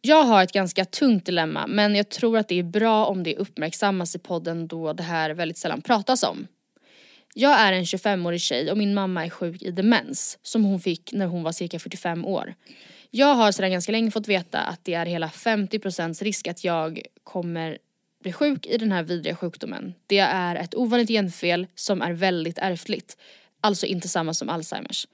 Jag 0.01 0.23
har 0.23 0.43
ett 0.43 0.51
ganska 0.51 0.85
tungt 0.85 1.25
dilemma 1.25 1.67
men 1.67 1.95
jag 1.95 2.09
tror 2.09 2.37
att 2.37 2.47
det 2.47 2.59
är 2.59 2.63
bra 2.63 3.05
om 3.05 3.23
det 3.23 3.35
uppmärksammas 3.37 4.15
i 4.15 4.19
podden 4.19 4.67
då 4.67 4.93
det 4.93 5.03
här 5.03 5.29
väldigt 5.29 5.57
sällan 5.57 5.81
pratas 5.81 6.23
om. 6.23 6.47
Jag 7.33 7.59
är 7.59 7.73
en 7.73 7.83
25-årig 7.83 8.41
tjej 8.41 8.71
och 8.71 8.77
min 8.77 8.93
mamma 8.93 9.25
är 9.25 9.29
sjuk 9.29 9.61
i 9.61 9.71
demens 9.71 10.39
som 10.41 10.63
hon 10.65 10.79
fick 10.79 11.13
när 11.13 11.25
hon 11.25 11.43
var 11.43 11.51
cirka 11.51 11.79
45 11.79 12.25
år. 12.25 12.55
Jag 13.11 13.35
har 13.35 13.51
sedan 13.51 13.71
ganska 13.71 13.91
länge 13.91 14.11
fått 14.11 14.27
veta 14.27 14.59
att 14.59 14.85
det 14.85 14.93
är 14.93 15.05
hela 15.05 15.27
50% 15.27 16.23
risk 16.23 16.47
att 16.47 16.63
jag 16.63 17.01
kommer 17.23 17.77
bli 18.23 18.33
sjuk 18.33 18.65
i 18.65 18.77
den 18.77 18.91
här 18.91 19.03
vidriga 19.03 19.35
sjukdomen. 19.35 19.93
Det 20.07 20.19
är 20.19 20.55
ett 20.55 20.75
ovanligt 20.75 21.09
genfel 21.09 21.67
som 21.75 22.01
är 22.01 22.11
väldigt 22.11 22.57
ärftligt. 22.57 23.17
Alltså 23.61 23.85
inte 23.85 24.07
samma 24.07 24.33
som 24.33 24.49
Alzheimers. 24.49 25.07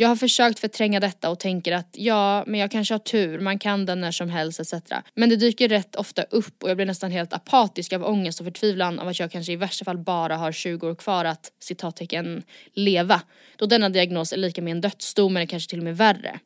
Jag 0.00 0.08
har 0.08 0.16
försökt 0.16 0.58
förtränga 0.58 1.00
detta 1.00 1.30
och 1.30 1.38
tänker 1.38 1.72
att 1.72 1.88
ja, 1.92 2.44
men 2.46 2.60
jag 2.60 2.70
kanske 2.70 2.94
har 2.94 2.98
tur, 2.98 3.40
man 3.40 3.58
kan 3.58 3.86
den 3.86 4.00
när 4.00 4.10
som 4.10 4.30
helst 4.30 4.60
etc. 4.60 4.74
Men 5.14 5.28
det 5.28 5.36
dyker 5.36 5.68
rätt 5.68 5.96
ofta 5.96 6.22
upp 6.22 6.62
och 6.62 6.70
jag 6.70 6.76
blir 6.76 6.86
nästan 6.86 7.10
helt 7.10 7.32
apatisk 7.32 7.92
av 7.92 8.04
ångest 8.04 8.40
och 8.40 8.46
förtvivlan 8.46 8.98
av 8.98 9.08
att 9.08 9.18
jag 9.18 9.32
kanske 9.32 9.52
i 9.52 9.56
värsta 9.56 9.84
fall 9.84 9.98
bara 9.98 10.36
har 10.36 10.52
20 10.52 10.88
år 10.88 10.94
kvar 10.94 11.24
att 11.24 11.52
citattecken 11.60 12.42
leva. 12.74 13.22
Då 13.56 13.66
denna 13.66 13.88
diagnos 13.88 14.32
är 14.32 14.36
lika 14.36 14.62
med 14.62 14.70
en 14.70 14.80
dödsdom 14.80 15.36
eller 15.36 15.46
kanske 15.46 15.70
till 15.70 15.78
och 15.78 15.84
med 15.84 15.96
värre. 15.96 16.40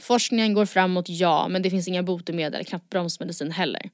Forskningen 0.00 0.54
går 0.54 0.66
framåt, 0.66 1.08
ja, 1.08 1.48
men 1.48 1.62
det 1.62 1.70
finns 1.70 1.88
inga 1.88 2.02
botemedel, 2.02 2.64
knappt 2.64 2.90
bromsmedicin 2.90 3.50
heller. 3.50 3.90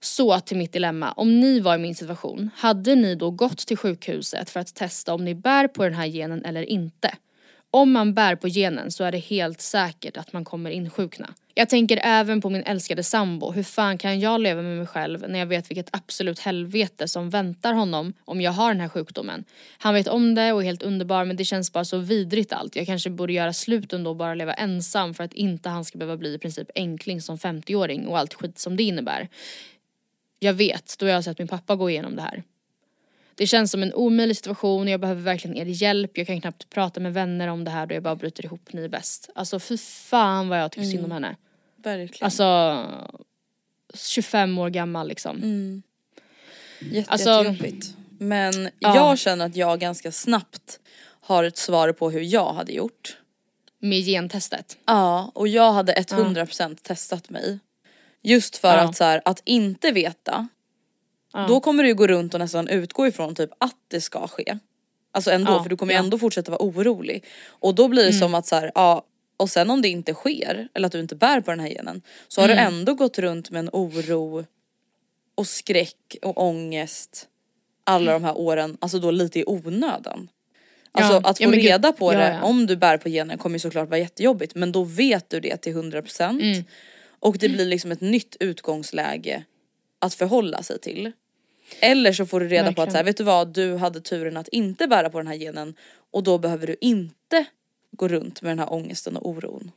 Så 0.00 0.40
till 0.40 0.56
mitt 0.56 0.72
dilemma, 0.72 1.12
om 1.12 1.40
ni 1.40 1.60
var 1.60 1.74
i 1.74 1.78
min 1.78 1.94
situation, 1.94 2.50
hade 2.56 2.94
ni 2.94 3.14
då 3.14 3.30
gått 3.30 3.58
till 3.58 3.76
sjukhuset 3.76 4.50
för 4.50 4.60
att 4.60 4.74
testa 4.74 5.14
om 5.14 5.24
ni 5.24 5.34
bär 5.34 5.68
på 5.68 5.84
den 5.84 5.94
här 5.94 6.06
genen 6.06 6.44
eller 6.44 6.62
inte? 6.62 7.14
Om 7.74 7.92
man 7.92 8.14
bär 8.14 8.36
på 8.36 8.48
genen 8.48 8.90
så 8.90 9.04
är 9.04 9.12
det 9.12 9.18
helt 9.18 9.60
säkert 9.60 10.16
att 10.16 10.32
man 10.32 10.44
kommer 10.44 10.70
insjukna. 10.70 11.34
Jag 11.54 11.68
tänker 11.68 12.00
även 12.02 12.40
på 12.40 12.50
min 12.50 12.62
älskade 12.62 13.02
sambo, 13.02 13.52
hur 13.52 13.62
fan 13.62 13.98
kan 13.98 14.20
jag 14.20 14.40
leva 14.40 14.62
med 14.62 14.78
mig 14.78 14.86
själv 14.86 15.28
när 15.28 15.38
jag 15.38 15.46
vet 15.46 15.70
vilket 15.70 15.88
absolut 15.92 16.38
helvete 16.38 17.08
som 17.08 17.30
väntar 17.30 17.72
honom 17.72 18.12
om 18.24 18.40
jag 18.40 18.52
har 18.52 18.68
den 18.68 18.80
här 18.80 18.88
sjukdomen. 18.88 19.44
Han 19.78 19.94
vet 19.94 20.08
om 20.08 20.34
det 20.34 20.52
och 20.52 20.60
är 20.60 20.64
helt 20.64 20.82
underbar 20.82 21.24
men 21.24 21.36
det 21.36 21.44
känns 21.44 21.72
bara 21.72 21.84
så 21.84 21.98
vidrigt 21.98 22.52
allt. 22.52 22.76
Jag 22.76 22.86
kanske 22.86 23.10
borde 23.10 23.32
göra 23.32 23.52
slut 23.52 23.92
ändå 23.92 24.10
och 24.10 24.16
bara 24.16 24.34
leva 24.34 24.54
ensam 24.54 25.14
för 25.14 25.24
att 25.24 25.34
inte 25.34 25.68
han 25.68 25.84
ska 25.84 25.98
behöva 25.98 26.16
bli 26.16 26.34
i 26.34 26.38
princip 26.38 26.70
enkling 26.74 27.20
som 27.20 27.36
50-åring 27.36 28.06
och 28.06 28.18
allt 28.18 28.34
skit 28.34 28.58
som 28.58 28.76
det 28.76 28.82
innebär. 28.82 29.28
Jag 30.38 30.54
vet, 30.54 30.94
då 30.98 31.06
jag 31.06 31.14
har 31.14 31.22
sett 31.22 31.38
min 31.38 31.48
pappa 31.48 31.76
gå 31.76 31.90
igenom 31.90 32.16
det 32.16 32.22
här. 32.22 32.42
Det 33.34 33.46
känns 33.46 33.70
som 33.70 33.82
en 33.82 33.94
omöjlig 33.94 34.36
situation 34.36 34.82
och 34.82 34.88
jag 34.90 35.00
behöver 35.00 35.22
verkligen 35.22 35.56
er 35.56 35.64
hjälp. 35.66 36.18
Jag 36.18 36.26
kan 36.26 36.40
knappt 36.40 36.70
prata 36.70 37.00
med 37.00 37.14
vänner 37.14 37.48
om 37.48 37.64
det 37.64 37.70
här 37.70 37.86
då 37.86 37.94
jag 37.94 38.02
bara 38.02 38.16
bryter 38.16 38.44
ihop. 38.44 38.72
Ni 38.72 38.84
är 38.84 38.88
bäst. 38.88 39.30
Alltså 39.34 39.58
fy 39.60 39.78
fan 39.78 40.48
vad 40.48 40.60
jag 40.60 40.72
tycker 40.72 40.86
synd 40.86 41.04
om 41.04 41.10
henne. 41.10 41.36
Verkligen. 41.76 42.24
Alltså 42.24 42.78
25 43.94 44.58
år 44.58 44.68
gammal 44.70 45.08
liksom. 45.08 45.82
Jätte, 46.80 47.10
alltså- 47.10 47.30
jättejobbigt. 47.30 47.86
Men 48.18 48.68
Ja. 48.78 48.94
jag 48.94 49.18
känner 49.18 49.46
att 49.46 49.56
jag 49.56 49.80
ganska 49.80 50.12
snabbt 50.12 50.80
har 51.20 51.44
ett 51.44 51.56
svar 51.58 51.92
på 51.92 52.10
hur 52.10 52.20
jag 52.20 52.52
hade 52.52 52.72
gjort. 52.72 53.16
Med 53.78 54.04
gentestet. 54.04 54.78
Ja, 54.86 55.30
och 55.34 55.48
jag 55.48 55.72
hade 55.72 55.92
100% 55.92 56.82
testat 56.82 57.30
mig. 57.30 57.58
Just 58.22 58.56
för 58.56 58.68
Ja. 58.76 58.80
att 58.88 58.96
så 58.96 59.04
här, 59.04 59.22
att 59.24 59.42
inte 59.44 59.90
veta, 59.92 60.48
Ja. 61.32 61.46
då 61.48 61.60
kommer 61.60 61.84
du 61.84 61.94
gå 61.94 62.06
runt 62.06 62.34
och 62.34 62.40
nästan 62.40 62.68
utgå 62.68 63.06
ifrån 63.06 63.34
typ 63.34 63.50
att 63.58 63.76
det 63.88 64.00
ska 64.00 64.28
ske. 64.28 64.58
Alltså 65.12 65.30
ändå, 65.30 65.52
Ja, 65.52 65.62
för 65.62 65.70
du 65.70 65.76
kommer 65.76 65.92
ja. 65.92 65.98
Mm. 65.98 66.06
ändå 66.06 66.18
fortsätta 66.18 66.50
vara 66.50 66.62
orolig. 66.62 67.24
Och 67.48 67.74
då 67.74 67.88
blir 67.88 68.04
det 68.06 68.12
som 68.12 68.34
att 68.34 68.46
så 68.46 68.56
här, 68.56 68.72
ja 68.74 69.04
Och 69.36 69.50
sen 69.50 69.70
om 69.70 69.82
det 69.82 69.88
inte 69.88 70.14
sker, 70.14 70.68
eller 70.74 70.86
att 70.86 70.92
du 70.92 71.00
inte 71.00 71.16
bär 71.16 71.40
på 71.40 71.50
den 71.50 71.60
här 71.60 71.68
genen, 71.68 72.02
så 72.28 72.40
har 72.40 72.48
du 72.48 72.54
ändå 72.54 72.94
gått 72.94 73.18
runt 73.18 73.50
med 73.50 73.58
en 73.60 73.70
oro 73.72 74.44
och 75.34 75.46
skräck 75.46 76.16
och 76.22 76.42
ångest 76.42 77.28
alla 77.84 78.12
de 78.12 78.24
här 78.24 78.38
åren, 78.38 78.76
alltså 78.80 78.98
då 78.98 79.10
lite 79.10 79.38
i 79.40 79.44
onödan. 79.46 80.28
Alltså 80.92 81.12
Ja, 81.12 81.20
att 81.24 81.38
få 81.38 81.44
ja, 81.44 81.48
men 81.48 81.58
gud, 81.58 81.68
reda 81.68 81.92
på 81.92 82.12
ja, 82.12 82.18
det 82.18 82.40
om 82.42 82.66
du 82.66 82.76
bär 82.76 82.96
på 82.98 83.08
genen 83.08 83.38
kommer 83.38 83.54
ju 83.56 83.60
såklart 83.60 83.88
vara 83.88 83.98
jättejobbigt 84.00 84.54
men 84.54 84.72
då 84.72 84.84
vet 84.84 85.30
du 85.30 85.40
det 85.40 85.56
till 85.56 85.72
100% 85.76 86.40
Mm. 86.40 86.64
och 87.20 87.38
det 87.38 87.48
blir 87.48 87.66
liksom 87.66 87.92
ett 87.92 88.00
nytt 88.00 88.36
utgångsläge 88.40 89.44
att 89.98 90.14
förhålla 90.14 90.62
sig 90.62 90.78
till. 90.80 91.12
Eller 91.80 92.12
så 92.12 92.26
får 92.26 92.40
du 92.40 92.48
reda 92.48 92.64
på 92.64 92.68
att 92.68 92.76
Verkligen. 92.78 92.90
så 92.92 92.96
här, 92.96 93.04
vet 93.04 93.16
du 93.16 93.24
vad, 93.24 93.48
du 93.54 93.76
hade 93.76 94.00
turen 94.00 94.36
att 94.36 94.48
inte 94.48 94.86
bära 94.86 95.10
på 95.10 95.18
den 95.18 95.26
här 95.26 95.34
genen 95.36 95.74
och 96.12 96.22
då 96.22 96.38
behöver 96.38 96.66
du 96.66 96.76
inte 96.80 97.44
gå 97.96 98.08
runt 98.08 98.42
med 98.42 98.50
den 98.50 98.58
här 98.58 98.72
ångesten 98.72 99.16
och 99.16 99.28
oron. 99.30 99.70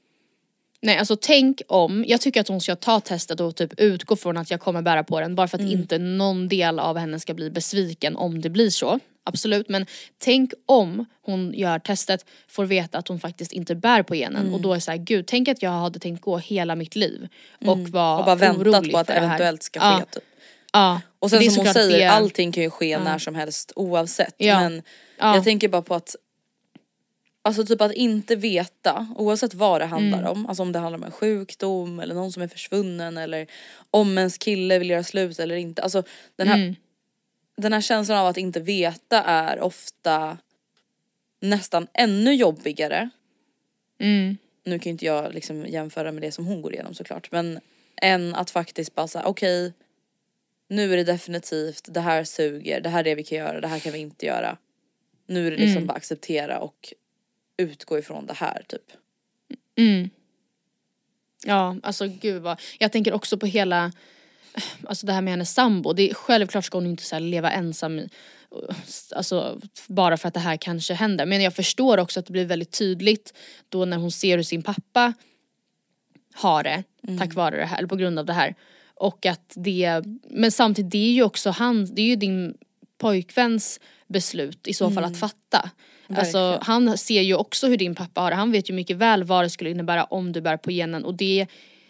Nej 0.82 0.98
alltså 0.98 1.16
tänk 1.22 1.62
om, 1.68 2.06
jag 2.08 2.22
tycker 2.22 2.42
att 2.42 2.48
hon 2.48 2.62
ska 2.62 2.76
ta 2.76 3.00
testet 3.00 3.40
och 3.40 3.56
typ 3.56 3.80
utgå 3.80 4.16
från 4.16 4.38
att 4.38 4.52
jag 4.52 4.60
kommer 4.60 4.82
bära 4.82 5.04
på 5.04 5.20
den 5.20 5.36
bara 5.36 5.48
för 5.48 5.58
att 5.58 5.62
Mm. 5.62 5.74
inte 5.80 5.98
någon 5.98 6.48
del 6.48 6.80
av 6.80 6.98
henne 6.98 7.20
ska 7.20 7.34
bli 7.34 7.50
besviken 7.50 8.16
om 8.16 8.42
det 8.42 8.50
blir 8.50 8.70
så. 8.70 9.00
Absolut 9.24 9.70
men 9.70 9.86
tänk 10.18 10.52
om 10.66 11.06
hon 11.22 11.54
gör 11.54 11.80
testet, 11.80 12.26
får 12.48 12.66
veta 12.66 12.98
att 12.98 13.08
hon 13.08 13.20
faktiskt 13.20 13.52
inte 13.52 13.76
bär 13.76 14.04
på 14.04 14.16
genen 14.16 14.42
Mm. 14.42 14.54
och 14.54 14.62
då 14.62 14.74
är 14.74 14.80
så 14.80 14.92
här, 14.92 14.98
gud 14.98 15.28
tänk 15.28 15.48
att 15.48 15.62
jag 15.62 15.72
hade 15.72 16.00
tänkt 16.00 16.22
gå 16.22 16.38
hela 16.38 16.76
mitt 16.76 16.96
liv 16.96 17.28
och 17.68 17.78
vara 17.80 18.14
Mm. 18.14 18.20
Och 18.20 18.26
bara 18.26 18.36
väntat 18.36 18.92
på 18.92 18.98
att 18.98 19.08
det 19.08 19.14
eventuellt 19.14 19.64
ska 19.64 19.80
Ja. 19.80 20.00
ske 20.00 20.06
typ. 20.20 20.24
Ja. 20.76 21.02
Och 21.20 21.30
sen 21.30 21.52
som 21.52 21.66
hon 21.66 21.74
säger, 21.74 21.98
det- 21.98 22.12
allting 22.12 22.52
kan 22.52 22.64
ju 22.64 22.70
ske 22.70 22.98
när 23.00 23.18
som 23.18 23.36
helst 23.36 23.72
oavsett. 23.76 24.36
Ja. 24.38 24.60
Men 24.60 24.82
Ja. 25.18 25.36
jag 25.36 25.44
tänker 25.44 25.68
bara 25.68 25.82
på 25.82 25.96
att 25.96 26.16
Alltså 27.42 27.66
typ 27.66 27.82
att 27.82 27.92
inte 27.94 28.36
veta, 28.36 29.08
oavsett 29.16 29.54
vad 29.54 29.82
det 29.82 29.86
handlar 29.86 30.20
Mm. 30.20 30.32
om, 30.32 30.46
alltså 30.46 30.64
om 30.64 30.72
det 30.72 30.80
handlar 30.80 30.98
om 30.98 31.04
en 31.04 31.12
sjukdom 31.12 32.00
eller 32.00 32.16
någon 32.16 32.32
som 32.32 32.44
är 32.44 32.48
försvunnen 32.48 33.18
eller 33.18 33.48
om 33.92 34.18
ens 34.18 34.38
kille 34.38 34.80
vill 34.80 34.90
göra 34.90 35.04
slut 35.04 35.40
eller 35.40 35.56
inte. 35.56 35.82
Alltså 35.82 36.04
den 36.36 36.48
här, 36.48 36.56
Mm. 36.58 36.76
den 37.58 37.74
här 37.74 37.82
känslan 37.82 38.18
av 38.18 38.28
att 38.28 38.38
inte 38.38 38.60
veta 38.60 39.24
är 39.24 39.60
ofta 39.62 40.38
nästan 41.42 41.88
ännu 41.94 42.34
jobbigare. 42.36 43.10
Mm. 44.00 44.38
Nu 44.64 44.80
kan 44.80 44.84
ju 44.84 44.92
inte 44.92 45.06
jag 45.06 45.34
liksom 45.34 45.66
jämföra 45.66 46.12
med 46.12 46.22
det 46.24 46.32
som 46.32 46.46
hon 46.46 46.62
går 46.62 46.74
igenom 46.74 46.94
såklart 46.94 47.32
men 47.32 47.60
än 48.02 48.36
att 48.36 48.50
faktiskt 48.50 48.96
bara 48.96 49.08
säga 49.08 49.26
okej 49.26 49.74
nu 50.68 50.94
är 50.94 50.98
det 50.98 51.04
definitivt, 51.04 51.86
det 51.88 52.02
här 52.02 52.24
suger, 52.24 52.82
det 52.82 52.90
här 52.90 53.00
är 53.00 53.04
det 53.04 53.16
vi 53.16 53.24
kan 53.24 53.38
göra, 53.38 53.62
det 53.62 53.68
här 53.68 53.80
kan 53.80 53.94
vi 53.94 54.00
inte 54.00 54.26
göra. 54.26 54.58
Nu 55.28 55.48
är 55.48 55.52
det 55.52 55.58
liksom 55.58 55.78
Mm. 55.78 55.88
bara 55.88 55.94
acceptera 55.98 56.60
och 56.60 56.94
utgå 57.58 57.98
ifrån 58.00 58.26
det 58.26 58.34
här 58.34 58.64
typ. 58.68 58.92
Mm. 59.78 60.10
Ja, 61.46 61.76
alltså 61.84 62.08
gud 62.08 62.42
vad, 62.42 62.62
jag 62.80 62.92
tänker 62.92 63.14
också 63.14 63.38
på 63.38 63.46
hela, 63.46 63.92
alltså 64.84 65.06
det 65.06 65.14
här 65.14 65.22
med 65.22 65.34
hennes 65.34 65.54
sambo. 65.54 65.94
Det 65.94 66.10
är, 66.10 66.14
självklart 66.14 66.66
ska 66.66 66.78
hon 66.78 66.88
inte 66.88 67.04
så 67.04 67.20
leva 67.20 67.52
ensam 67.52 68.00
i, 68.00 68.10
alltså 69.16 69.60
bara 69.88 70.18
för 70.18 70.28
att 70.28 70.34
det 70.34 70.40
här 70.40 70.58
kanske 70.58 70.94
händer. 70.94 71.26
Men 71.26 71.42
jag 71.42 71.56
förstår 71.56 71.98
också 71.98 72.20
att 72.20 72.26
det 72.26 72.32
blir 72.32 72.46
väldigt 72.46 72.72
tydligt 72.72 73.34
då 73.70 73.86
när 73.86 73.98
hon 73.98 74.12
ser 74.12 74.38
hur 74.38 74.44
sin 74.44 74.64
pappa 74.64 75.14
har 76.34 76.64
det 76.64 76.84
tack 77.20 77.34
vare 77.34 77.58
det 77.58 77.66
här, 77.66 77.78
eller 77.78 77.88
på 77.88 77.96
grund 77.96 78.20
av 78.20 78.26
det 78.26 78.34
här. 78.34 78.56
Och 78.96 79.26
att 79.26 79.54
det, 79.56 80.02
men 80.30 80.52
samtidigt 80.52 80.92
det 80.92 81.08
är 81.08 81.12
ju 81.12 81.24
också 81.24 81.50
han, 81.50 81.96
det 81.96 82.02
är 82.02 82.06
ju 82.06 82.16
din 82.16 82.54
pojkväns 82.98 83.80
beslut 84.08 84.68
i 84.68 84.74
så 84.74 84.92
fall 84.92 85.04
att 85.04 85.20
fatta. 85.20 85.70
Alltså 86.10 86.38
Verkligen. 86.38 86.62
han 86.88 86.98
ser 86.98 87.22
ju 87.22 87.36
också 87.36 87.68
hur 87.68 87.78
din 87.78 87.96
pappa 87.96 88.22
har 88.22 88.30
det, 88.30 88.36
han 88.36 88.52
vet 88.52 88.70
ju 88.70 88.74
mycket 88.74 88.98
väl 88.98 89.24
vad 89.24 89.46
det 89.46 89.50
skulle 89.50 89.70
innebära 89.70 90.04
om 90.04 90.32
du 90.32 90.42
bär 90.42 90.58
på 90.58 90.72
genen 90.72 91.06
och 91.06 91.16
det, 91.16 91.48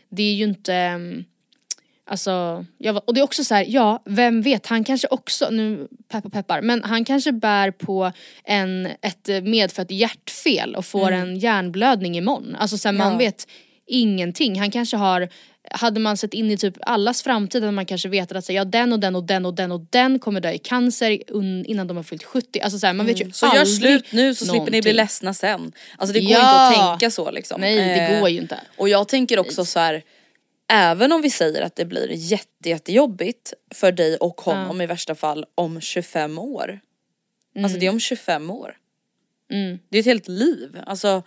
det 0.09 0.23
är 0.23 0.33
ju 0.33 0.43
inte 0.43 0.73
mm, 0.73 1.25
Alltså, 2.07 2.65
jag, 2.77 3.01
och 3.07 3.13
det 3.13 3.19
är 3.19 3.23
också 3.23 3.43
så 3.43 3.55
här, 3.55 3.65
ja 3.67 4.03
vem 4.05 4.41
vet, 4.41 4.67
han 4.67 4.83
kanske 4.83 5.07
också, 5.07 5.49
nu 5.49 5.87
peppar 6.09 6.29
peppar, 6.29 6.61
men 6.61 6.83
han 6.83 7.05
kanske 7.05 7.31
bär 7.31 7.71
på 7.71 8.11
en, 8.43 8.87
ett 9.01 9.43
medfött 9.43 9.91
hjärtfel 9.91 10.75
och 10.75 10.85
får 10.85 11.11
en 11.11 11.39
hjärnblödning 11.39 12.17
imorgon. 12.17 12.55
Alltså 12.55 12.77
så 12.77 12.87
här, 12.87 12.93
man 12.93 13.11
Ja. 13.11 13.17
vet 13.17 13.47
ingenting. 13.87 14.59
Han 14.59 14.71
kanske 14.71 14.97
har, 14.97 15.29
hade 15.71 15.99
man 15.99 16.17
sett 16.17 16.33
in 16.33 16.51
i 16.51 16.57
typ 16.57 16.77
allas 16.81 17.23
framtid 17.23 17.61
hade 17.63 17.71
man 17.71 17.85
kanske 17.85 18.09
vetat 18.09 18.37
att 18.37 18.45
så, 18.45 18.53
ja 18.53 18.65
den 18.65 18.93
och 18.93 18.99
den 18.99 19.15
och 19.15 19.23
den 19.23 19.45
och 19.45 19.53
den 19.53 19.71
och 19.71 19.81
den 19.89 20.19
kommer 20.19 20.41
dö 20.41 20.51
i 20.51 20.57
cancer 20.57 21.31
innan 21.69 21.87
de 21.87 21.97
har 21.97 22.03
fyllt 22.03 22.23
70. 22.23 22.59
Alltså 22.59 22.79
så 22.79 22.87
här, 22.87 22.93
man 22.93 23.05
vet 23.05 23.21
ju 23.21 23.31
Så 23.31 23.45
gör 23.55 23.65
slut 23.65 24.11
nu 24.11 24.35
så 24.35 24.45
slipper 24.45 24.59
ni 24.59 24.69
bli 24.69 24.77
någonting. 24.77 24.95
ledsna 24.95 25.33
sen. 25.33 25.71
Alltså 25.97 26.13
det 26.13 26.19
går 26.21 26.31
Ja. 26.31 26.37
inte 26.37 26.83
att 26.83 26.99
tänka 26.99 27.11
så 27.11 27.31
liksom. 27.31 27.61
Nej 27.61 27.75
det 27.75 27.81
Eh, 28.15 28.19
går 28.19 28.29
ju 28.29 28.37
inte. 28.41 28.59
Och 28.77 28.89
jag 28.89 29.07
tänker 29.07 29.39
också 29.39 29.65
så 29.65 29.79
här. 29.79 30.03
Även 30.71 31.11
om 31.11 31.21
vi 31.21 31.29
säger 31.29 31.61
att 31.61 31.75
det 31.75 31.85
blir 31.85 32.07
jätte, 32.11 32.69
jättejobbigt 32.69 33.53
för 33.73 33.91
dig 33.91 34.17
och 34.17 34.41
honom 34.41 34.81
i 34.81 34.85
värsta 34.85 35.15
fall 35.15 35.45
om 35.55 35.81
25 35.81 36.39
år. 36.39 36.79
Alltså 37.63 37.79
det 37.79 37.85
är 37.85 37.89
om 37.89 37.99
25 37.99 38.49
år. 38.49 38.77
Mm. 39.51 39.79
Det 39.89 39.97
är 39.97 39.99
ett 39.99 40.05
helt 40.05 40.27
liv. 40.27 40.79
Alltså 40.85 41.23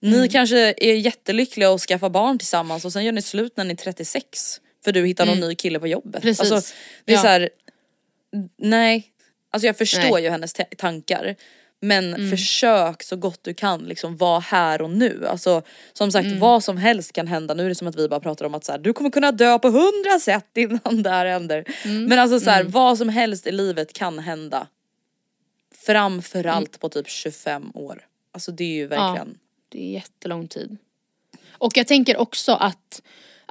ni 0.00 0.28
kanske 0.28 0.74
är 0.76 0.94
jättelyckliga 0.94 1.70
och 1.70 1.80
skaffar 1.80 2.10
barn 2.10 2.38
tillsammans 2.38 2.84
och 2.84 2.92
sen 2.92 3.04
gör 3.04 3.12
ni 3.12 3.22
slut 3.22 3.56
när 3.56 3.64
ni 3.64 3.72
är 3.72 3.76
36. 3.76 4.60
För 4.84 4.92
du 4.92 5.06
hittar 5.06 5.26
någon 5.26 5.40
ny 5.40 5.54
kille 5.54 5.80
på 5.80 5.86
jobbet. 5.86 6.22
Mm. 6.24 6.34
Precis. 6.36 6.52
Alltså, 6.52 6.74
det 7.04 7.12
är 7.12 7.16
Ja. 7.16 7.22
så 7.22 7.28
här. 7.28 7.50
nej. 8.58 9.06
Alltså 9.50 9.66
jag 9.66 9.78
förstår 9.78 10.00
Nej. 10.00 10.08
Mm. 10.10 10.24
ju 10.24 10.30
hennes 10.30 10.52
ta- 10.52 10.64
tankar. 10.78 11.36
Men 11.82 12.30
försök 12.30 13.02
så 13.02 13.16
gott 13.16 13.38
du 13.44 13.54
kan 13.54 13.80
liksom 13.84 14.16
vara 14.16 14.40
här 14.40 14.82
och 14.82 14.90
nu. 14.90 15.26
Alltså 15.26 15.62
som 15.92 16.12
sagt 16.12 16.26
Mm. 16.26 16.38
vad 16.38 16.64
som 16.64 16.76
helst 16.76 17.12
kan 17.12 17.26
hända. 17.26 17.54
Nu 17.54 17.64
är 17.64 17.68
det 17.68 17.74
som 17.74 17.86
att 17.88 17.96
vi 17.96 18.08
bara 18.08 18.20
pratar 18.20 18.44
om 18.44 18.54
att 18.54 18.64
så 18.64 18.72
här, 18.72 18.78
du 18.78 18.92
kommer 18.92 19.10
kunna 19.10 19.32
dö 19.32 19.58
på 19.58 19.68
hundra 19.68 20.18
sätt 20.20 20.46
innan 20.56 21.02
det 21.02 21.10
här 21.10 21.26
händer. 21.26 21.64
Mm. 21.84 22.04
Men 22.04 22.18
alltså 22.18 22.40
så 22.40 22.50
här, 22.50 22.64
vad 22.64 22.98
som 22.98 23.08
helst 23.08 23.46
i 23.46 23.52
livet 23.52 23.92
kan 23.92 24.18
hända. 24.18 24.66
Framförallt 25.86 26.68
Mm. 26.68 26.78
på 26.80 26.88
typ 26.88 27.08
25 27.08 27.70
år. 27.74 28.06
Alltså 28.32 28.52
det 28.52 28.64
är 28.64 28.74
ju 28.74 28.86
verkligen. 28.86 29.38
Det 29.70 29.78
är 29.78 29.92
jättelång 29.92 30.48
tid. 30.48 30.76
Och 31.50 31.72
jag 31.76 31.86
tänker 31.86 32.16
också 32.16 32.52
att 32.52 33.02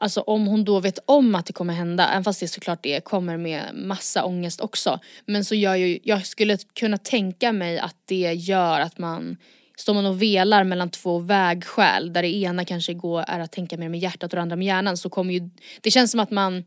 Alltså 0.02 0.22
om 0.22 0.48
hon 0.48 0.64
då 0.64 0.80
vet 0.80 1.00
om 1.06 1.36
att 1.36 1.46
det 1.46 1.54
kommer 1.54 1.74
hända, 1.74 2.10
även 2.10 2.24
fast 2.24 2.40
det 2.40 2.48
såklart 2.48 2.80
det 2.84 3.04
kommer 3.04 3.38
med 3.38 3.64
massa 3.74 4.26
ångest 4.26 4.62
också. 4.62 5.00
Men 5.26 5.46
så 5.46 5.56
gör 5.56 5.76
ju, 5.76 6.00
jag 6.04 6.26
skulle 6.26 6.58
kunna 6.58 6.98
tänka 6.98 7.54
mig 7.54 7.80
att 7.80 7.96
det 8.06 8.34
gör 8.34 8.80
att 8.80 8.98
man 8.98 9.38
Står 9.78 9.94
man 9.94 10.06
och 10.06 10.22
velar 10.22 10.64
mellan 10.64 10.90
två 10.90 11.20
vägskäl 11.20 12.14
där 12.14 12.22
det 12.22 12.36
ena 12.36 12.66
kanske 12.66 12.94
går, 12.94 13.24
är 13.28 13.40
att 13.40 13.52
tänka 13.52 13.78
mer 13.78 13.90
med 13.90 14.00
hjärtat 14.00 14.34
och 14.34 14.36
det 14.36 14.42
andra 14.42 14.56
med 14.56 14.68
hjärnan 14.68 14.98
så 14.98 15.10
kommer 15.10 15.34
ju 15.34 15.50
Det 15.82 15.92
känns 15.92 16.12
som 16.12 16.20
att 16.20 16.32
man 16.32 16.64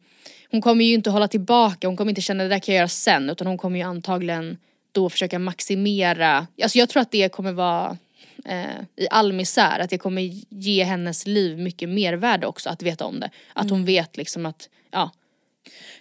Hon 0.51 0.61
kommer 0.61 0.85
ju 0.85 0.95
inte 0.95 1.11
hålla 1.11 1.29
tillbaka, 1.29 1.87
hon 1.87 1.97
kommer 1.97 2.11
inte 2.11 2.21
känna 2.21 2.43
det 2.43 2.49
där 2.49 2.59
kan 2.59 2.75
jag 2.75 2.81
göra 2.81 2.89
sen 2.89 3.31
utan 3.31 3.47
hon 3.47 3.59
kommer 3.59 3.79
ju 3.79 3.85
antagligen 3.85 4.57
då 4.93 5.11
försöka 5.11 5.39
maximera 5.39 6.47
Alltså 6.63 6.79
jag 6.79 6.89
tror 6.89 7.01
att 7.01 7.11
det 7.11 7.33
kommer 7.33 7.53
vara 7.53 7.97
eh, 8.45 8.81
i 8.97 9.07
all 9.11 9.33
misär. 9.33 9.79
Att 9.81 9.91
det 9.91 9.99
kommer 9.99 10.23
ge 10.49 10.85
hennes 10.85 11.27
liv 11.27 11.59
mycket 11.59 11.89
mervärde 11.89 12.47
också 12.47 12.71
att 12.71 12.83
veta 12.83 13.05
om 13.05 13.21
det. 13.21 13.31
Att 13.53 13.65
Mm. 13.65 13.73
hon 13.77 13.85
vet 13.85 14.17
liksom 14.17 14.47
att, 14.47 14.69
ja. 14.91 15.11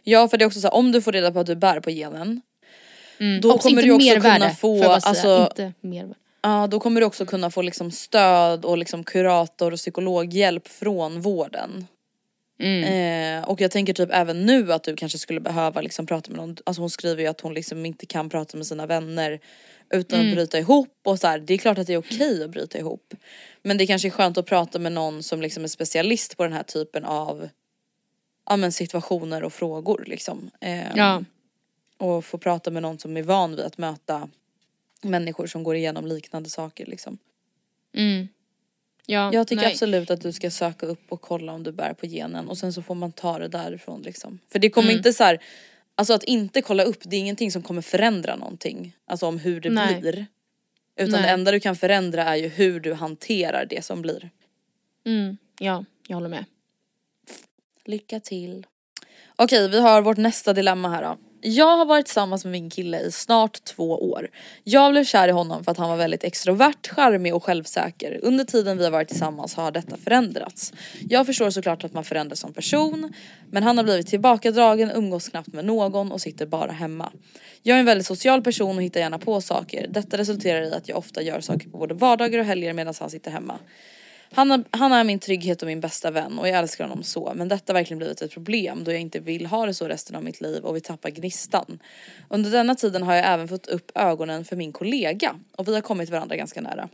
Ja 0.03 0.27
för 0.27 0.37
det 0.37 0.43
är 0.43 0.47
också 0.47 0.59
så 0.61 0.67
här, 0.67 0.73
om 0.75 0.91
du 0.91 1.01
får 1.01 1.11
reda 1.11 1.31
på 1.31 1.39
att 1.39 1.45
du 1.47 1.55
bär 1.55 1.79
på 1.79 1.89
genen. 1.91 2.41
Mm. 3.19 3.41
Då 3.41 3.53
också 3.53 3.67
kommer 3.69 3.83
du 3.83 3.91
också 3.91 4.07
mervärde, 4.07 4.39
kunna 4.39 4.49
få, 4.55 4.83
alltså- 4.83 5.47
Inte 5.49 5.73
mervärde. 5.81 6.15
Ja 6.43 6.67
då 6.67 6.79
kommer 6.79 7.01
du 7.01 7.07
också 7.07 7.25
kunna 7.25 7.51
få 7.51 7.61
liksom 7.61 7.91
stöd 7.91 8.65
och 8.65 8.77
liksom 8.77 9.03
kurator 9.03 9.71
och 9.71 9.77
psykologhjälp 9.77 10.67
från 10.67 11.21
vården. 11.21 11.87
Mm. 12.59 12.83
Eh, 13.43 13.49
och 13.49 13.61
jag 13.61 13.71
tänker 13.71 13.93
typ 13.93 14.09
även 14.11 14.45
nu 14.45 14.73
att 14.73 14.83
du 14.83 14.95
kanske 14.95 15.17
skulle 15.17 15.39
behöva 15.39 15.81
liksom 15.81 16.05
prata 16.05 16.31
med 16.31 16.37
någon, 16.39 16.57
alltså 16.65 16.81
hon 16.81 16.89
skriver 16.89 17.21
ju 17.23 17.27
att 17.29 17.41
hon 17.41 17.53
liksom 17.53 17.85
inte 17.85 18.05
kan 18.05 18.29
prata 18.29 18.57
med 18.57 18.67
sina 18.67 18.85
vänner 18.85 19.39
utan 19.93 20.19
Mm. 20.19 20.31
att 20.31 20.35
bryta 20.35 20.59
ihop 20.59 20.99
och 21.03 21.19
så 21.19 21.27
här, 21.27 21.39
det 21.39 21.53
är 21.53 21.57
klart 21.57 21.77
att 21.77 21.87
det 21.87 21.93
är 21.93 21.97
okej 21.97 22.43
att 22.43 22.49
bryta 22.49 22.77
ihop. 22.77 23.13
Men 23.63 23.77
det 23.77 23.87
kanske 23.87 24.07
är 24.07 24.09
skönt 24.09 24.37
att 24.37 24.45
prata 24.45 24.79
med 24.79 24.91
någon 24.91 25.23
som 25.23 25.41
liksom 25.41 25.63
är 25.63 25.67
specialist 25.67 26.37
på 26.37 26.43
den 26.43 26.53
här 26.53 26.63
typen 26.63 27.05
av 27.05 27.49
ja, 28.49 28.57
men 28.57 28.71
situationer 28.71 29.43
och 29.43 29.53
frågor 29.53 30.03
liksom. 30.07 30.51
Eh, 30.61 30.95
Ja. 30.95 31.23
Och 31.97 32.25
få 32.25 32.37
prata 32.37 32.71
med 32.71 32.81
någon 32.81 32.99
som 32.99 33.17
är 33.17 33.23
van 33.23 33.55
vid 33.55 33.65
att 33.65 33.77
möta 33.77 34.29
människor 35.01 35.47
som 35.47 35.63
går 35.63 35.75
igenom 35.75 36.05
liknande 36.07 36.49
saker 36.49 36.85
liksom. 36.85 37.17
Mm. 37.95 38.27
Ja, 39.05 39.33
Jag 39.33 39.47
tycker 39.47 39.63
nej. 39.63 39.71
absolut 39.71 40.11
att 40.11 40.21
du 40.21 40.31
ska 40.31 40.51
söka 40.51 40.85
upp 40.85 41.01
och 41.11 41.21
kolla 41.21 41.53
om 41.53 41.63
du 41.63 41.71
bär 41.71 41.93
på 41.93 42.05
genen 42.05 42.47
och 42.49 42.57
sen 42.57 42.73
så 42.73 42.81
får 42.81 42.95
man 42.95 43.11
ta 43.11 43.39
det 43.39 43.47
därifrån 43.47 44.01
liksom. 44.01 44.39
För 44.51 44.59
det 44.59 44.69
kommer 44.69 44.89
Mm. 44.89 44.97
inte 44.97 45.13
så 45.13 45.23
här, 45.23 45.39
alltså 46.01 46.13
att 46.13 46.23
inte 46.23 46.61
kolla 46.61 46.83
upp 46.83 46.99
det 47.03 47.15
är 47.15 47.19
ingenting 47.19 47.51
som 47.51 47.61
kommer 47.61 47.81
förändra 47.81 48.35
någonting. 48.35 48.95
Alltså 49.05 49.25
om 49.25 49.39
hur 49.39 49.61
det 49.61 49.69
Nej. 49.69 50.01
blir. 50.01 50.25
Utan 50.95 51.11
Nej. 51.11 51.21
det 51.21 51.29
enda 51.29 51.51
du 51.51 51.59
kan 51.59 51.75
förändra 51.75 52.23
är 52.23 52.35
ju 52.35 52.47
hur 52.47 52.79
du 52.79 52.93
hanterar 52.93 53.65
det 53.65 53.85
som 53.85 54.01
blir. 54.01 54.29
Mm. 55.05 55.37
Ja, 55.59 55.85
jag 56.07 56.15
håller 56.15 56.29
med. 56.29 56.45
Lycka 57.85 58.19
till. 58.19 58.67
Okej 59.35 59.69
vi 59.69 59.79
har 59.79 60.01
vårt 60.01 60.17
nästa 60.17 60.53
dilemma 60.53 60.89
här 60.89 61.03
då. 61.03 61.17
Jag 61.43 61.77
har 61.77 61.85
varit 61.85 62.05
tillsammans 62.05 62.45
med 62.45 62.51
min 62.51 62.69
kille 62.69 62.99
i 62.99 63.11
snart 63.11 63.63
två 63.63 64.11
år. 64.11 64.29
Jag 64.63 64.91
blev 64.91 65.03
kär 65.03 65.27
i 65.27 65.31
honom 65.31 65.63
för 65.63 65.71
att 65.71 65.77
han 65.77 65.89
var 65.89 65.97
väldigt 65.97 66.23
extrovert, 66.23 66.87
charmig 66.87 67.35
och 67.35 67.43
självsäker. 67.43 68.19
Under 68.23 68.43
tiden 68.43 68.77
vi 68.77 68.83
har 68.83 68.91
varit 68.91 69.07
tillsammans 69.07 69.55
har 69.55 69.71
detta 69.71 69.97
förändrats. 69.97 70.73
Jag 71.09 71.25
förstår 71.25 71.49
såklart 71.49 71.83
att 71.83 71.93
man 71.93 72.03
förändras 72.03 72.39
som 72.39 72.53
person, 72.53 73.13
men 73.51 73.63
han 73.63 73.77
har 73.77 73.83
blivit 73.83 74.07
tillbakadragen, 74.07 74.91
umgås 74.91 75.29
knappt 75.29 75.53
med 75.53 75.65
någon 75.65 76.11
och 76.11 76.21
sitter 76.21 76.45
bara 76.45 76.71
hemma. 76.71 77.11
Jag 77.63 77.75
är 77.75 77.79
en 77.79 77.85
väldigt 77.85 78.07
social 78.07 78.41
person 78.41 78.77
och 78.77 78.83
hittar 78.83 78.99
gärna 78.99 79.19
på 79.19 79.41
saker. 79.41 79.87
Detta 79.89 80.17
resulterar 80.17 80.61
i 80.61 80.73
att 80.73 80.89
jag 80.89 80.97
ofta 80.97 81.21
gör 81.21 81.41
saker 81.41 81.69
på 81.69 81.77
både 81.77 81.93
vardagar 81.93 82.39
och 82.39 82.45
helger 82.45 82.73
medan 82.73 82.93
han 82.99 83.09
sitter 83.09 83.31
hemma. 83.31 83.59
Han, 84.33 84.51
har, 84.51 84.63
han 84.71 84.91
är 84.91 85.03
min 85.03 85.19
trygghet 85.19 85.61
och 85.61 85.67
min 85.67 85.79
bästa 85.79 86.11
vän 86.11 86.39
och 86.39 86.47
jag 86.47 86.59
älskar 86.59 86.87
honom 86.87 87.03
så 87.03 87.33
men 87.35 87.47
detta 87.47 87.73
har 87.73 87.79
verkligen 87.79 87.97
blivit 87.97 88.21
ett 88.21 88.31
problem 88.31 88.83
då 88.83 88.91
jag 88.91 89.01
inte 89.01 89.19
vill 89.19 89.45
ha 89.45 89.65
det 89.65 89.73
så 89.73 89.87
resten 89.87 90.15
av 90.15 90.23
mitt 90.23 90.41
liv 90.41 90.63
och 90.63 90.75
vi 90.75 90.81
tappar 90.81 91.09
gnistan. 91.09 91.79
Under 92.29 92.51
denna 92.51 92.75
tiden 92.75 93.03
har 93.03 93.15
jag 93.15 93.25
även 93.25 93.47
fått 93.47 93.67
upp 93.67 93.91
ögonen 93.95 94.45
för 94.45 94.55
min 94.55 94.71
kollega 94.73 95.35
och 95.57 95.67
vi 95.67 95.73
har 95.73 95.81
kommit 95.81 96.09
varandra 96.09 96.35
ganska 96.35 96.61
nära. 96.61 96.89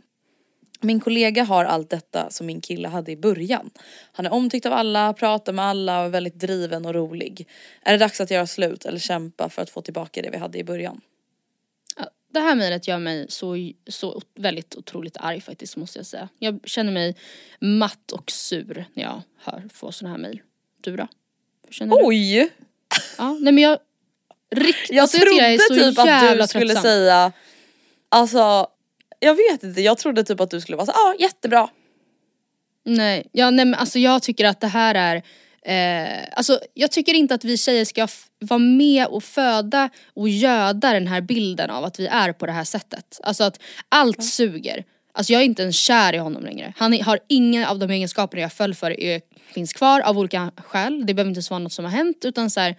Min 0.80 1.00
kollega 1.00 1.44
har 1.44 1.64
allt 1.64 1.90
detta 1.90 2.30
som 2.30 2.46
min 2.46 2.60
kille 2.60 2.88
hade 2.88 3.12
i 3.12 3.16
början. 3.16 3.70
Han 4.12 4.26
är 4.26 4.32
omtyckt 4.32 4.66
av 4.66 4.72
alla, 4.72 5.12
pratar 5.12 5.52
med 5.52 5.64
alla 5.64 6.00
och 6.00 6.06
är 6.06 6.10
väldigt 6.10 6.40
driven 6.40 6.86
och 6.86 6.94
rolig. 6.94 7.48
Är 7.82 7.92
det 7.92 7.98
dags 7.98 8.20
att 8.20 8.30
göra 8.30 8.46
slut 8.46 8.84
eller 8.84 8.98
kämpa 8.98 9.48
för 9.48 9.62
att 9.62 9.70
få 9.70 9.82
tillbaka 9.82 10.22
det 10.22 10.30
vi 10.30 10.38
hade 10.38 10.58
i 10.58 10.64
början? 10.64 11.00
Det 12.38 12.42
här 12.42 12.54
mejlet 12.54 12.88
gör 12.88 12.98
mig 12.98 13.26
så, 13.28 13.56
så 13.86 14.22
väldigt 14.34 14.76
otroligt 14.76 15.16
arg 15.16 15.40
faktiskt 15.40 15.76
måste 15.76 15.98
jag 15.98 16.06
säga. 16.06 16.28
Jag 16.38 16.60
känner 16.64 16.92
mig 16.92 17.16
matt 17.60 18.12
och 18.12 18.30
sur 18.30 18.86
när 18.94 19.02
jag 19.02 19.22
hör 19.38 19.68
få 19.74 19.92
såna 19.92 20.10
här 20.10 20.18
mejl. 20.18 20.42
Du 20.80 20.96
då? 20.96 21.08
Känner 21.70 21.96
du? 21.96 22.02
Oj! 22.04 22.50
Ja, 23.18 23.32
nej 23.40 23.52
men 23.52 23.58
jag... 23.58 23.78
Rikt, 24.50 24.90
Jag 24.90 25.02
alltså, 25.02 25.18
trodde 25.18 25.36
jag 25.36 25.54
är 25.54 25.58
så 25.58 25.74
typ 25.74 25.98
att 25.98 26.38
du 26.38 26.46
skulle 26.48 26.64
tröttsam. 26.64 26.82
säga, 26.82 27.32
alltså 28.08 28.66
jag 29.20 29.34
vet 29.34 29.62
inte, 29.62 29.80
jag 29.80 29.98
trodde 29.98 30.24
typ 30.24 30.40
att 30.40 30.50
du 30.50 30.60
skulle 30.60 30.76
vara 30.76 30.86
så 30.86 30.92
ja 30.94 31.10
ah, 31.10 31.14
jättebra. 31.18 31.70
Nej, 32.84 33.28
ja, 33.32 33.50
nej 33.50 33.64
men 33.64 33.80
alltså 33.80 33.98
jag 33.98 34.22
tycker 34.22 34.44
att 34.44 34.60
det 34.60 34.66
här 34.66 34.94
är 34.94 35.22
eh, 35.62 36.24
Alltså 36.32 36.60
jag 36.74 36.90
tycker 36.90 37.14
inte 37.14 37.34
att 37.34 37.44
vi 37.44 37.56
tjejer 37.56 37.84
ska 37.84 38.08
vara 38.40 38.58
med 38.58 39.06
och 39.06 39.24
föda 39.24 39.88
och 40.14 40.28
göda 40.28 40.92
den 40.92 41.06
här 41.06 41.20
bilden 41.20 41.70
av 41.70 41.84
att 41.84 42.00
vi 42.00 42.06
är 42.06 42.32
på 42.32 42.46
det 42.46 42.52
här 42.52 42.64
sättet. 42.64 43.20
Alltså 43.22 43.44
att 43.44 43.60
allt 43.88 44.24
suger. 44.24 44.84
Alltså 45.12 45.32
jag 45.32 45.42
är 45.42 45.46
inte 45.46 45.62
ens 45.62 45.76
kär 45.76 46.12
i 46.14 46.18
honom 46.18 46.44
längre. 46.44 46.72
Han 46.76 46.94
är- 46.94 47.02
har 47.02 47.18
inga 47.28 47.68
av 47.68 47.78
de 47.78 47.90
egenskaperna 47.90 48.42
jag 48.42 48.52
föll 48.52 48.74
för 48.74 49.00
är, 49.00 49.20
finns 49.54 49.72
kvar 49.72 50.00
av 50.00 50.18
olika 50.18 50.50
skäl. 50.56 51.06
Det 51.06 51.14
behöver 51.14 51.28
inte 51.30 51.38
ens 51.38 51.50
vara 51.50 51.58
något 51.58 51.72
som 51.72 51.84
har 51.84 51.92
hänt 51.92 52.24
utan 52.24 52.50
så 52.50 52.60
här, 52.60 52.76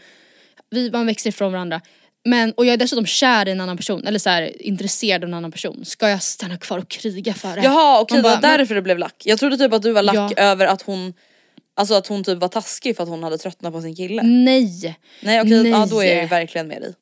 vi, 0.69 0.91
man 0.91 1.05
växer 1.05 1.29
ifrån 1.29 1.51
varandra. 1.51 1.81
Men, 2.25 2.51
och 2.51 2.65
jag 2.65 2.73
är 2.73 2.77
dessutom 2.77 3.05
kär 3.05 3.47
i 3.47 3.51
en 3.51 3.61
annan 3.61 3.77
person, 3.77 4.07
eller 4.07 4.19
så 4.19 4.29
här, 4.29 4.61
intresserad 4.61 5.23
av 5.23 5.27
en 5.29 5.33
annan 5.33 5.51
person. 5.51 5.85
Ska 5.85 6.09
jag 6.09 6.23
stanna 6.23 6.57
kvar 6.57 6.77
och 6.77 6.87
kriga 6.89 7.33
för 7.33 7.55
det? 7.55 7.61
Jaha 7.63 7.99
okej 8.01 8.15
Man 8.17 8.23
det 8.23 8.29
var 8.29 8.35
bara, 8.37 8.49
men- 8.49 8.59
därför 8.59 8.75
du 8.75 8.81
blev 8.81 8.97
lack. 8.97 9.15
Jag 9.25 9.39
trodde 9.39 9.57
typ 9.57 9.73
att 9.73 9.81
du 9.81 9.91
var 9.91 10.03
lack 10.03 10.15
Ja. 10.15 10.43
över 10.43 10.65
att 10.67 10.81
hon 10.81 11.13
Alltså 11.79 11.93
att 11.95 12.07
hon 12.07 12.23
typ 12.23 12.37
var 12.37 12.47
taskig 12.47 12.95
för 12.95 13.03
att 13.03 13.09
hon 13.09 13.23
hade 13.23 13.37
tröttnat 13.37 13.73
på 13.73 13.81
sin 13.81 13.95
kille. 13.95 14.23
Nej! 14.23 14.97
Nej 15.21 15.41
okej, 15.41 15.63
Nej. 15.63 15.71
ja, 15.71 15.87
då 15.89 16.03
är 16.03 16.13
jag 16.13 16.21
ju 16.21 16.27
verkligen 16.27 16.67
med 16.67 16.81
dig. 16.81 16.93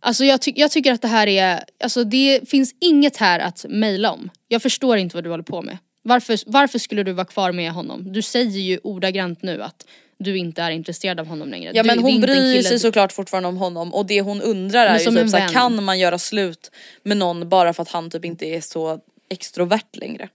Alltså 0.00 0.24
jag, 0.24 0.40
ty- 0.42 0.52
jag 0.56 0.70
tycker 0.70 0.92
att 0.92 1.02
det 1.02 1.08
här 1.08 1.26
är, 1.26 1.64
alltså 1.82 2.04
det 2.04 2.40
finns 2.48 2.74
inget 2.80 3.16
här 3.16 3.40
att 3.40 3.64
mejla 3.68 4.12
om. 4.12 4.30
Jag 4.48 4.62
förstår 4.62 4.96
inte 4.96 5.16
vad 5.16 5.24
du 5.24 5.30
håller 5.30 5.44
på 5.44 5.62
med. 5.62 5.78
Varför, 6.02 6.38
varför 6.46 6.78
skulle 6.78 7.02
du 7.02 7.12
vara 7.12 7.26
kvar 7.26 7.52
med 7.52 7.72
honom? 7.72 8.12
Du 8.12 8.22
säger 8.22 8.60
ju 8.60 8.78
ordagrant 8.82 9.42
nu 9.42 9.62
att 9.62 9.86
du 10.18 10.38
inte 10.38 10.62
är 10.62 10.70
intresserad 10.70 11.20
av 11.20 11.26
honom 11.26 11.48
längre. 11.48 11.72
Ja 11.74 11.82
men 11.82 11.98
hon 11.98 12.20
bryr 12.20 12.62
sig 12.62 12.78
såklart 12.78 13.12
fortfarande 13.12 13.48
om 13.48 13.56
honom 13.56 13.94
och 13.94 14.06
det 14.06 14.20
hon 14.20 14.42
undrar 14.42 14.86
är 14.86 14.98
ju 14.98 15.16
typ 15.16 15.30
såhär, 15.30 15.48
kan 15.48 15.84
man 15.84 15.98
göra 15.98 16.18
slut 16.18 16.70
med 17.02 17.16
någon 17.16 17.48
bara 17.48 17.72
för 17.72 17.82
att 17.82 17.88
han 17.88 18.10
typ 18.10 18.24
inte 18.24 18.46
är 18.46 18.60
så 18.60 18.98
extrovert 19.30 19.96
längre? 19.96 20.28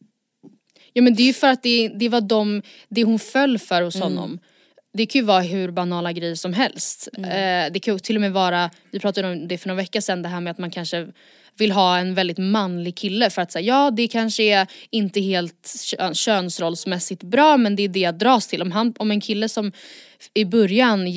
Ja 0.94 1.02
men 1.02 1.16
det 1.16 1.24
är 1.24 1.28
ju 1.28 1.34
för 1.34 1.48
att 1.48 1.64
det, 1.64 1.88
det 1.88 2.10
var 2.10 2.22
de, 2.22 2.62
det 2.90 3.04
hon 3.04 3.20
föll 3.20 3.60
för 3.60 3.82
hos 3.82 4.00
honom. 4.00 4.40
Det 4.94 5.06
kan 5.06 5.22
ju 5.22 5.26
vara 5.26 5.42
hur 5.42 5.72
banala 5.72 6.12
grejer 6.12 6.36
som 6.36 6.54
helst. 6.54 7.10
Eh, 7.18 7.72
det 7.72 7.80
kan 7.82 7.94
ju 7.94 8.00
till 8.00 8.16
och 8.16 8.22
med 8.22 8.34
vara, 8.34 8.70
vi 8.92 9.00
pratade 9.00 9.32
om 9.32 9.48
det 9.48 9.58
för 9.58 9.68
några 9.68 9.82
veckor 9.82 10.00
sedan, 10.00 10.22
det 10.22 10.30
här 10.30 10.42
med 10.42 10.52
att 10.52 10.58
man 10.58 10.72
kanske 10.72 11.08
vill 11.58 11.72
ha 11.72 11.98
en 11.98 12.14
väldigt 12.14 12.38
manlig 12.38 12.96
kille 12.96 13.30
för 13.30 13.42
att 13.42 13.52
säga 13.52 13.66
ja 13.66 13.92
det 13.92 14.08
kanske 14.08 14.44
är 14.44 14.68
inte 14.90 15.20
helt 15.22 15.76
kö- 15.92 16.14
könsrollsmässigt 16.14 17.24
bra 17.24 17.58
men 17.58 17.76
det 17.76 17.84
är 17.84 17.88
det 17.88 18.00
jag 18.00 18.18
dras 18.18 18.48
till. 18.48 18.62
Om, 18.62 18.72
han, 18.72 18.94
om 18.98 19.12
en 19.12 19.22
kille 19.22 19.50
som 19.50 19.72
i 20.34 20.46
början 20.46 21.08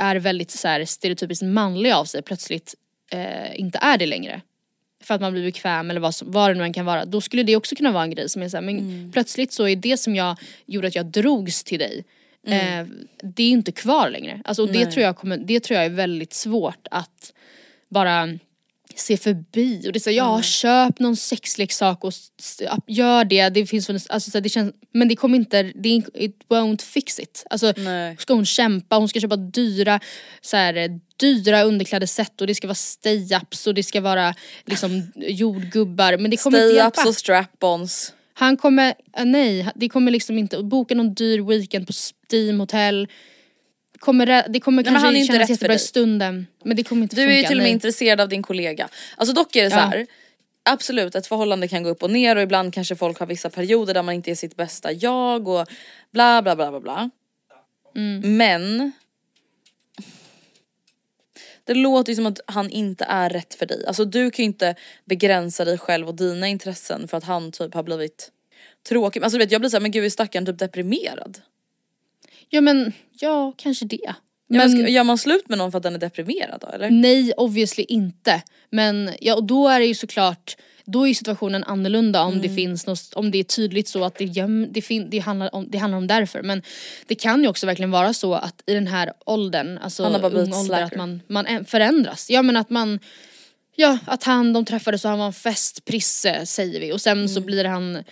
är 0.00 0.16
väldigt 0.16 0.50
så 0.50 0.68
här, 0.68 0.84
stereotypiskt 0.84 1.44
manlig 1.44 1.92
av 1.92 2.04
sig 2.04 2.22
plötsligt 2.22 2.74
eh, 3.10 3.60
inte 3.60 3.78
är 3.78 3.98
det 3.98 4.06
längre 4.06 4.40
för 5.04 5.14
att 5.14 5.20
man 5.20 5.32
blir 5.32 5.42
bekväm 5.44 5.90
eller 5.90 6.00
vad, 6.00 6.14
som, 6.14 6.30
vad 6.30 6.50
det 6.50 6.54
nu 6.54 6.64
än 6.64 6.72
kan 6.72 6.86
vara. 6.86 7.04
Då 7.04 7.20
skulle 7.20 7.42
det 7.42 7.56
också 7.56 7.74
kunna 7.76 7.92
vara 7.92 8.02
en 8.04 8.10
grej 8.10 8.28
som 8.28 8.42
är 8.42 8.48
såhär, 8.48 8.62
men 8.62 8.78
Mm. 8.78 9.12
plötsligt 9.12 9.52
så 9.52 9.68
är 9.68 9.76
det 9.76 9.96
som 9.96 10.14
jag 10.16 10.36
gjorde 10.66 10.88
att 10.88 10.94
jag 10.94 11.06
drogs 11.06 11.64
till 11.64 11.78
dig 11.78 12.04
eh, 12.46 12.86
det 13.22 13.42
är 13.42 13.50
inte 13.50 13.72
kvar 13.72 14.10
längre. 14.10 14.40
Alltså, 14.44 14.62
och 14.62 14.68
det, 14.72 14.78
Mm. 14.78 14.90
Tror 14.92 15.02
jag 15.04 15.16
kommer, 15.16 15.36
det 15.36 15.60
tror 15.60 15.76
jag 15.76 15.84
är 15.86 15.90
väldigt 15.90 16.32
svårt 16.32 16.86
att 16.90 17.32
bara 17.88 18.38
se 18.96 19.16
förbi 19.16 19.88
och 19.88 19.92
det 19.92 19.98
är 19.98 20.00
så, 20.00 20.10
Mm. 20.10 20.16
ja 20.16 20.42
köp 20.42 20.98
någon 20.98 21.16
sexleksak 21.16 22.04
och 22.04 22.12
gör 22.86 23.24
det, 23.24 23.48
det 23.48 23.66
finns 23.66 23.90
alltså, 23.90 24.30
så 24.30 24.40
det 24.40 24.48
känns, 24.48 24.72
men 24.92 25.08
det 25.08 25.16
kommer 25.16 25.38
inte, 25.38 25.62
det, 25.62 25.88
är- 25.88 26.22
it 26.22 26.38
won't 26.48 26.82
fix 26.82 27.18
it. 27.18 27.44
Alltså 27.50 27.72
Nej. 27.76 28.16
ska 28.18 28.34
hon 28.34 28.46
kämpa, 28.46 28.96
hon 28.96 29.08
ska 29.08 29.20
köpa 29.20 29.36
dyra, 29.36 30.00
så 30.40 30.56
här, 30.56 31.00
dyra 31.16 31.62
underklädesset 31.62 32.40
och 32.40 32.46
det 32.46 32.54
ska 32.54 32.66
vara 32.66 32.74
stay-ups 32.74 33.66
och 33.66 33.74
det 33.74 33.82
ska 33.82 34.00
vara 34.00 34.34
liksom 34.66 35.12
jordgubbar 35.16 36.16
men 36.18 36.30
det 36.30 36.36
kommer 36.36 36.58
inte 36.66 36.76
hjälpa. 36.76 37.00
Stay-ups 37.02 37.08
och 37.08 37.14
strap-ons. 37.14 38.12
Han 38.36 38.56
kommer, 38.56 38.94
nej 39.24 39.68
det 39.74 39.88
kommer 39.88 40.10
liksom 40.12 40.38
inte, 40.38 40.62
boka 40.62 40.94
någon 40.94 41.14
dyr 41.14 41.40
weekend 41.48 41.86
på 41.86 41.92
Steam 42.32 42.60
hotell 42.60 43.08
kommer, 43.98 44.48
det 44.48 44.60
kommer 44.60 44.82
Nej, 44.82 44.92
kanske 44.92 45.06
han 45.06 45.16
är 45.16 45.20
inte 45.20 45.32
kännas 45.32 45.50
jättebra 45.50 45.74
i 45.74 45.78
stunden 45.78 46.46
men 46.64 46.76
det 46.76 46.82
kommer 46.84 47.02
inte 47.02 47.16
Du 47.16 47.22
funka. 47.22 47.32
är 47.34 47.40
ju 47.40 47.46
till 47.46 47.58
och 47.58 47.62
med 47.62 47.72
intresserad 47.72 48.20
av 48.20 48.28
din 48.28 48.42
kollega. 48.42 48.88
Alltså 49.16 49.34
dock 49.34 49.56
är 49.56 49.64
det 49.64 49.70
så 49.70 49.76
Ja. 49.76 49.80
här. 49.80 50.06
Absolut 50.62 51.14
ett 51.14 51.26
förhållande 51.26 51.68
kan 51.68 51.82
gå 51.82 51.88
upp 51.90 52.02
och 52.02 52.10
ner 52.10 52.36
och 52.36 52.42
ibland 52.42 52.74
kanske 52.74 52.96
folk 52.96 53.18
har 53.18 53.26
vissa 53.26 53.50
perioder 53.50 53.94
där 53.94 54.02
man 54.02 54.14
inte 54.14 54.30
är 54.30 54.34
sitt 54.34 54.56
bästa 54.56 54.92
jag 54.92 55.48
och 55.48 55.66
bla 56.12 56.42
bla 56.42 56.56
bla 56.56 56.70
bla 56.70 56.80
bla. 56.80 57.10
Mm. 57.96 58.36
Men 58.36 58.92
det 61.64 61.74
låter 61.74 62.12
ju 62.12 62.16
som 62.16 62.26
att 62.26 62.40
han 62.46 62.70
inte 62.70 63.04
är 63.04 63.30
rätt 63.30 63.54
för 63.54 63.66
dig. 63.66 63.86
Alltså 63.86 64.04
du 64.04 64.30
kan 64.30 64.42
ju 64.42 64.46
inte 64.46 64.74
begränsa 65.04 65.64
dig 65.64 65.78
själv 65.78 66.08
och 66.08 66.14
dina 66.14 66.48
intressen 66.48 67.08
för 67.08 67.16
att 67.16 67.24
han 67.24 67.52
typ 67.52 67.74
har 67.74 67.82
blivit 67.82 68.30
tråkig. 68.88 69.22
Alltså 69.22 69.38
du 69.38 69.44
vet 69.44 69.52
jag 69.52 69.60
blir 69.60 69.70
såhär, 69.70 69.80
men 69.82 69.90
gud 69.90 70.04
är 70.04 70.10
stackaren 70.10 70.46
typ 70.46 70.58
deprimerad? 70.58 71.40
Ja 72.54 72.60
men, 72.60 72.92
ja 73.20 73.52
kanske 73.56 73.84
det. 73.84 74.00
Ja, 74.02 74.14
Men, 74.48 74.72
men 74.82 74.92
gör 74.92 75.04
man 75.04 75.18
slut 75.18 75.48
med 75.48 75.58
någon 75.58 75.70
för 75.70 75.78
att 75.78 75.82
den 75.82 75.94
är 75.94 75.98
deprimerad 75.98 76.60
då 76.60 76.66
eller? 76.66 76.90
nej 76.90 77.32
obviously 77.36 77.84
inte. 77.88 78.42
Men 78.70 79.10
ja 79.20 79.34
och 79.34 79.44
då 79.44 79.68
är 79.68 79.80
det 79.80 79.86
ju 79.86 79.94
såklart 79.94 80.56
då 80.86 81.08
är 81.08 81.14
situationen 81.14 81.64
annorlunda 81.64 82.22
om 82.22 82.32
Mm. 82.32 82.42
det 82.42 82.54
finns 82.54 82.86
något, 82.86 83.14
om 83.14 83.30
det 83.30 83.38
är 83.38 83.44
tydligt 83.44 83.88
så 83.88 84.04
att 84.04 84.18
det, 84.18 84.24
göm, 84.24 84.66
det, 84.70 84.82
fin, 84.82 85.10
det, 85.10 85.18
handlar 85.18 85.54
om, 85.54 85.70
det 85.70 85.78
handlar 85.78 85.98
om 85.98 86.06
därför. 86.06 86.42
Men 86.42 86.62
det 87.06 87.14
kan 87.14 87.42
ju 87.42 87.48
också 87.48 87.66
verkligen 87.66 87.90
vara 87.90 88.12
så 88.12 88.34
att 88.34 88.62
i 88.66 88.74
den 88.74 88.86
här 88.86 89.12
åldern, 89.26 89.78
alltså 89.78 90.04
ung 90.04 90.52
ålder, 90.52 90.82
att 90.82 90.96
man, 90.96 91.22
man 91.26 91.64
förändras. 91.64 92.30
Ja 92.30 92.42
men 92.42 92.56
att 92.56 92.70
man 92.70 92.98
Ja, 93.76 93.98
att 94.06 94.24
han, 94.24 94.52
de 94.52 94.64
träffades 94.64 95.04
och 95.04 95.10
han 95.10 95.18
var 95.18 95.26
en 95.26 95.32
festprisse 95.32 96.46
säger 96.46 96.80
vi 96.80 96.92
och 96.92 97.00
sen 97.00 97.28
så 97.28 97.40
blir 97.40 97.64
han 97.64 98.04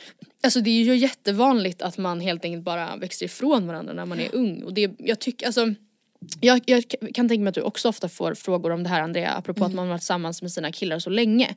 Alltså 0.43 0.61
det 0.61 0.71
är 0.71 0.85
ju 0.85 0.97
jättevanligt 0.97 1.83
att 1.83 1.99
man 1.99 2.21
helt 2.21 2.45
enkelt 2.45 2.65
bara 2.65 2.97
växer 2.97 3.27
ifrån 3.27 3.67
varandra 3.67 3.93
när 3.93 4.07
man 4.07 4.21
är 4.21 4.35
ung 4.35 4.63
och 4.63 4.75
det, 4.75 4.91
jag 4.99 5.19
tycker 5.19 5.47
alltså 5.47 5.75
jag, 6.41 6.61
jag 6.67 6.85
kan 7.15 7.29
tänka 7.29 7.43
mig 7.43 7.49
att 7.49 7.55
du 7.55 7.61
också 7.61 7.89
ofta 7.89 8.09
får 8.09 8.35
frågor 8.35 8.71
om 8.71 8.83
det 8.83 8.89
här 8.89 9.03
Andrea 9.03 9.33
apropå 9.33 9.65
att 9.65 9.75
man 9.75 9.85
har 9.85 9.91
varit 9.91 10.01
tillsammans 10.01 10.43
med 10.43 10.53
sina 10.53 10.73
killar 10.73 10.99
så 10.99 11.11
länge. 11.11 11.55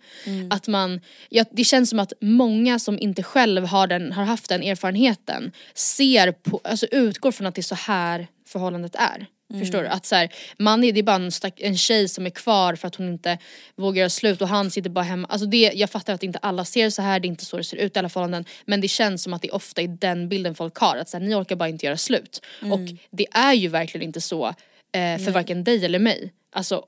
Att 0.50 0.68
man, 0.68 1.02
ja, 1.30 1.46
det 1.52 1.64
känns 1.64 1.90
som 1.90 2.00
att 2.00 2.14
många 2.22 2.80
som 2.80 3.00
inte 3.00 3.24
själv 3.24 3.66
har, 3.66 3.88
den, 3.88 4.12
har 4.12 4.24
haft 4.24 4.50
den 4.50 4.64
erfarenheten 4.64 5.52
ser 5.74 6.32
på, 6.32 6.62
alltså 6.64 6.86
utgår 6.86 7.32
från 7.32 7.48
att 7.48 7.56
det 7.56 7.62
är 7.62 7.64
så 7.64 7.76
här 7.76 8.28
förhållandet 8.48 8.96
är. 8.96 9.28
Förstår 9.60 9.82
du? 9.82 9.88
Att 9.88 10.06
så 10.06 10.16
här, 10.16 10.30
man 10.60 10.84
är, 10.84 10.92
det 10.92 11.00
är 11.00 11.04
bara 11.04 11.16
en, 11.16 11.32
stack, 11.32 11.62
en 11.62 11.78
tjej 11.78 12.08
som 12.08 12.26
är 12.26 12.30
kvar 12.30 12.76
för 12.76 12.88
att 12.88 12.96
hon 12.96 13.08
inte 13.08 13.38
vågar 13.76 14.00
göra 14.00 14.10
slut 14.10 14.42
och 14.42 14.48
han 14.48 14.72
sitter 14.72 14.90
bara 14.90 15.04
hemma. 15.06 15.28
Alltså 15.32 15.48
det, 15.48 15.72
jag 15.76 15.90
fattar 15.90 16.14
att 16.14 16.24
inte 16.24 16.40
alla 16.40 16.66
ser 16.66 16.90
så 16.90 17.02
här, 17.02 17.20
det 17.20 17.26
är 17.26 17.30
inte 17.30 17.46
så 17.46 17.58
det 17.58 17.64
ser 17.64 17.78
ut 17.78 17.96
i 17.96 18.00
alla 18.00 18.10
förhållanden. 18.10 18.46
Men 18.66 18.82
det 18.82 18.88
känns 18.88 19.24
som 19.24 19.34
att 19.34 19.42
det 19.42 19.50
ofta 19.52 19.82
är 19.82 19.88
den 19.88 20.30
bilden 20.30 20.56
folk 20.56 20.76
har. 20.78 20.98
Att 20.98 21.10
så 21.10 21.18
här, 21.18 21.26
ni 21.26 21.36
orkar 21.36 21.56
bara 21.56 21.70
inte 21.70 21.86
göra 21.86 21.98
slut. 21.98 22.42
Och 22.72 22.80
det 23.12 23.28
är 23.32 23.54
ju 23.54 23.68
verkligen 23.68 24.08
inte 24.08 24.22
så 24.22 24.48
eh, 24.48 25.18
för 25.26 25.32
varken 25.32 25.64
dig 25.64 25.86
eller 25.86 26.00
mig. 26.00 26.34
Alltså, 26.52 26.84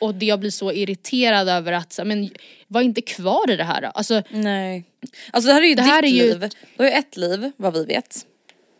och 0.00 0.14
det 0.14 0.26
jag 0.26 0.40
blir 0.40 0.50
så 0.50 0.72
irriterad 0.72 1.48
över 1.48 1.72
att, 1.72 1.98
men 2.04 2.30
var 2.68 2.80
inte 2.80 3.00
kvar 3.02 3.50
i 3.50 3.56
det 3.56 3.64
här 3.64 3.80
då. 3.82 3.88
Alltså, 3.88 4.22
Nej. 4.30 4.84
Alltså 5.30 5.48
det 5.48 5.54
här 5.54 5.62
är 5.62 5.66
ju 5.66 5.74
Det 5.74 5.82
ditt 5.82 5.90
här 5.90 6.02
är 6.02 6.08
ju- 6.08 6.22
liv. 6.22 6.40
Du 6.76 6.82
har 6.82 6.90
ju 6.90 6.96
ett 6.96 7.16
liv 7.16 7.50
vad 7.56 7.74
vi 7.74 7.84
vet. 7.84 8.26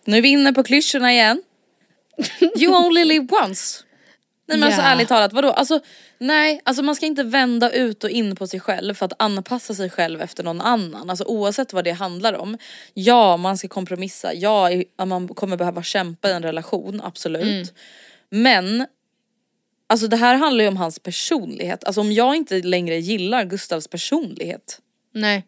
Nu 0.05 0.17
är 0.17 0.23
vi 0.23 0.29
inne 0.29 0.53
på 0.53 0.63
klyschorna 0.63 1.13
igen. 1.13 1.43
You 2.61 2.87
only 2.87 3.05
live 3.05 3.27
once. 3.45 3.85
Nej 4.49 4.59
men 4.59 4.67
alltså 4.67 4.81
Ja. 4.81 4.87
ärligt 4.87 5.09
talat, 5.09 5.33
vadå? 5.33 5.51
Alltså, 5.51 5.81
nej, 6.19 6.61
alltså 6.65 6.83
man 6.83 6.97
ska 6.97 7.07
inte 7.07 7.23
vända 7.23 7.71
ut 7.71 8.05
och 8.05 8.11
in 8.11 8.37
på 8.37 8.47
sig 8.47 8.61
själv 8.61 8.95
för 8.95 9.07
att 9.07 9.13
anpassa 9.23 9.75
sig 9.75 9.91
själv 9.91 10.21
efter 10.23 10.45
någon 10.45 10.61
annan. 10.61 11.11
Alltså 11.11 11.25
oavsett 11.25 11.73
vad 11.73 11.85
det 11.85 11.93
handlar 11.93 12.33
om. 12.33 12.59
Ja, 12.95 13.37
man 13.37 13.59
ska 13.59 13.69
kompromissa, 13.69 14.35
ja, 14.35 14.71
man 15.07 15.29
kommer 15.29 15.57
behöva 15.57 15.83
kämpa 15.83 16.29
i 16.29 16.33
en 16.33 16.43
relation, 16.43 17.01
absolut. 17.05 17.43
Mm. 17.43 17.67
Men 18.31 18.87
Alltså 19.91 20.07
det 20.07 20.17
här 20.17 20.35
handlar 20.35 20.65
ju 20.65 20.69
om 20.69 20.77
hans 20.77 20.99
personlighet. 20.99 21.85
Alltså 21.85 22.01
om 22.01 22.13
jag 22.13 22.37
inte 22.37 22.63
längre 22.63 22.97
gillar 22.97 23.45
Gustavs 23.45 23.89
personlighet, 23.89 24.81
Nej. 25.15 25.45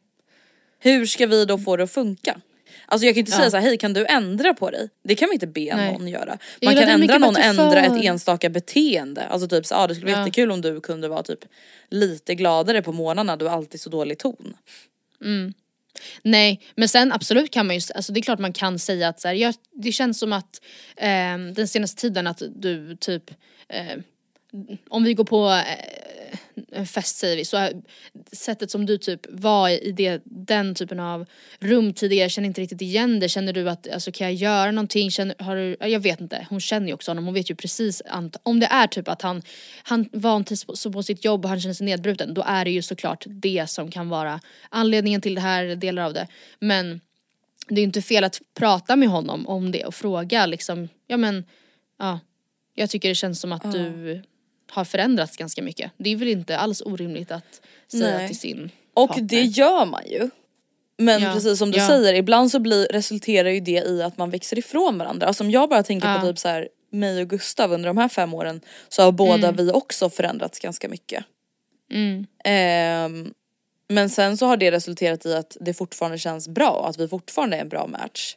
hur 0.79 1.07
ska 1.07 1.27
vi 1.27 1.45
då 1.45 1.59
få 1.59 1.77
det 1.77 1.85
att 1.85 1.93
funka? 1.93 2.41
Alltså 2.91 3.07
jag 3.07 3.15
kan 3.15 3.21
inte 3.21 3.33
Ja. 3.33 3.37
säga 3.39 3.51
så 3.51 3.57
här, 3.57 3.65
hej 3.65 3.79
kan 3.79 3.93
du 3.93 4.07
ändra 4.07 4.55
på 4.55 4.71
dig? 4.71 4.89
Det 5.05 5.15
kan 5.15 5.29
vi 5.29 5.33
inte 5.35 5.47
be 5.47 5.77
Nej. 5.77 5.93
någon 5.93 6.09
göra. 6.09 6.39
Man 6.63 6.75
kan 6.75 6.89
ändra 6.89 7.19
någon 7.19 7.37
ändra 7.37 7.71
förr. 7.71 7.77
ett 7.99 8.05
enstaka 8.05 8.49
beteende. 8.51 9.27
Alltså 9.27 9.49
typ 9.49 9.67
så, 9.67 9.75
ah, 9.75 9.87
det 9.87 9.95
skulle 9.95 10.11
vara 10.11 10.21
Ja. 10.21 10.27
jättekul 10.27 10.51
om 10.51 10.61
du 10.61 10.81
kunde 10.81 11.09
vara 11.09 11.23
typ 11.23 11.45
lite 11.91 12.35
gladare 12.35 12.83
på 12.83 12.93
morgnarna, 12.93 13.37
du 13.37 13.45
har 13.45 13.57
alltid 13.57 13.81
så 13.81 13.91
dålig 13.91 14.19
ton. 14.19 14.57
Nej 16.23 16.61
men 16.77 16.89
sen 16.89 17.13
absolut 17.13 17.51
kan 17.51 17.67
man 17.67 17.77
ju, 17.77 17.81
alltså 17.95 18.13
det 18.13 18.21
är 18.21 18.23
klart 18.23 18.39
man 18.39 18.53
kan 18.53 18.79
säga 18.79 19.09
att 19.09 19.21
så 19.21 19.29
här, 19.29 19.35
jag, 19.35 19.55
det 19.73 19.93
känns 19.93 20.19
som 20.19 20.33
att 20.33 20.61
eh, 20.97 21.39
den 21.55 21.69
senaste 21.69 22.01
tiden 22.01 22.27
att 22.27 22.43
du 22.57 22.97
typ 22.97 23.31
eh, 23.69 23.99
om 24.89 25.05
vi 25.05 25.15
går 25.15 25.25
på 25.25 25.49
eh, 25.49 25.99
en 26.73 26.87
fest 26.87 27.17
säger 27.17 27.37
vi 27.37 27.45
så 27.45 27.69
sättet 28.33 28.71
som 28.71 28.87
du 28.87 28.99
typ 28.99 29.27
var 29.29 29.69
i 29.69 29.93
det, 29.93 30.23
den 30.25 30.75
typen 30.75 31.01
av 31.01 31.27
rum 31.59 31.93
tidigare, 31.93 32.25
jag 32.25 32.31
känner 32.31 32.49
inte 32.49 32.61
riktigt 32.61 32.83
igen 32.83 33.21
det. 33.21 33.29
Känner 33.29 33.53
du 33.53 33.71
att, 33.71 33.89
alltså 33.89 34.13
kan 34.13 34.27
jag 34.27 34.35
göra 34.35 34.71
någonting? 34.71 35.11
Känner, 35.11 35.35
har 35.39 35.57
du, 35.57 35.77
ja, 35.81 35.87
jag 35.87 36.01
vet 36.01 36.21
inte, 36.21 36.47
hon 36.51 36.61
känner 36.61 36.87
ju 36.87 36.95
också 36.95 37.11
honom, 37.11 37.25
hon 37.25 37.35
vet 37.35 37.51
ju 37.51 37.55
precis 37.55 38.03
om 38.43 38.61
det 38.61 38.67
är 38.67 38.87
typ 38.87 39.09
att 39.09 39.23
han, 39.23 39.43
han 39.83 40.09
vantrivs 40.13 40.65
på, 40.65 40.77
så 40.77 40.93
på 40.93 41.03
sitt 41.03 41.25
jobb 41.25 41.45
och 41.45 41.49
han 41.49 41.61
känner 41.61 41.75
sig 41.75 41.87
nedbruten 41.87 42.35
då 42.35 42.43
är 42.47 42.65
det 42.65 42.71
ju 42.71 42.83
såklart 42.83 43.25
det 43.29 43.71
som 43.71 43.91
kan 43.91 44.09
vara 44.09 44.41
anledningen 44.69 45.21
till 45.21 45.35
det 45.35 45.41
här, 45.41 45.77
delar 45.77 46.03
av 46.03 46.13
det. 46.13 46.27
Men 46.59 47.01
det 47.69 47.75
är 47.75 47.83
ju 47.83 47.87
inte 47.87 48.03
fel 48.03 48.25
att 48.25 48.41
prata 48.55 48.97
med 48.97 49.09
honom 49.09 49.49
om 49.49 49.73
det 49.73 49.85
och 49.85 49.95
fråga 49.95 50.47
liksom, 50.47 50.89
ja 51.07 51.17
men, 51.17 51.45
ja. 51.99 52.21
Jag 52.75 52.91
tycker 52.91 53.09
det 53.09 53.15
känns 53.15 53.41
som 53.41 53.53
att 53.53 53.73
du 53.73 54.23
har 54.71 54.85
förändrats 54.85 55.37
ganska 55.37 55.63
mycket. 55.63 55.91
Det 55.97 56.11
är 56.13 56.17
väl 56.17 56.29
inte 56.29 56.59
alls 56.59 56.83
orimligt 56.85 57.31
att 57.31 57.61
säga 57.93 58.19
Nej. 58.19 58.27
till 58.29 58.39
sin 58.39 58.71
Och 58.95 59.09
partner. 59.09 59.25
det 59.25 59.43
gör 59.43 59.85
man 59.87 60.03
ju. 60.07 60.31
Men 60.99 61.23
Ja. 61.23 61.33
precis 61.33 61.59
som 61.59 61.71
du 61.71 61.79
Ja. 61.79 61.87
säger, 61.89 62.15
ibland 62.15 62.51
så 62.51 62.59
blir, 62.61 62.87
resulterar 62.91 63.49
ju 63.51 63.61
det 63.61 63.87
i 63.89 64.03
att 64.03 64.19
man 64.19 64.31
växer 64.31 64.59
ifrån 64.59 64.99
varandra. 64.99 65.27
Alltså 65.27 65.45
om 65.45 65.51
jag 65.51 65.69
bara 65.69 65.83
tänker 65.83 66.19
på 66.19 66.27
Ja. 66.27 66.31
typ 66.31 66.39
så 66.39 66.49
här, 66.49 66.69
mig 66.93 67.23
och 67.23 67.29
Gustav 67.31 67.73
under 67.73 67.87
de 67.87 67.97
här 67.99 68.09
fem 68.09 68.35
åren 68.35 68.61
så 68.89 69.03
har 69.03 69.13
båda 69.13 69.49
Mm. 69.49 69.57
vi 69.57 69.73
också 69.73 70.11
förändrats 70.11 70.59
ganska 70.59 70.89
mycket. 70.89 71.25
Mm. 71.93 72.27
Ehm, 72.45 73.35
men 73.89 74.11
sen 74.11 74.37
så 74.37 74.47
har 74.47 74.57
det 74.57 74.71
resulterat 74.71 75.27
i 75.27 75.35
att 75.35 75.57
det 75.61 75.75
fortfarande 75.75 76.19
känns 76.19 76.49
bra, 76.49 76.87
att 76.89 76.99
vi 76.99 77.09
fortfarande 77.09 77.57
är 77.57 77.61
en 77.61 77.69
bra 77.69 77.87
match. 77.87 78.37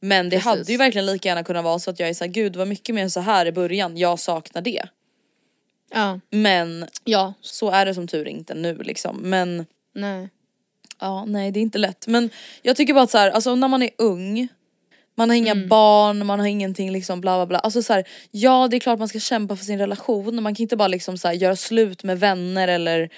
Men 0.00 0.24
det 0.28 0.30
Precis. 0.36 0.44
hade 0.44 0.72
ju 0.72 0.78
verkligen 0.78 1.06
lika 1.06 1.28
gärna 1.28 1.44
kunnat 1.44 1.64
vara 1.64 1.78
så 1.78 1.90
att 1.90 2.00
jag 2.00 2.08
är 2.08 2.14
såhär, 2.14 2.30
gud 2.32 2.56
vad 2.56 2.68
mycket 2.68 2.94
mer 2.94 3.08
så 3.08 3.20
här 3.20 3.46
i 3.46 3.52
början, 3.52 3.96
jag 3.96 4.18
saknar 4.18 4.62
det. 4.62 4.82
Ja, 5.94 6.20
Men 6.30 6.86
ja, 7.04 7.34
så 7.40 7.70
är 7.70 7.86
det 7.86 7.94
som 7.94 8.06
tur 8.06 8.28
inte 8.28 8.54
nu 8.54 8.74
liksom. 8.82 9.16
Men 9.16 9.66
nej. 9.94 10.28
ja, 11.00 11.24
nej 11.24 11.50
det 11.50 11.60
är 11.60 11.62
inte 11.62 11.78
lätt. 11.78 12.06
Men 12.06 12.30
jag 12.62 12.76
tycker 12.76 12.94
bara 12.94 13.04
att 13.04 13.10
så 13.10 13.18
här, 13.18 13.30
alltså 13.30 13.54
när 13.54 13.68
man 13.68 13.82
är 13.82 13.90
ung, 13.98 14.48
man 15.14 15.30
har 15.30 15.36
Mm. 15.36 15.46
inga 15.46 15.66
barn, 15.68 16.26
man 16.26 16.40
har 16.40 16.46
ingenting 16.46 16.90
liksom 16.92 17.20
bla 17.20 17.36
bla 17.38 17.46
bla. 17.46 17.58
Alltså 17.58 17.82
så 17.82 17.92
här, 17.92 18.04
ja 18.30 18.68
det 18.70 18.76
är 18.76 18.80
klart 18.80 18.98
man 18.98 19.08
ska 19.08 19.20
kämpa 19.20 19.56
för 19.56 19.64
sin 19.64 19.78
relation, 19.78 20.42
man 20.42 20.54
kan 20.54 20.62
inte 20.62 20.76
bara 20.76 20.88
liksom 20.88 21.18
så 21.18 21.28
här, 21.28 21.34
göra 21.34 21.56
slut 21.56 22.04
med 22.04 22.20
vänner 22.20 22.68
eller 22.68 23.08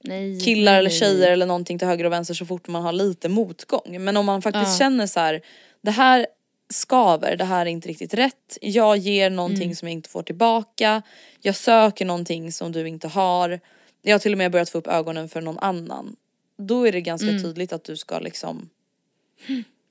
nej 0.00 0.40
killar 0.40 0.72
nej, 0.72 0.78
eller 0.78 0.90
tjejer 0.90 1.30
eller 1.30 1.46
någonting 1.46 1.78
till 1.78 1.88
höger 1.88 2.04
och 2.04 2.12
vänster 2.12 2.34
så 2.34 2.46
fort 2.46 2.68
man 2.68 2.82
har 2.82 2.92
lite 2.92 3.28
motgång. 3.28 3.96
Men 4.04 4.16
om 4.16 4.26
man 4.26 4.42
faktiskt 4.42 4.66
Ja. 4.72 4.78
känner 4.78 5.06
så 5.06 5.20
här, 5.20 5.40
det 5.82 5.90
här 5.90 6.26
skaver, 6.72 7.36
det 7.36 7.44
här 7.44 7.66
är 7.66 7.70
inte 7.70 7.88
riktigt 7.88 8.14
rätt. 8.14 8.58
Jag 8.60 8.96
ger 8.96 9.30
någonting 9.30 9.62
Mm. 9.62 9.74
som 9.74 9.88
jag 9.88 9.92
inte 9.92 10.10
får 10.10 10.22
tillbaka. 10.22 11.02
Jag 11.40 11.56
söker 11.56 12.04
någonting 12.04 12.52
som 12.52 12.72
du 12.72 12.88
inte 12.88 13.08
har. 13.08 13.60
Jag 14.02 14.14
har 14.14 14.18
till 14.18 14.32
och 14.32 14.38
med 14.38 14.52
börjat 14.52 14.70
få 14.70 14.78
upp 14.78 14.86
ögonen 14.86 15.28
för 15.28 15.40
någon 15.40 15.58
annan. 15.58 16.16
Då 16.58 16.88
är 16.88 16.92
det 16.92 17.00
ganska 17.00 17.28
Mm. 17.28 17.42
tydligt 17.42 17.72
att 17.72 17.84
du 17.84 17.96
ska 17.96 18.18
liksom 18.18 18.68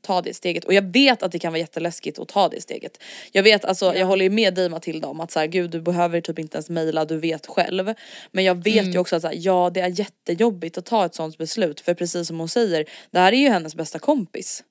ta 0.01 0.21
det 0.21 0.33
steget. 0.33 0.63
Och 0.65 0.73
jag 0.73 0.81
vet 0.93 1.23
att 1.23 1.31
det 1.31 1.39
kan 1.39 1.51
vara 1.53 1.59
jätteläskigt 1.59 2.19
att 2.19 2.27
ta 2.27 2.49
det 2.49 2.61
steget. 2.61 2.97
Jag 3.31 3.43
vet 3.43 3.65
alltså, 3.65 3.95
jag 3.95 4.05
håller 4.07 4.23
ju 4.23 4.29
med 4.29 4.53
dig 4.55 4.69
Matilda 4.69 5.07
om 5.07 5.19
att 5.19 5.31
så 5.31 5.39
här, 5.39 5.47
gud 5.47 5.69
du 5.69 5.81
behöver 5.81 6.21
typ 6.21 6.39
inte 6.39 6.57
ens 6.57 6.69
mejla, 6.69 7.05
du 7.05 7.17
vet 7.17 7.47
själv. 7.47 7.93
Men 8.31 8.43
jag 8.43 8.63
vet 8.63 8.79
Mm. 8.81 8.91
ju 8.91 8.97
också 8.99 9.15
att 9.15 9.21
så 9.21 9.27
här, 9.27 9.35
ja 9.39 9.69
det 9.73 9.79
är 9.81 9.99
jättejobbigt 9.99 10.77
att 10.77 10.85
ta 10.85 11.05
ett 11.05 11.15
sånt 11.15 11.37
beslut 11.37 11.79
för 11.81 11.93
precis 11.93 12.27
som 12.27 12.39
hon 12.39 12.49
säger, 12.49 12.85
det 13.11 13.19
här 13.19 13.31
är 13.33 13.37
ju 13.37 13.49
hennes 13.49 13.75
bästa 13.75 13.99
kompis. 13.99 14.63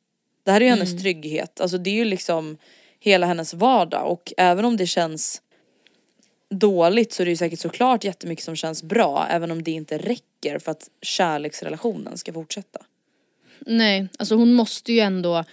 Det 0.44 0.50
här 0.52 0.60
är 0.60 0.64
ju 0.64 0.70
hennes 0.70 0.90
Mm. 0.90 1.02
trygghet, 1.02 1.60
alltså 1.60 1.78
det 1.78 1.90
är 1.90 1.94
ju 1.94 2.04
liksom 2.04 2.56
hela 3.00 3.26
hennes 3.26 3.54
vardag 3.54 4.12
och 4.12 4.32
även 4.36 4.64
om 4.64 4.76
det 4.76 4.86
känns 4.86 5.42
dåligt 6.50 7.12
så 7.12 7.22
är 7.22 7.24
det 7.24 7.30
ju 7.30 7.36
säkert 7.36 7.60
såklart 7.60 8.04
jättemycket 8.04 8.44
som 8.44 8.56
känns 8.56 8.82
bra 8.82 9.26
även 9.30 9.50
om 9.50 9.62
det 9.62 9.70
inte 9.70 9.98
räcker 9.98 10.58
för 10.58 10.70
att 10.70 10.88
kärleksrelationen 11.02 12.18
ska 12.18 12.32
fortsätta. 12.32 12.80
Nej, 13.66 14.08
alltså 14.18 14.34
hon 14.34 14.54
måste 14.54 14.92
ju 14.92 15.00
ändå 15.00 15.44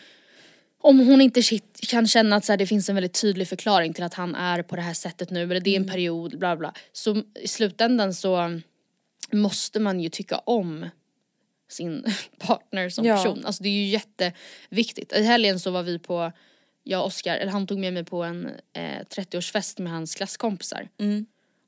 om 0.82 1.00
hon 1.00 1.22
inte 1.22 1.42
kan 1.90 2.08
känna 2.08 2.36
att 2.36 2.46
så 2.46 2.52
här, 2.52 2.58
det 2.58 2.68
finns 2.68 2.90
en 2.90 2.96
väldigt 2.96 3.22
tydlig 3.22 3.48
förklaring 3.48 3.94
till 3.94 4.04
att 4.04 4.14
han 4.14 4.36
är 4.36 4.64
på 4.64 4.76
det 4.76 4.82
här 4.82 4.94
sättet 4.94 5.30
nu, 5.30 5.44
eller 5.44 5.60
det 5.60 5.76
är 5.76 5.80
en 5.80 5.90
period, 5.90 6.40
bla 6.40 6.56
bla. 6.58 6.74
Så 6.92 7.24
i 7.42 7.48
slutändan 7.48 8.14
så 8.14 8.60
måste 9.32 9.80
man 9.80 10.00
ju 10.00 10.10
tycka 10.10 10.38
om 10.38 10.90
sin 11.70 12.06
partner 12.40 12.90
som 12.90 13.06
Ja. 13.06 13.16
person. 13.16 13.46
Alltså 13.46 13.64
det 13.64 13.70
är 13.70 13.74
ju 13.74 13.86
jätteviktigt. 13.86 15.14
I 15.14 15.24
helgen 15.24 15.60
så 15.60 15.72
var 15.72 15.84
vi 15.84 16.00
på, 16.00 16.32
jag 16.84 17.00
och 17.02 17.08
Oskar, 17.08 17.38
eller 17.38 17.52
han 17.52 17.68
tog 17.68 17.80
med 17.80 17.94
mig 17.94 18.06
på 18.06 18.24
en 18.24 18.46
eh, 18.74 19.00
30-årsfest 19.16 19.82
med 19.82 19.92
hans 19.92 20.16
klasskompisar. 20.16 20.88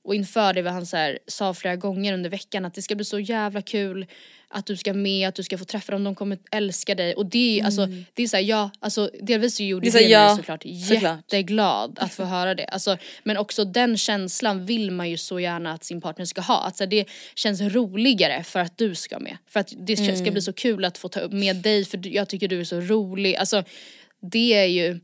Och 0.03 0.15
inför 0.15 0.53
det 0.53 0.61
var 0.61 0.71
han 0.71 0.85
så 0.85 0.97
här, 0.97 1.19
sa 1.27 1.53
flera 1.53 1.75
gånger 1.75 2.13
under 2.13 2.29
veckan 2.29 2.65
att 2.65 2.73
det 2.73 2.81
ska 2.81 2.95
bli 2.95 3.05
så 3.05 3.19
jävla 3.19 3.61
kul 3.61 4.05
att 4.53 4.65
du 4.65 4.77
ska 4.77 4.93
med, 4.93 5.27
att 5.27 5.35
du 5.35 5.43
ska 5.43 5.57
få 5.57 5.65
träffa 5.65 5.91
dem, 5.91 6.03
de 6.03 6.15
kommer 6.15 6.37
älska 6.51 6.95
dig. 6.95 7.13
Och 7.13 7.25
det 7.25 7.59
är 7.59 7.65
alltså, 7.65 7.87
det 8.13 8.23
är 8.23 8.27
såhär, 8.27 8.43
ja, 8.43 8.71
alltså 8.79 9.11
delvis 9.21 9.55
så 9.55 9.63
gjorde 9.63 9.89
Det 9.89 9.89
är 9.89 10.09
det, 10.09 10.15
här, 10.15 10.25
mig 10.25 10.29
ja, 10.29 10.37
såklart 10.37 10.61
jätteglad 10.65 11.97
att 11.99 12.13
få 12.13 12.23
höra 12.23 12.55
det. 12.55 12.65
Alltså, 12.65 12.97
men 13.23 13.37
också 13.37 13.65
den 13.65 13.97
känslan 13.97 14.65
vill 14.65 14.91
man 14.91 15.09
ju 15.09 15.17
så 15.17 15.39
gärna 15.39 15.73
att 15.73 15.83
sin 15.83 16.01
partner 16.01 16.25
ska 16.25 16.41
ha. 16.41 16.63
Att 16.63 16.77
så 16.77 16.83
här, 16.83 16.89
det 16.89 17.05
känns 17.35 17.61
roligare 17.61 18.43
för 18.43 18.59
att 18.59 18.77
du 18.77 18.95
ska 18.95 19.19
med. 19.19 19.37
För 19.47 19.59
att 19.59 19.73
det 19.77 19.97
ska 19.97 20.05
Mm. 20.11 20.33
bli 20.33 20.41
så 20.41 20.53
kul 20.53 20.85
att 20.85 20.97
få 20.97 21.09
ta 21.09 21.19
upp 21.19 21.31
med 21.31 21.55
dig 21.55 21.85
för 21.85 22.07
jag 22.07 22.29
tycker 22.29 22.47
du 22.47 22.59
är 22.59 22.63
så 22.63 22.79
rolig. 22.81 23.35
Alltså 23.35 23.63
det 24.21 24.53
är 24.53 24.65
ju 24.65 24.99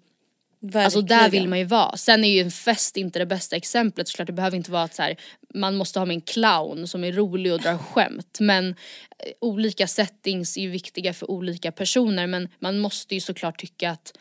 Alltså 0.74 1.02
där 1.02 1.16
Verkligen. 1.16 1.32
vill 1.44 1.50
man 1.50 1.60
ju 1.60 1.66
vara. 1.66 1.98
Sen 1.98 2.24
är 2.24 2.28
ju 2.30 2.40
en 2.42 2.52
fest 2.52 2.98
inte 2.98 3.20
det 3.20 3.26
bästa 3.26 3.56
exemplet 3.56 4.08
såklart. 4.08 4.28
Det 4.28 4.34
behöver 4.34 4.58
inte 4.58 4.72
vara 4.72 4.84
att 4.84 4.94
så 4.96 5.02
här, 5.04 5.16
man 5.54 5.76
måste 5.76 6.00
ha 6.00 6.06
med 6.06 6.14
en 6.16 6.22
clown 6.22 6.88
som 6.88 7.04
är 7.04 7.12
rolig 7.12 7.54
och 7.54 7.60
drar 7.62 7.78
skämt. 7.94 8.38
Men 8.40 8.68
eh, 8.70 8.76
olika 9.42 9.88
settings 9.88 10.58
är 10.58 10.62
ju 10.62 10.70
viktiga 10.70 11.14
för 11.14 11.32
olika 11.32 11.72
personer. 11.72 12.28
Men 12.28 12.50
man 12.60 12.80
måste 12.80 13.16
ju 13.16 13.22
såklart 13.22 13.60
tycka 13.60 13.92
att 13.92 14.18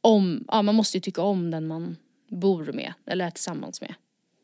om, 0.00 0.44
ja 0.48 0.62
man 0.62 0.74
måste 0.74 0.96
ju 0.96 1.00
tycka 1.00 1.22
om 1.22 1.50
den 1.50 1.66
man 1.66 1.96
bor 2.30 2.64
med 2.72 2.92
eller 3.06 3.26
är 3.26 3.30
tillsammans 3.30 3.80
med. 3.80 3.94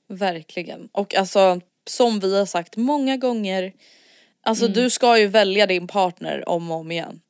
Verkligen. 0.08 0.88
Och 0.92 1.14
alltså 1.14 1.60
som 1.86 2.20
vi 2.20 2.38
har 2.38 2.46
sagt 2.46 2.76
många 2.76 3.16
gånger, 3.16 3.72
alltså 4.42 4.64
Mm. 4.64 4.74
du 4.74 4.90
ska 4.90 5.18
ju 5.18 5.26
välja 5.26 5.66
din 5.66 5.86
partner 5.86 6.48
om 6.48 6.70
och 6.70 6.76
om 6.76 6.90
igen. 6.92 7.20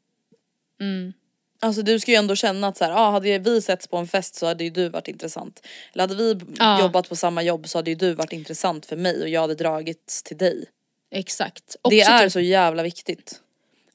Mm. 0.81 1.13
Alltså 1.61 1.83
du 1.83 2.01
ska 2.01 2.11
ju 2.11 2.17
ändå 2.17 2.37
känna 2.37 2.69
att 2.69 2.77
så 2.77 2.85
här, 2.85 2.93
ah, 2.93 3.11
hade 3.11 3.39
vi 3.39 3.63
setts 3.63 3.87
på 3.87 3.97
en 3.97 4.07
fest 4.07 4.35
så 4.35 4.47
hade 4.47 4.65
ju 4.65 4.71
du 4.71 4.89
varit 4.89 5.09
intressant. 5.09 5.67
Eller 5.93 6.03
hade 6.09 6.15
vi 6.15 6.41
Ja. 6.59 6.81
jobbat 6.81 7.09
på 7.09 7.17
samma 7.17 7.43
jobb 7.43 7.69
så 7.69 7.79
hade 7.79 7.91
ju 7.91 7.97
du 7.97 8.15
varit 8.15 8.33
intressant 8.33 8.87
för 8.87 8.97
mig 8.97 9.23
och 9.23 9.29
jag 9.29 9.41
hade 9.41 9.55
dragits 9.55 10.23
till 10.23 10.37
dig. 10.37 10.65
Exakt. 11.11 11.77
det 11.91 11.97
Också 12.01 12.11
är 12.13 12.23
typ- 12.25 12.33
så 12.33 12.41
jävla 12.41 12.83
viktigt. 12.83 13.41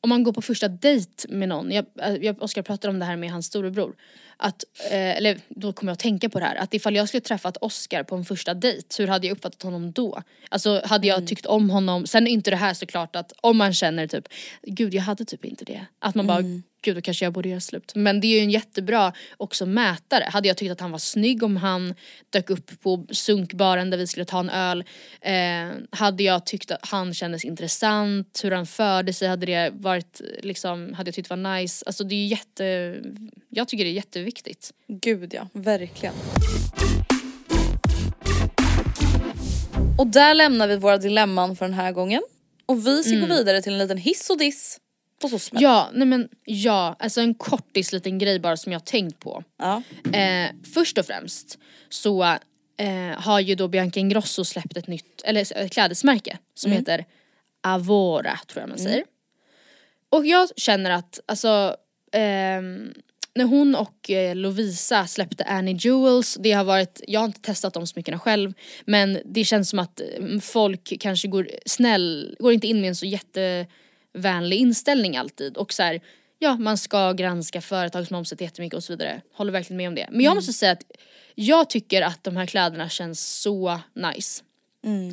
om 0.01 0.09
man 0.09 0.23
går 0.23 0.33
på 0.33 0.41
första 0.41 0.67
dejt 0.67 1.27
med 1.29 1.49
någon, 1.49 1.71
jag, 1.71 1.85
jag, 2.21 2.43
Oskar 2.43 2.61
pratade 2.61 2.91
om 2.93 2.99
det 2.99 3.05
här 3.05 3.15
med 3.17 3.31
hans 3.31 3.45
storebror. 3.45 3.95
Att, 4.41 4.63
eh, 4.91 5.17
eller 5.17 5.39
då 5.49 5.73
kommer 5.73 5.89
jag 5.89 5.93
att 5.93 5.99
tänka 5.99 6.29
på 6.29 6.39
det 6.39 6.45
här, 6.45 6.55
att 6.55 6.73
ifall 6.73 6.95
jag 6.95 7.07
skulle 7.07 7.21
träffat 7.21 7.57
Oskar 7.57 8.03
på 8.03 8.15
en 8.15 8.25
första 8.25 8.53
dejt, 8.53 8.95
hur 9.03 9.07
hade 9.07 9.27
jag 9.27 9.37
uppfattat 9.37 9.61
honom 9.63 9.91
då? 9.91 10.21
Alltså 10.49 10.81
hade 10.85 11.07
jag 11.07 11.27
tyckt 11.27 11.45
om 11.45 11.69
honom, 11.69 12.07
sen 12.07 12.27
är 12.27 12.31
inte 12.31 12.49
det 12.49 12.55
här 12.55 12.73
såklart 12.73 13.15
att 13.15 13.33
om 13.41 13.57
man 13.57 13.73
känner 13.73 14.07
typ, 14.07 14.27
gud 14.63 14.93
jag 14.93 15.01
hade 15.01 15.25
typ 15.25 15.45
inte 15.45 15.65
det. 15.65 15.85
Att 15.99 16.15
man 16.15 16.27
bara, 16.27 16.43
gud 16.81 16.95
då 16.95 17.01
kanske 17.01 17.25
jag 17.25 17.33
borde 17.33 17.49
göra 17.49 17.59
slut. 17.59 17.91
Men 17.95 18.21
det 18.21 18.27
är 18.27 18.35
ju 18.37 18.39
en 18.39 18.51
jättebra 18.51 19.13
också 19.37 19.65
mätare. 19.65 20.23
Hade 20.27 20.47
jag 20.47 20.57
tyckt 20.57 20.71
att 20.71 20.79
han 20.81 20.91
var 20.91 20.99
snygg 20.99 21.43
om 21.43 21.57
han 21.57 21.95
dök 22.29 22.49
upp 22.49 22.81
på 22.81 23.05
sunkbaren 23.11 23.89
där 23.89 23.97
vi 23.97 24.07
skulle 24.07 24.25
ta 24.25 24.39
en 24.39 24.49
öl. 24.49 24.83
Eh, 25.21 25.77
hade 25.91 26.23
jag 26.23 26.45
tyckt 26.45 26.71
att 26.71 26.85
han 26.87 27.13
kändes 27.13 27.45
intressant, 27.45 28.39
hur 28.43 28.51
han 28.51 28.65
förde 28.65 29.13
sig, 29.13 29.27
hade 29.27 29.45
det 29.45 29.69
varit 29.73 30.21
liksom, 30.41 30.93
hade 30.93 31.07
jag 31.07 31.15
tyckt 31.15 31.29
var 31.29 31.57
nice. 31.59 31.83
Alltså 31.85 32.03
det 32.03 32.15
är 32.15 32.19
ju 32.19 32.25
jätte, 32.27 32.95
jag 33.49 33.67
tycker 33.67 33.83
det 33.83 33.89
är 33.89 33.93
jätteviktigt. 33.93 34.71
Gud 34.87 35.33
ja, 35.33 35.47
verkligen. 35.53 36.13
Och 39.97 40.07
där 40.07 40.33
lämnar 40.35 40.67
vi 40.67 40.75
våra 40.77 40.97
dilemman 40.97 41.55
för 41.55 41.65
den 41.65 41.73
här 41.73 41.91
gången. 41.91 42.21
Och 42.65 42.87
vi 42.87 43.03
ska 43.03 43.15
Mm. 43.15 43.29
gå 43.29 43.35
vidare 43.35 43.61
till 43.61 43.73
en 43.73 43.79
liten 43.79 43.97
hiss 43.97 44.29
och 44.29 44.37
diss 44.37 44.77
på 45.19 45.29
SOSME. 45.29 45.59
Ja, 45.61 45.89
nej 45.93 46.07
men 46.07 46.29
ja, 46.45 46.95
alltså 46.99 47.21
en 47.21 47.33
kortis 47.33 47.93
liten 47.93 48.17
grej 48.17 48.39
bara 48.39 48.57
som 48.57 48.71
jag 48.71 48.85
tänkt 48.85 49.19
på. 49.19 49.43
Ja. 49.57 49.81
Eh, 50.13 50.49
först 50.73 50.97
och 50.97 51.05
främst 51.05 51.59
så 51.89 52.23
eh, 52.77 53.17
har 53.17 53.39
ju 53.39 53.55
då 53.55 53.67
Bianca 53.67 53.99
Ingrosso 53.99 54.45
släppt 54.45 54.77
ett 54.77 54.87
nytt, 54.87 55.21
eller 55.25 55.41
ett 55.41 55.71
klädesmärke 55.71 56.37
som 56.53 56.71
heter 56.71 57.05
Avora 57.63 58.39
tror 58.47 58.61
jag 58.61 58.69
man 58.69 58.77
säger. 58.77 59.03
Och 60.09 60.25
jag 60.25 60.49
känner 60.55 60.91
att 60.91 61.19
alltså 61.25 61.75
ehm, 62.11 62.93
när 63.35 63.45
hon 63.45 63.75
och 63.75 64.09
eh, 64.11 64.35
Lovisa 64.35 65.07
släppte 65.07 65.43
Annie 65.43 65.77
Jewels, 65.79 66.37
det 66.39 66.51
har 66.51 66.63
varit, 66.63 67.01
jag 67.07 67.19
har 67.19 67.25
inte 67.25 67.41
testat 67.41 67.73
de 67.73 67.87
smyckena 67.87 68.19
själv 68.19 68.53
men 68.85 69.19
det 69.25 69.43
känns 69.43 69.69
som 69.69 69.79
att 69.79 70.01
eh, 70.01 70.39
folk 70.41 70.93
kanske 70.99 71.27
går 71.27 71.49
snäll, 71.65 72.35
går 72.39 72.53
inte 72.53 72.67
in 72.67 72.81
med 72.81 72.87
en 72.87 72.95
så 72.95 73.05
jättevänlig 74.13 74.57
inställning 74.57 75.17
alltid 75.17 75.57
och 75.57 75.73
så 75.73 75.83
här, 75.83 76.01
ja 76.39 76.55
man 76.57 76.77
ska 76.77 77.13
granska 77.13 77.61
företagsmomset 77.61 78.41
jättemycket 78.41 78.77
och 78.77 78.83
så 78.83 78.93
vidare. 78.93 79.21
Håller 79.33 79.51
verkligen 79.51 79.77
med 79.77 79.87
om 79.87 79.95
det. 79.95 80.07
Men 80.11 80.21
jag 80.21 80.35
måste 80.35 80.53
säga 80.53 80.71
att 80.71 80.83
jag 81.35 81.69
tycker 81.69 82.01
att 82.01 82.23
de 82.23 82.37
här 82.37 82.45
kläderna 82.45 82.89
känns 82.89 83.41
så 83.41 83.79
nice. 83.93 84.43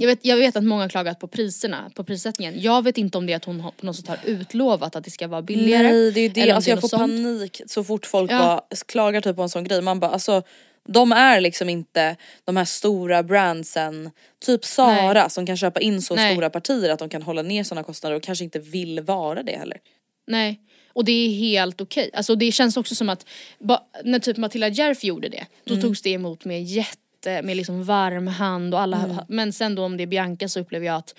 Jag, 0.01 0.07
vet, 0.07 0.18
jag 0.22 0.36
vet 0.36 0.57
att 0.57 0.64
många 0.64 0.82
har 0.82 0.88
klagat 0.88 1.20
på 1.20 1.26
priserna, 1.28 1.90
på 1.94 2.05
prissättningen. 2.05 2.55
Jag 2.61 2.84
vet 2.84 2.99
inte 2.99 3.18
om 3.18 3.26
det 3.26 3.32
är 3.32 3.36
att 3.36 3.44
hon 3.44 3.62
på 3.80 3.86
något 3.86 3.97
sätt 3.97 4.09
har 4.09 4.18
utlovat 4.24 4.97
att 4.97 5.05
det 5.05 5.11
ska 5.11 5.28
vara 5.28 5.42
billigare. 5.42 5.82
Nej 5.92 6.12
det 6.12 6.20
är 6.20 6.22
ju 6.22 6.28
det, 6.28 6.51
alltså 6.51 6.70
jag 6.70 6.80
får 6.80 6.88
sånt. 6.88 7.01
panik 7.03 7.61
så 7.66 7.84
fort 7.84 8.07
folk 8.07 8.30
Ja. 8.30 8.38
bara 8.38 8.61
klagar 8.86 9.20
typ 9.20 9.36
på 9.36 9.42
en 9.42 9.49
sån 9.49 9.64
grej. 9.64 9.82
Man 9.82 10.01
bara 10.01 10.11
alltså 10.11 10.42
de 10.87 11.12
är 11.12 11.41
liksom 11.41 11.68
inte 11.68 12.16
de 12.45 12.57
här 12.57 12.64
stora 12.64 13.22
brandsen, 13.22 14.11
typ 14.45 14.64
Sara 14.64 15.28
som 15.28 15.47
kan 15.47 15.57
köpa 15.57 15.80
in 15.80 16.03
så 16.03 16.14
Nej. 16.14 16.32
stora 16.32 16.51
partier 16.51 16.91
att 16.91 16.99
de 16.99 17.09
kan 17.09 17.22
hålla 17.22 17.43
ner 17.43 17.64
sådana 17.64 17.82
kostnader 17.84 18.16
och 18.16 18.22
kanske 18.22 18.45
inte 18.45 18.59
vill 18.59 19.01
vara 19.01 19.43
det 19.43 19.59
heller. 19.59 19.78
Nej. 20.26 20.61
Och 20.93 21.05
det 21.05 21.12
är 21.12 21.28
helt 21.30 21.80
okej. 21.80 22.11
Alltså 22.12 22.34
det 22.34 22.53
känns 22.53 22.76
också 22.76 22.95
som 22.95 23.09
att 23.09 23.26
ba, 23.59 23.80
när 24.05 24.18
typ 24.18 24.37
Matilda 24.37 24.68
Djerf 24.68 25.05
gjorde 25.05 25.28
det, 25.28 25.47
då 25.64 25.74
Mm. 25.74 25.82
togs 25.87 26.03
det 26.03 26.11
emot 26.11 26.45
med 26.45 26.62
jätte, 26.64 27.43
med 27.43 27.57
liksom 27.57 27.84
varm 27.84 28.26
hand 28.26 28.74
och 28.74 28.80
alla, 28.80 29.05
Mm. 29.05 29.16
men 29.28 29.53
sen 29.53 29.74
då 29.74 29.84
om 29.84 29.97
det 29.97 30.03
är 30.03 30.07
Bianca 30.07 30.49
så 30.49 30.61
upplever 30.61 30.87
jag 30.87 30.97
att 30.97 31.14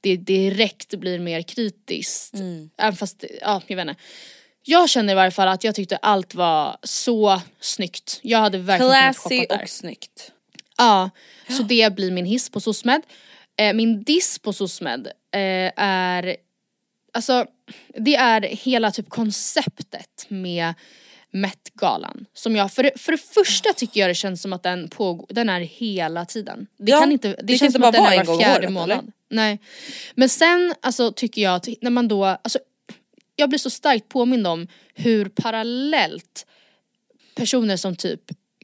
det 0.00 0.16
direkt 0.16 0.94
blir 0.94 1.18
mer 1.18 1.42
kritiskt. 1.42 2.34
Mm. 2.34 2.70
Även 2.78 2.96
fast, 2.96 3.24
ja 3.40 3.62
jag 3.66 3.76
vet 3.76 3.88
inte. 3.88 4.00
Jag 4.70 4.88
känner 4.90 5.12
i 5.12 5.16
varje 5.16 5.30
fall 5.30 5.48
att 5.48 5.64
jag 5.64 5.74
tyckte 5.74 5.96
allt 5.96 6.34
var 6.34 6.76
så 6.82 7.40
snyggt. 7.60 8.20
Jag 8.22 8.38
hade 8.38 8.58
verkligen 8.58 8.92
kunnat 8.92 9.16
Classy 9.16 9.40
shoppa 9.40 9.56
där. 9.56 9.62
och 9.62 9.68
snyggt. 9.68 10.32
Ja, 10.78 11.10
så 11.48 11.62
det 11.62 11.94
blir 11.94 12.10
min 12.10 12.24
hiss 12.26 12.50
på 12.50 12.60
SOSMED. 12.60 13.02
Eh, 13.58 13.74
min 13.74 14.02
diss 14.02 14.38
på 14.38 14.52
SOSMED 14.52 15.06
eh, 15.34 15.72
är, 15.76 16.36
alltså 17.12 17.46
det 17.98 18.16
är 18.16 18.40
hela 18.42 18.90
typ 18.90 19.08
konceptet 19.08 20.26
med 20.28 20.74
Met-galan. 21.30 22.26
Som 22.34 22.56
jag, 22.56 22.72
för, 22.72 22.92
för 22.98 23.12
det 23.12 23.18
första 23.18 23.72
tycker 23.72 24.00
jag 24.00 24.10
det 24.10 24.14
känns 24.14 24.42
som 24.42 24.52
att 24.52 24.62
den 24.62 24.88
pågår, 24.88 25.26
den 25.30 25.48
är 25.48 25.60
hela 25.60 26.24
tiden. 26.24 26.66
Det 26.78 26.90
Ja, 26.92 27.00
kan 27.00 27.12
inte, 27.12 27.28
det, 27.28 27.34
det 27.42 27.52
kan 27.52 27.58
känns 27.58 27.62
inte 27.62 27.72
som 27.72 27.80
bara 27.80 27.88
att 27.88 27.94
den 27.94 28.02
vara 28.02 28.14
är 28.14 28.20
en 28.20 28.26
var 28.26 28.34
gång 28.34 28.34
om 28.36 28.40
fjärde 28.44 28.58
året, 28.66 28.72
månad. 28.72 28.90
eller? 28.98 29.12
Nej. 29.30 29.58
Men 30.14 30.28
sen 30.28 30.74
alltså 30.82 31.12
tycker 31.12 31.42
jag 31.42 31.54
att 31.54 31.68
när 31.80 31.90
man 31.90 32.08
då, 32.08 32.24
alltså 32.24 32.58
jag 33.38 33.48
blir 33.48 33.58
så 33.58 33.70
starkt 33.70 34.08
påmind 34.08 34.46
om 34.46 34.66
hur 34.94 35.28
parallellt 35.28 36.46
personer 37.34 37.76
som 37.76 37.96
typ 37.96 38.20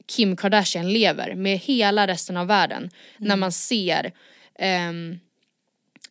Kim 0.07 0.35
Kardashian 0.35 0.93
lever 0.93 1.35
med 1.35 1.57
hela 1.57 2.07
resten 2.07 2.37
av 2.37 2.47
världen. 2.47 2.89
När 3.17 3.35
man 3.35 3.51
ser 3.51 4.11
um, 4.89 5.19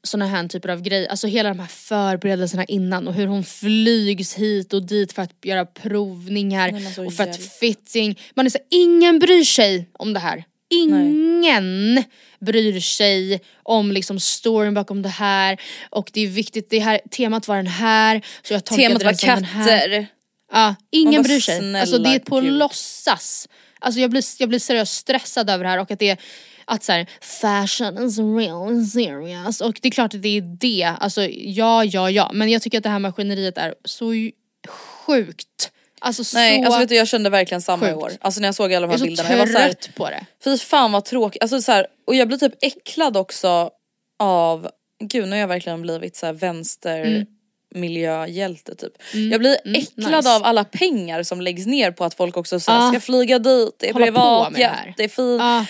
såna 0.03 0.27
här 0.27 0.49
typer 0.49 0.69
av 0.69 0.83
grejer, 0.83 1.09
alltså 1.09 1.27
hela 1.27 1.49
de 1.49 1.59
här 1.59 1.67
förberedelserna 1.67 2.65
innan 2.65 3.09
och 3.09 3.15
hur 3.15 3.27
hon 3.27 3.45
flygs 3.45 4.35
hit 4.35 4.73
och 4.73 4.87
dit 4.87 5.13
för 5.13 5.23
att 5.23 5.35
göra 5.43 5.67
provningar 5.67 6.73
Nej, 6.73 6.83
men 6.83 6.93
så 6.93 7.07
och 7.07 7.15
för 7.15 7.25
att 7.25 7.43
fitting. 7.43 8.19
Man 8.35 8.47
är 8.47 8.51
så, 8.51 8.59
ingen 8.71 9.19
bryr 9.19 9.45
sig 9.45 9.91
om 9.93 10.13
det 10.13 10.21
här. 10.21 10.45
Ingen 10.83 12.05
bryr 12.41 12.81
sig 12.81 13.41
om 13.63 13.93
liksom 13.93 14.21
storyn 14.21 14.75
bakom 14.75 15.03
det 15.03 15.09
här 15.09 15.61
och 15.91 16.11
det 16.13 16.21
är 16.21 16.27
viktigt, 16.29 16.71
det 16.71 16.79
här 16.79 17.01
temat 17.11 17.49
var 17.49 17.57
den 17.57 17.67
här 17.67 18.23
så 18.43 18.55
jag 18.55 18.65
tolkade 18.65 18.89
Temat 18.89 19.03
var 19.03 19.11
den 19.11 19.19
som 19.19 19.29
den 19.29 19.45
här. 19.45 19.79
katter. 19.81 20.07
Ja, 20.53 20.75
ingen 20.91 21.23
bryr 21.23 21.41
sig. 21.41 21.59
snälla 21.59 21.81
Alltså 21.81 21.99
det 21.99 22.09
är 22.15 22.19
på 22.19 22.41
gud. 22.41 22.53
låtsas. 22.53 23.49
Alltså 23.79 24.01
jag 24.01 24.11
blir, 24.11 24.23
jag 24.39 24.49
blir 24.49 24.59
seriöst 24.59 24.93
stressad 24.97 25.51
över 25.51 25.65
det 25.65 25.71
här 25.71 25.79
och 25.81 25.91
att 25.91 25.99
det 25.99 26.11
är 26.11 26.19
att 26.67 26.85
så 26.85 26.93
här, 26.93 27.07
fashion 27.21 28.07
is 28.07 28.19
real 28.19 28.69
and 28.69 28.89
serious 28.89 29.61
och 29.61 29.79
det 29.83 29.89
är 29.89 29.93
klart 29.93 30.15
att 30.15 30.23
det 30.23 30.37
är 30.37 30.57
det, 30.61 30.83
alltså 31.01 31.23
ja 31.31 31.85
ja 31.85 32.11
ja 32.11 32.31
men 32.35 32.49
jag 32.51 32.63
tycker 32.63 32.79
att 32.79 32.85
det 32.85 32.91
här 32.91 32.99
maskineriet 32.99 33.59
är 33.59 33.75
så 33.85 34.15
ju- 34.15 34.33
sjukt. 34.69 35.71
Alltså 36.05 36.23
Nej 36.35 36.59
så, 36.59 36.65
alltså 36.65 36.81
vet 36.81 36.89
du 36.89 36.95
jag 36.95 37.09
kände 37.09 37.31
verkligen 37.31 37.63
samma 37.63 37.87
i 37.89 37.93
sjukt. 37.93 38.03
år. 38.03 38.13
Alltså 38.21 38.41
när 38.41 38.49
jag 38.49 38.55
såg 38.55 38.75
alla 38.75 38.87
de 38.87 38.93
jag 38.93 38.93
här 38.93 38.95
är 38.95 38.99
så 38.99 39.05
bilderna. 39.05 39.31
Jag 39.31 39.39
var 39.39 39.47
såhär, 39.47 39.73
trött 39.73 39.91
på 39.95 40.09
det. 40.11 40.27
fy 40.45 40.59
fan 40.59 40.93
vad 40.93 41.05
tråkigt. 41.05 41.43
Alltså 41.43 41.63
så 41.63 41.73
här, 41.73 41.87
och 42.07 42.15
jag 42.15 42.29
blir 42.29 42.39
typ 42.39 42.53
äcklad 42.61 43.17
också 43.17 43.71
av, 44.19 44.69
gud 45.05 45.25
nu 45.25 45.31
har 45.31 45.37
jag 45.41 45.49
verkligen 45.49 45.83
blivit 45.83 46.17
såhär 46.17 46.33
vänster 46.33 47.27
miljöhjälte 47.75 48.75
typ. 48.75 48.93
Jag 49.31 49.41
blir 49.41 49.55
äcklad 49.65 50.07
Mm. 50.09 50.19
nice. 50.19 50.35
av 50.37 50.45
alla 50.45 50.65
pengar 50.65 51.23
som 51.23 51.41
läggs 51.41 51.67
ner 51.67 51.91
på 51.91 52.05
att 52.05 52.15
folk 52.15 52.37
också 52.37 52.61
så 52.61 52.73
Ah. 52.73 52.89
ska 52.91 53.01
flyga 53.01 53.39
dit, 53.39 53.75
det 53.79 53.89
är 53.89 53.95
privat, 53.95 54.55
det 54.55 54.65
här. 54.65 54.95
det 54.97 55.05
är 55.05 55.09
fint, 55.09 55.41
Ah. 55.43 55.65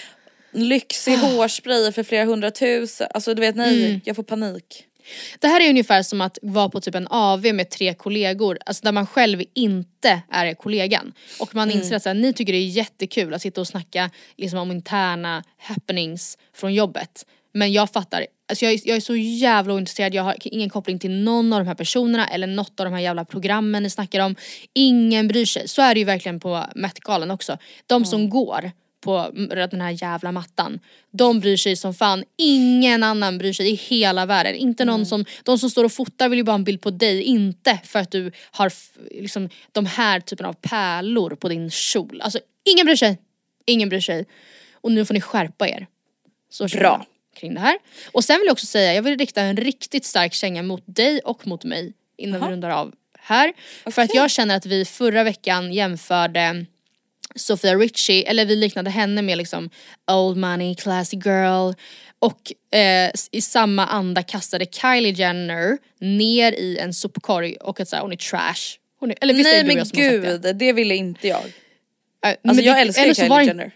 lyxig 0.52 1.16
hårspray 1.16 1.92
för 1.92 2.02
flera 2.02 2.24
hundratusen. 2.24 3.08
Alltså 3.14 3.34
du 3.34 3.40
vet 3.40 3.56
nej, 3.56 3.84
Mm. 3.86 4.00
jag 4.04 4.16
får 4.16 4.22
panik. 4.22 4.84
Det 5.38 5.46
här 5.46 5.60
är 5.60 5.70
ungefär 5.70 6.02
som 6.02 6.20
att 6.20 6.38
vara 6.42 6.68
på 6.68 6.80
typ 6.80 6.94
en 6.94 7.08
AV 7.10 7.54
med 7.54 7.70
tre 7.70 7.94
kollegor, 7.94 8.58
alltså 8.66 8.84
där 8.84 8.92
man 8.92 9.06
själv 9.06 9.42
inte 9.54 10.22
är 10.30 10.54
kollegan. 10.54 11.12
Och 11.40 11.54
man 11.54 11.70
inser 11.70 11.96
att 11.96 12.02
så 12.02 12.08
här, 12.08 12.14
ni 12.14 12.32
tycker 12.32 12.52
det 12.52 12.58
är 12.58 12.68
jättekul 12.68 13.34
att 13.34 13.42
sitta 13.42 13.60
och 13.60 13.68
snacka 13.68 14.10
liksom, 14.36 14.58
om 14.58 14.70
interna 14.70 15.44
happenings 15.58 16.38
från 16.54 16.74
jobbet. 16.74 17.26
Men 17.52 17.72
jag 17.72 17.90
fattar, 17.90 18.26
alltså 18.48 18.64
jag, 18.64 18.74
är, 18.74 18.80
jag 18.84 18.96
är 18.96 19.00
så 19.00 19.16
jävla 19.16 19.74
ointresserad, 19.74 20.14
jag 20.14 20.22
har 20.22 20.36
ingen 20.40 20.70
koppling 20.70 20.98
till 20.98 21.10
någon 21.10 21.52
av 21.52 21.60
de 21.60 21.66
här 21.66 21.74
personerna 21.74 22.28
eller 22.28 22.46
något 22.46 22.80
av 22.80 22.84
de 22.84 22.92
här 22.92 23.00
jävla 23.00 23.24
programmen 23.24 23.82
ni 23.82 23.90
snackar 23.90 24.20
om. 24.20 24.36
Ingen 24.72 25.28
bryr 25.28 25.46
sig. 25.46 25.68
Så 25.68 25.82
är 25.82 25.94
det 25.94 26.00
ju 26.00 26.04
verkligen 26.06 26.40
på 26.40 26.64
Met-galan 26.74 27.30
också. 27.30 27.58
De 27.86 28.04
som 28.04 28.30
går 28.30 28.70
på 29.04 29.30
den 29.70 29.80
här 29.80 30.02
jävla 30.02 30.32
mattan. 30.32 30.80
De 31.10 31.40
bryr 31.40 31.56
sig 31.56 31.76
som 31.76 31.94
fan, 31.94 32.24
ingen 32.36 33.02
annan 33.02 33.38
bryr 33.38 33.52
sig 33.52 33.70
i 33.70 33.74
hela 33.74 34.26
världen. 34.26 34.54
Inte 34.54 34.84
någon 34.84 35.06
som, 35.06 35.24
de 35.42 35.58
som 35.58 35.70
står 35.70 35.84
och 35.84 35.92
fotar 35.92 36.28
vill 36.28 36.38
ju 36.38 36.42
bara 36.42 36.52
ha 36.52 36.58
en 36.58 36.64
bild 36.64 36.80
på 36.80 36.90
dig, 36.90 37.22
inte 37.22 37.78
för 37.84 37.98
att 37.98 38.10
du 38.10 38.32
har 38.50 38.72
liksom 39.10 39.48
de 39.72 39.86
här 39.86 40.20
typen 40.20 40.46
av 40.46 40.52
pärlor 40.52 41.34
på 41.34 41.48
din 41.48 41.70
kjol. 41.70 42.20
Alltså 42.20 42.38
ingen 42.64 42.86
bryr 42.86 42.96
sig. 42.96 43.18
Ingen 43.66 43.88
bryr 43.88 44.00
sig. 44.00 44.26
Och 44.72 44.92
nu 44.92 45.04
får 45.04 45.14
ni 45.14 45.20
skärpa 45.20 45.68
er. 45.68 45.86
Så 46.50 46.66
Bra. 46.68 47.06
kring 47.36 47.54
det 47.54 47.60
här. 47.60 47.78
Och 48.12 48.24
sen 48.24 48.38
vill 48.38 48.46
jag 48.46 48.52
också 48.52 48.66
säga, 48.66 48.94
jag 48.94 49.02
vill 49.02 49.18
rikta 49.18 49.42
en 49.42 49.56
riktigt 49.56 50.04
stark 50.04 50.34
känga 50.34 50.62
mot 50.62 50.82
dig 50.86 51.20
och 51.20 51.46
mot 51.46 51.64
mig 51.64 51.92
innan 52.16 52.40
vi 52.40 52.46
rundar 52.46 52.70
av 52.70 52.94
här. 53.18 53.52
För 53.90 54.02
att 54.02 54.14
jag 54.14 54.30
känner 54.30 54.56
att 54.56 54.66
vi 54.66 54.84
förra 54.84 55.24
veckan 55.24 55.72
jämförde 55.72 56.66
Sofia 57.36 57.74
Richie, 57.74 58.22
eller 58.22 58.44
vi 58.46 58.56
liknade 58.56 58.90
henne 58.90 59.22
med 59.22 59.38
liksom 59.38 59.70
old 60.10 60.36
money, 60.36 60.74
classy 60.74 61.16
girl 61.16 61.72
och 62.18 62.52
eh, 62.78 63.10
i 63.32 63.40
samma 63.40 63.86
anda 63.86 64.22
kastade 64.22 64.66
Kylie 64.66 65.12
Jenner 65.12 65.78
ner 66.00 66.52
i 66.52 66.78
en 66.78 66.94
sopkorg 66.94 67.56
och 67.56 67.80
att 67.80 67.88
säga 67.88 68.02
hon 68.02 68.12
är 68.12 68.16
trash. 68.16 68.78
Hon 69.00 69.10
är, 69.10 69.16
eller 69.20 69.34
visst 69.34 69.48
är 69.48 69.52
Nej 69.52 69.62
det 69.64 69.68
du 69.68 69.70
och 69.70 69.76
men 69.76 69.78
jag 69.78 69.86
som 69.86 69.98
har 70.02 70.32
sagt 70.32 70.42
det? 70.42 70.48
gud, 70.48 70.56
det 70.56 70.72
ville 70.72 70.94
inte 70.96 71.28
jag. 71.28 71.42
Men 72.22 72.36
Alltså 72.44 72.62
det- 72.62 72.68
jag 72.68 72.80
älskar 72.80 73.04
ju 73.06 73.14
så 73.14 73.20
Kylie 73.20 73.30
var 73.30 73.38
det- 73.40 73.44
Jenner. 73.46 73.70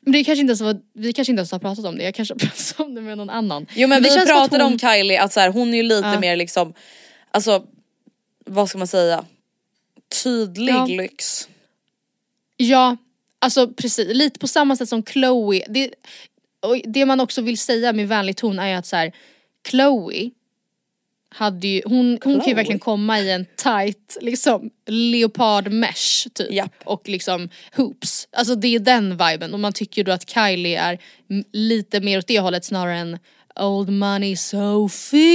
Men 0.00 0.12
det 0.12 0.24
kanske 0.24 0.40
inte 0.40 0.50
ens 0.50 0.60
var, 0.60 0.76
vi 0.94 1.12
kanske 1.12 1.32
inte 1.32 1.40
ens 1.40 1.52
har 1.52 1.58
pratat 1.58 1.84
om 1.84 1.98
det, 1.98 2.04
jag 2.04 2.14
kanske 2.14 2.34
har 2.34 2.38
pratat 2.48 2.74
om 2.80 2.94
det 2.94 3.00
med 3.00 3.16
någon 3.18 3.30
annan. 3.30 3.66
Jo 3.74 3.88
men 3.88 4.02
det 4.02 4.10
vi 4.20 4.26
pratade 4.26 4.64
hon- 4.64 4.72
om 4.72 4.78
Kylie 4.78 5.20
att 5.22 5.32
så 5.32 5.40
här, 5.40 5.48
hon 5.50 5.74
är 5.74 5.76
ju 5.76 5.82
lite 5.82 6.08
Ja. 6.08 6.20
mer 6.20 6.36
liksom, 6.36 6.74
alltså 7.30 7.64
vad 8.46 8.68
ska 8.68 8.78
man 8.78 8.86
säga, 8.86 9.24
tydlig 10.22 10.72
Ja. 10.72 10.86
lyx. 10.86 11.48
Ja, 12.64 12.96
alltså 13.38 13.68
precis. 13.68 14.08
Lite 14.14 14.38
på 14.38 14.48
samma 14.48 14.76
sätt 14.76 14.88
som 14.88 15.02
Chloe. 15.02 15.64
Det, 15.68 15.90
det 16.84 17.06
man 17.06 17.20
också 17.20 17.42
vill 17.42 17.58
säga 17.58 17.92
med 17.92 18.08
vänlig 18.08 18.36
ton 18.36 18.58
är 18.58 18.76
att 18.76 18.86
så 18.86 18.96
här, 18.96 19.12
Chloe 19.70 20.30
hade 21.28 21.68
ju, 21.68 21.82
hon, 21.84 22.06
hon 22.06 22.18
kan 22.20 22.32
ju 22.32 22.40
Chloe? 22.40 22.54
verkligen 22.54 22.78
komma 22.78 23.20
i 23.20 23.30
en 23.30 23.46
tight 23.56 24.18
liksom 24.20 24.70
leopard 24.86 25.72
mesh 25.72 26.28
typ 26.34 26.52
Japp. 26.52 26.82
och 26.84 27.08
liksom 27.08 27.48
hoops. 27.76 28.28
Alltså 28.32 28.54
det 28.54 28.74
är 28.74 28.78
den 28.78 29.10
viben 29.16 29.54
och 29.54 29.60
man 29.60 29.72
tycker 29.72 30.04
då 30.04 30.12
att 30.12 30.30
Kylie 30.30 30.80
är 30.80 30.98
lite 31.52 32.00
mer 32.00 32.18
åt 32.18 32.26
det 32.26 32.40
hållet 32.40 32.64
snarare 32.64 32.96
än 32.96 33.18
Old 33.60 33.88
money 33.88 34.36
Sofia, 34.36 35.26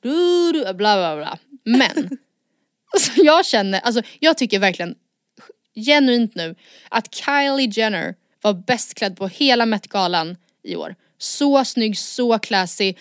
du, 0.00 0.52
du, 0.52 0.60
bla 0.60 0.74
bla 0.74 1.16
bla. 1.16 1.38
Men 1.64 2.18
Alltså 2.92 3.12
jag 3.16 3.46
känner, 3.46 3.80
alltså 3.80 4.02
jag 4.20 4.38
tycker 4.38 4.58
verkligen 4.58 4.94
genuint 5.74 6.34
nu 6.34 6.54
att 6.88 7.14
Kylie 7.14 7.70
Jenner 7.72 8.14
var 8.42 8.54
bäst 8.54 8.94
klädd 8.94 9.16
på 9.16 9.28
hela 9.28 9.66
Met-galan 9.66 10.36
i 10.62 10.76
år. 10.76 10.94
Så 11.18 11.64
snygg, 11.64 11.98
så 11.98 12.38
classy. 12.38 12.94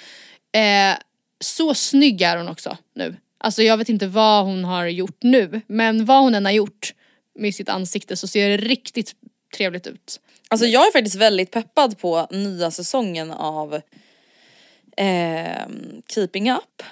Eh, 0.51 0.97
så 1.39 1.73
snygg 1.73 2.21
är 2.21 2.37
hon 2.37 2.47
också 2.47 2.77
nu. 2.95 3.15
Alltså 3.37 3.63
jag 3.63 3.77
vet 3.77 3.89
inte 3.89 4.07
vad 4.07 4.45
hon 4.45 4.63
har 4.63 4.85
gjort 4.85 5.17
nu 5.23 5.61
men 5.67 6.05
vad 6.05 6.23
hon 6.23 6.35
än 6.35 6.45
har 6.45 6.51
gjort 6.51 6.93
med 7.35 7.55
sitt 7.55 7.69
ansikte 7.69 8.17
så 8.17 8.27
ser 8.27 8.49
det 8.49 8.57
riktigt 8.57 9.15
trevligt 9.57 9.87
ut. 9.87 10.19
Alltså 10.47 10.65
jag 10.65 10.87
är 10.87 10.91
faktiskt 10.91 11.15
väldigt 11.15 11.51
peppad 11.51 11.97
på 11.97 12.27
nya 12.31 12.71
säsongen 12.71 13.31
av 13.31 13.81
eh, 14.97 15.67
Keeping 16.07 16.51
Up. 16.51 16.83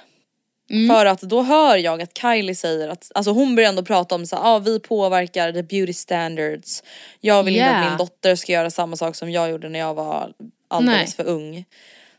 För 0.69 1.05
att 1.05 1.21
då 1.21 1.41
hör 1.41 1.77
jag 1.77 2.01
att 2.01 2.17
Kylie 2.17 2.55
säger 2.55 2.89
att, 2.89 3.11
alltså 3.15 3.31
hon 3.31 3.55
börjar 3.55 3.69
ändå 3.69 3.83
prata 3.83 4.15
om 4.15 4.25
så 4.25 4.35
ja 4.35 4.41
ah, 4.43 4.59
vi 4.59 4.79
påverkar 4.79 5.51
the 5.51 5.63
beauty 5.63 5.93
standards. 5.93 6.83
Jag 7.19 7.43
vill 7.43 7.55
inte 7.55 7.65
Yeah. 7.65 7.83
att 7.83 7.91
min 7.91 7.97
dotter 7.97 8.35
ska 8.35 8.51
göra 8.51 8.69
samma 8.69 8.95
sak 8.95 9.15
som 9.15 9.31
jag 9.31 9.49
gjorde 9.49 9.69
när 9.69 9.79
jag 9.79 9.93
var 9.93 10.33
alldeles 10.67 11.17
Nej. 11.17 11.25
för 11.25 11.33
ung. 11.33 11.65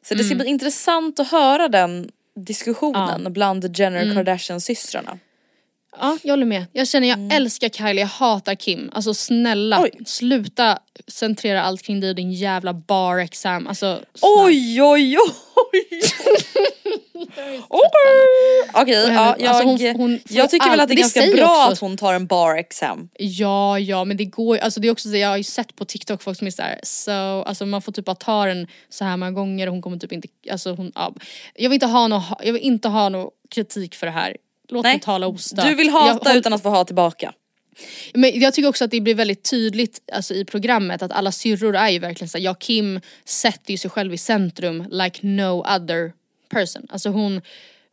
Så 0.03 0.15
det 0.15 0.25
ska 0.25 0.35
bli 0.35 0.47
intressant 0.47 1.21
att 1.21 1.31
höra 1.31 1.69
den 1.69 2.11
diskussionen 2.35 3.33
bland 3.33 3.77
Jenner 3.79 4.15
Kardashian 4.15 4.61
systrarna. 4.61 5.19
Ja, 5.99 6.19
jag 6.23 6.33
håller 6.33 6.47
med. 6.47 6.67
Jag 6.73 6.89
känner 6.89 7.09
jag 7.09 7.33
älskar 7.35 7.69
Kylie, 7.69 8.01
jag 8.01 8.07
hatar 8.09 8.55
Kim. 8.55 8.91
Alltså 8.93 9.15
snälla, 9.15 9.83
Oj. 9.83 9.91
sluta 10.07 10.79
centrera 11.09 11.63
allt 11.63 11.83
kring 11.83 12.01
dig 12.01 12.11
och 12.11 12.17
din 12.17 12.33
jävla 12.33 12.75
bar 12.75 13.19
exam. 13.19 13.67
Alltså, 13.67 14.01
snälla. 14.15 14.45
Oj 14.45 14.83
oj 14.83 15.17
oj! 15.19 16.01
Okej, 18.75 18.95
ja, 18.95 19.07
henne- 19.07 19.37
jag, 19.39 19.47
alltså 19.47 19.65
hon- 19.65 19.97
hon 19.97 20.19
får 20.29 20.37
jag 20.37 20.51
tycker 20.51 20.71
väl 20.71 20.81
allt- 20.81 20.83
att 20.83 20.89
det 20.89 20.95
är 20.95 20.97
det 20.97 21.01
ganska 21.03 21.27
bra 21.37 21.61
också- 21.65 21.73
att 21.73 21.79
hon 21.79 21.97
tar 21.97 22.15
en 22.15 22.27
bar 22.27 22.55
exam. 22.57 23.09
Ja, 23.19 23.79
ja 23.79 24.05
men 24.05 24.17
det 24.17 24.25
går 24.25 24.57
ju, 24.57 24.63
alltså 24.63 24.81
det 24.81 24.89
är 24.89 24.93
också 24.93 25.09
så, 25.09 25.17
jag 25.17 25.29
har 25.29 25.37
ju 25.37 25.43
sett 25.43 25.77
på 25.77 25.85
TikTok 25.85 26.23
folk 26.23 26.39
som 26.39 26.47
är 26.47 26.51
såhär, 26.51 26.81
så, 26.83 27.11
alltså 27.43 27.67
man 27.67 27.83
får 27.83 27.93
typ 27.93 28.05
bara 28.05 28.15
ta 28.17 28.47
den 28.47 28.67
så 28.89 29.05
här 29.05 29.17
många 29.17 29.31
gånger 29.33 29.67
och 29.67 29.73
hon 29.73 29.83
kommer 29.83 29.97
typ 29.99 30.13
inte, 30.13 30.29
alltså 30.51 30.73
hon, 30.73 30.93
ja. 30.95 31.15
Jag 31.55 31.71
vill 31.71 31.75
inte 31.77 31.87
ha 31.87 32.09
någon, 32.09 32.23
jag 32.43 32.53
vill 32.53 32.63
inte 32.63 32.89
ha 32.89 33.09
någon 33.09 33.31
kritik 33.55 33.95
för 33.95 34.07
det 34.07 34.13
här. 34.13 34.37
Låt 34.71 34.83
mig 34.83 35.01
tala 35.01 35.27
ostört. 35.27 35.65
Du 35.65 35.75
vill 35.75 35.91
hata 35.91 36.31
jag, 36.31 36.37
utan 36.37 36.53
att 36.53 36.63
få 36.63 36.69
ha 36.69 36.85
tillbaka. 36.85 37.33
Men 38.15 38.41
jag 38.41 38.55
tycker 38.55 38.69
också 38.69 38.85
att 38.85 38.91
det 38.91 39.01
blir 39.01 39.15
väldigt 39.15 39.51
tydligt 39.51 40.11
alltså, 40.13 40.35
i 40.35 40.45
programmet 40.45 41.03
att 41.03 41.13
alla 41.13 41.33
syrror 41.33 41.77
är 41.77 41.89
ju 41.89 41.99
verkligen 41.99 42.29
såhär, 42.29 42.45
ja 42.45 42.55
Kim 42.55 43.01
sätter 43.25 43.71
ju 43.71 43.79
sig 43.79 43.91
själv 43.91 44.15
i 44.15 44.19
centrum 44.19 44.85
like 44.91 45.27
no 45.27 45.61
other 45.77 46.13
person. 46.49 46.87
Alltså 46.89 47.09
hon, 47.09 47.41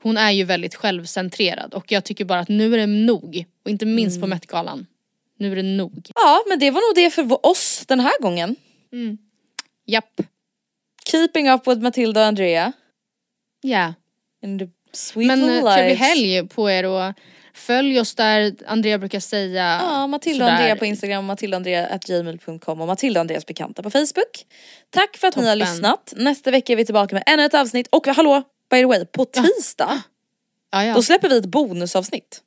hon 0.01 0.17
är 0.17 0.32
ju 0.32 0.43
väldigt 0.43 0.75
självcentrerad 0.75 1.73
och 1.73 1.91
jag 1.91 2.03
tycker 2.03 2.25
bara 2.25 2.39
att 2.39 2.49
nu 2.49 2.73
är 2.73 2.78
det 2.78 2.88
nog. 2.88 3.45
Och 3.63 3.71
inte 3.71 3.86
minst 3.86 4.21
på 4.21 4.28
Met-galan. 4.28 4.86
Nu 5.39 5.51
är 5.51 5.55
det 5.55 5.63
nog. 5.63 6.09
Ja 6.15 6.43
men 6.49 6.59
det 6.59 6.71
var 6.71 6.89
nog 6.89 6.95
det 6.95 7.11
för 7.11 7.45
oss 7.45 7.84
den 7.88 7.99
här 7.99 8.21
gången. 8.21 8.55
Japp. 9.86 10.21
Keeping 11.11 11.49
up 11.49 11.67
with 11.67 11.82
Matilda 11.82 12.19
och 12.19 12.25
Andrea. 12.28 12.73
Ja. 13.61 13.93
In 14.43 14.59
the 14.59 14.67
sweet 14.94 15.28
Men 15.28 15.44
eh, 15.44 15.74
trevlig 15.74 15.90
lives. 15.90 16.00
helg 16.08 16.48
på 16.48 16.70
er 16.72 16.84
och 16.86 17.14
följ 17.54 18.00
oss 18.00 18.16
där 18.16 18.56
Andrea 18.68 18.98
brukar 18.98 19.20
säga. 19.20 19.80
Ja, 19.84 20.08
Matilda 20.08 20.46
och. 20.46 20.52
Andrea 20.52 20.76
på 20.76 20.86
Instagram, 20.86 21.26
matildaandrea.gmail.com 21.26 22.82
och 22.82 22.88
Matilda 22.88 23.22
Andreas 23.22 23.46
bekanta 23.46 23.84
på 23.84 23.90
Facebook. 23.90 24.46
Tack 24.90 25.18
för 25.18 25.28
att 25.28 25.36
ni 25.36 25.48
har 25.48 25.56
Toppen. 25.56 25.74
lyssnat. 25.74 26.14
Nästa 26.18 26.52
vecka 26.52 26.74
är 26.74 26.78
vi 26.78 26.86
tillbaka 26.86 27.16
med 27.16 27.24
ännu 27.26 27.46
ett 27.46 27.54
avsnitt 27.54 27.88
och 27.92 28.08
hallå, 28.08 28.44
by 28.72 28.78
the 28.80 28.86
way, 28.86 29.06
på 29.06 29.26
tisdag 29.26 30.02
Ja, 30.72 30.84
ja. 30.86 30.94
då 30.94 31.02
släpper 31.02 31.30
vi 31.30 31.38
ett 31.38 31.46
bonusavsnitt. 31.46 32.42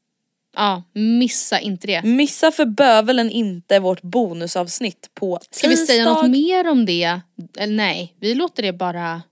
ja, 0.56 0.82
missa 0.94 1.60
inte 1.60 1.86
det. 1.86 2.02
Missa 2.02 2.50
för 2.52 2.64
bövelen 2.64 3.30
inte 3.30 3.78
vårt 3.78 4.02
bonusavsnitt 4.02 5.10
på 5.14 5.38
Ska 5.50 5.68
tisdag. 5.68 5.82
vi 5.82 5.86
säga 5.86 6.04
något 6.04 6.30
mer 6.30 6.68
om 6.68 6.86
det? 6.86 7.20
Eller 7.58 7.74
nej, 7.74 8.14
vi 8.20 8.34
låter 8.34 8.62
det 8.62 8.72
bara... 8.72 9.22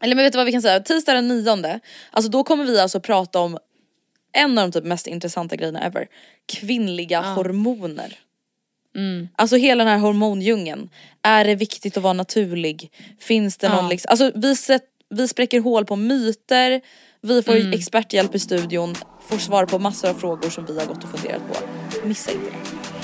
Eller 0.00 0.14
men 0.14 0.24
vet 0.24 0.32
du 0.32 0.36
vad 0.36 0.46
vi 0.46 0.52
kan 0.52 0.62
säga? 0.62 0.80
Tisdag 0.80 1.14
den 1.14 1.28
nionde, 1.28 1.80
alltså 2.10 2.30
då 2.30 2.44
kommer 2.44 2.64
vi 2.64 2.80
alltså 2.80 3.00
prata 3.00 3.40
om 3.40 3.58
en 4.32 4.58
av 4.58 4.70
de 4.70 4.80
typ 4.80 4.84
mest 4.88 5.06
intressanta 5.06 5.56
grejerna 5.56 5.80
ever. 5.80 6.06
Kvinnliga 6.46 7.20
hormoner. 7.20 8.18
Alltså 9.36 9.56
hela 9.56 9.84
den 9.84 9.92
här 9.92 9.98
hormondjungeln. 10.00 10.88
Är 11.22 11.44
det 11.44 11.54
viktigt 11.54 11.96
att 11.96 12.02
vara 12.02 12.12
naturlig? 12.12 12.92
Finns 13.20 13.56
det 13.56 13.68
någon 13.68 13.84
Ja. 13.84 13.90
liksom, 13.90 14.08
alltså 14.10 14.32
vi, 14.34 14.56
sätt, 14.56 14.84
vi 15.10 15.28
spräcker 15.28 15.60
hål 15.60 15.84
på 15.86 15.96
myter, 15.96 16.80
vi 17.20 17.42
får 17.42 17.74
experthjälp 17.74 18.34
i 18.34 18.38
studion, 18.38 18.94
får 19.28 19.38
svar 19.38 19.66
på 19.66 19.78
massor 19.78 20.08
av 20.08 20.14
frågor 20.14 20.50
som 20.50 20.66
vi 20.66 20.78
har 20.78 20.86
gått 20.86 21.04
och 21.04 21.10
funderat 21.18 21.42
på. 21.48 21.54
Missa 22.08 22.30
inte 22.30 22.44
det. 22.50 23.03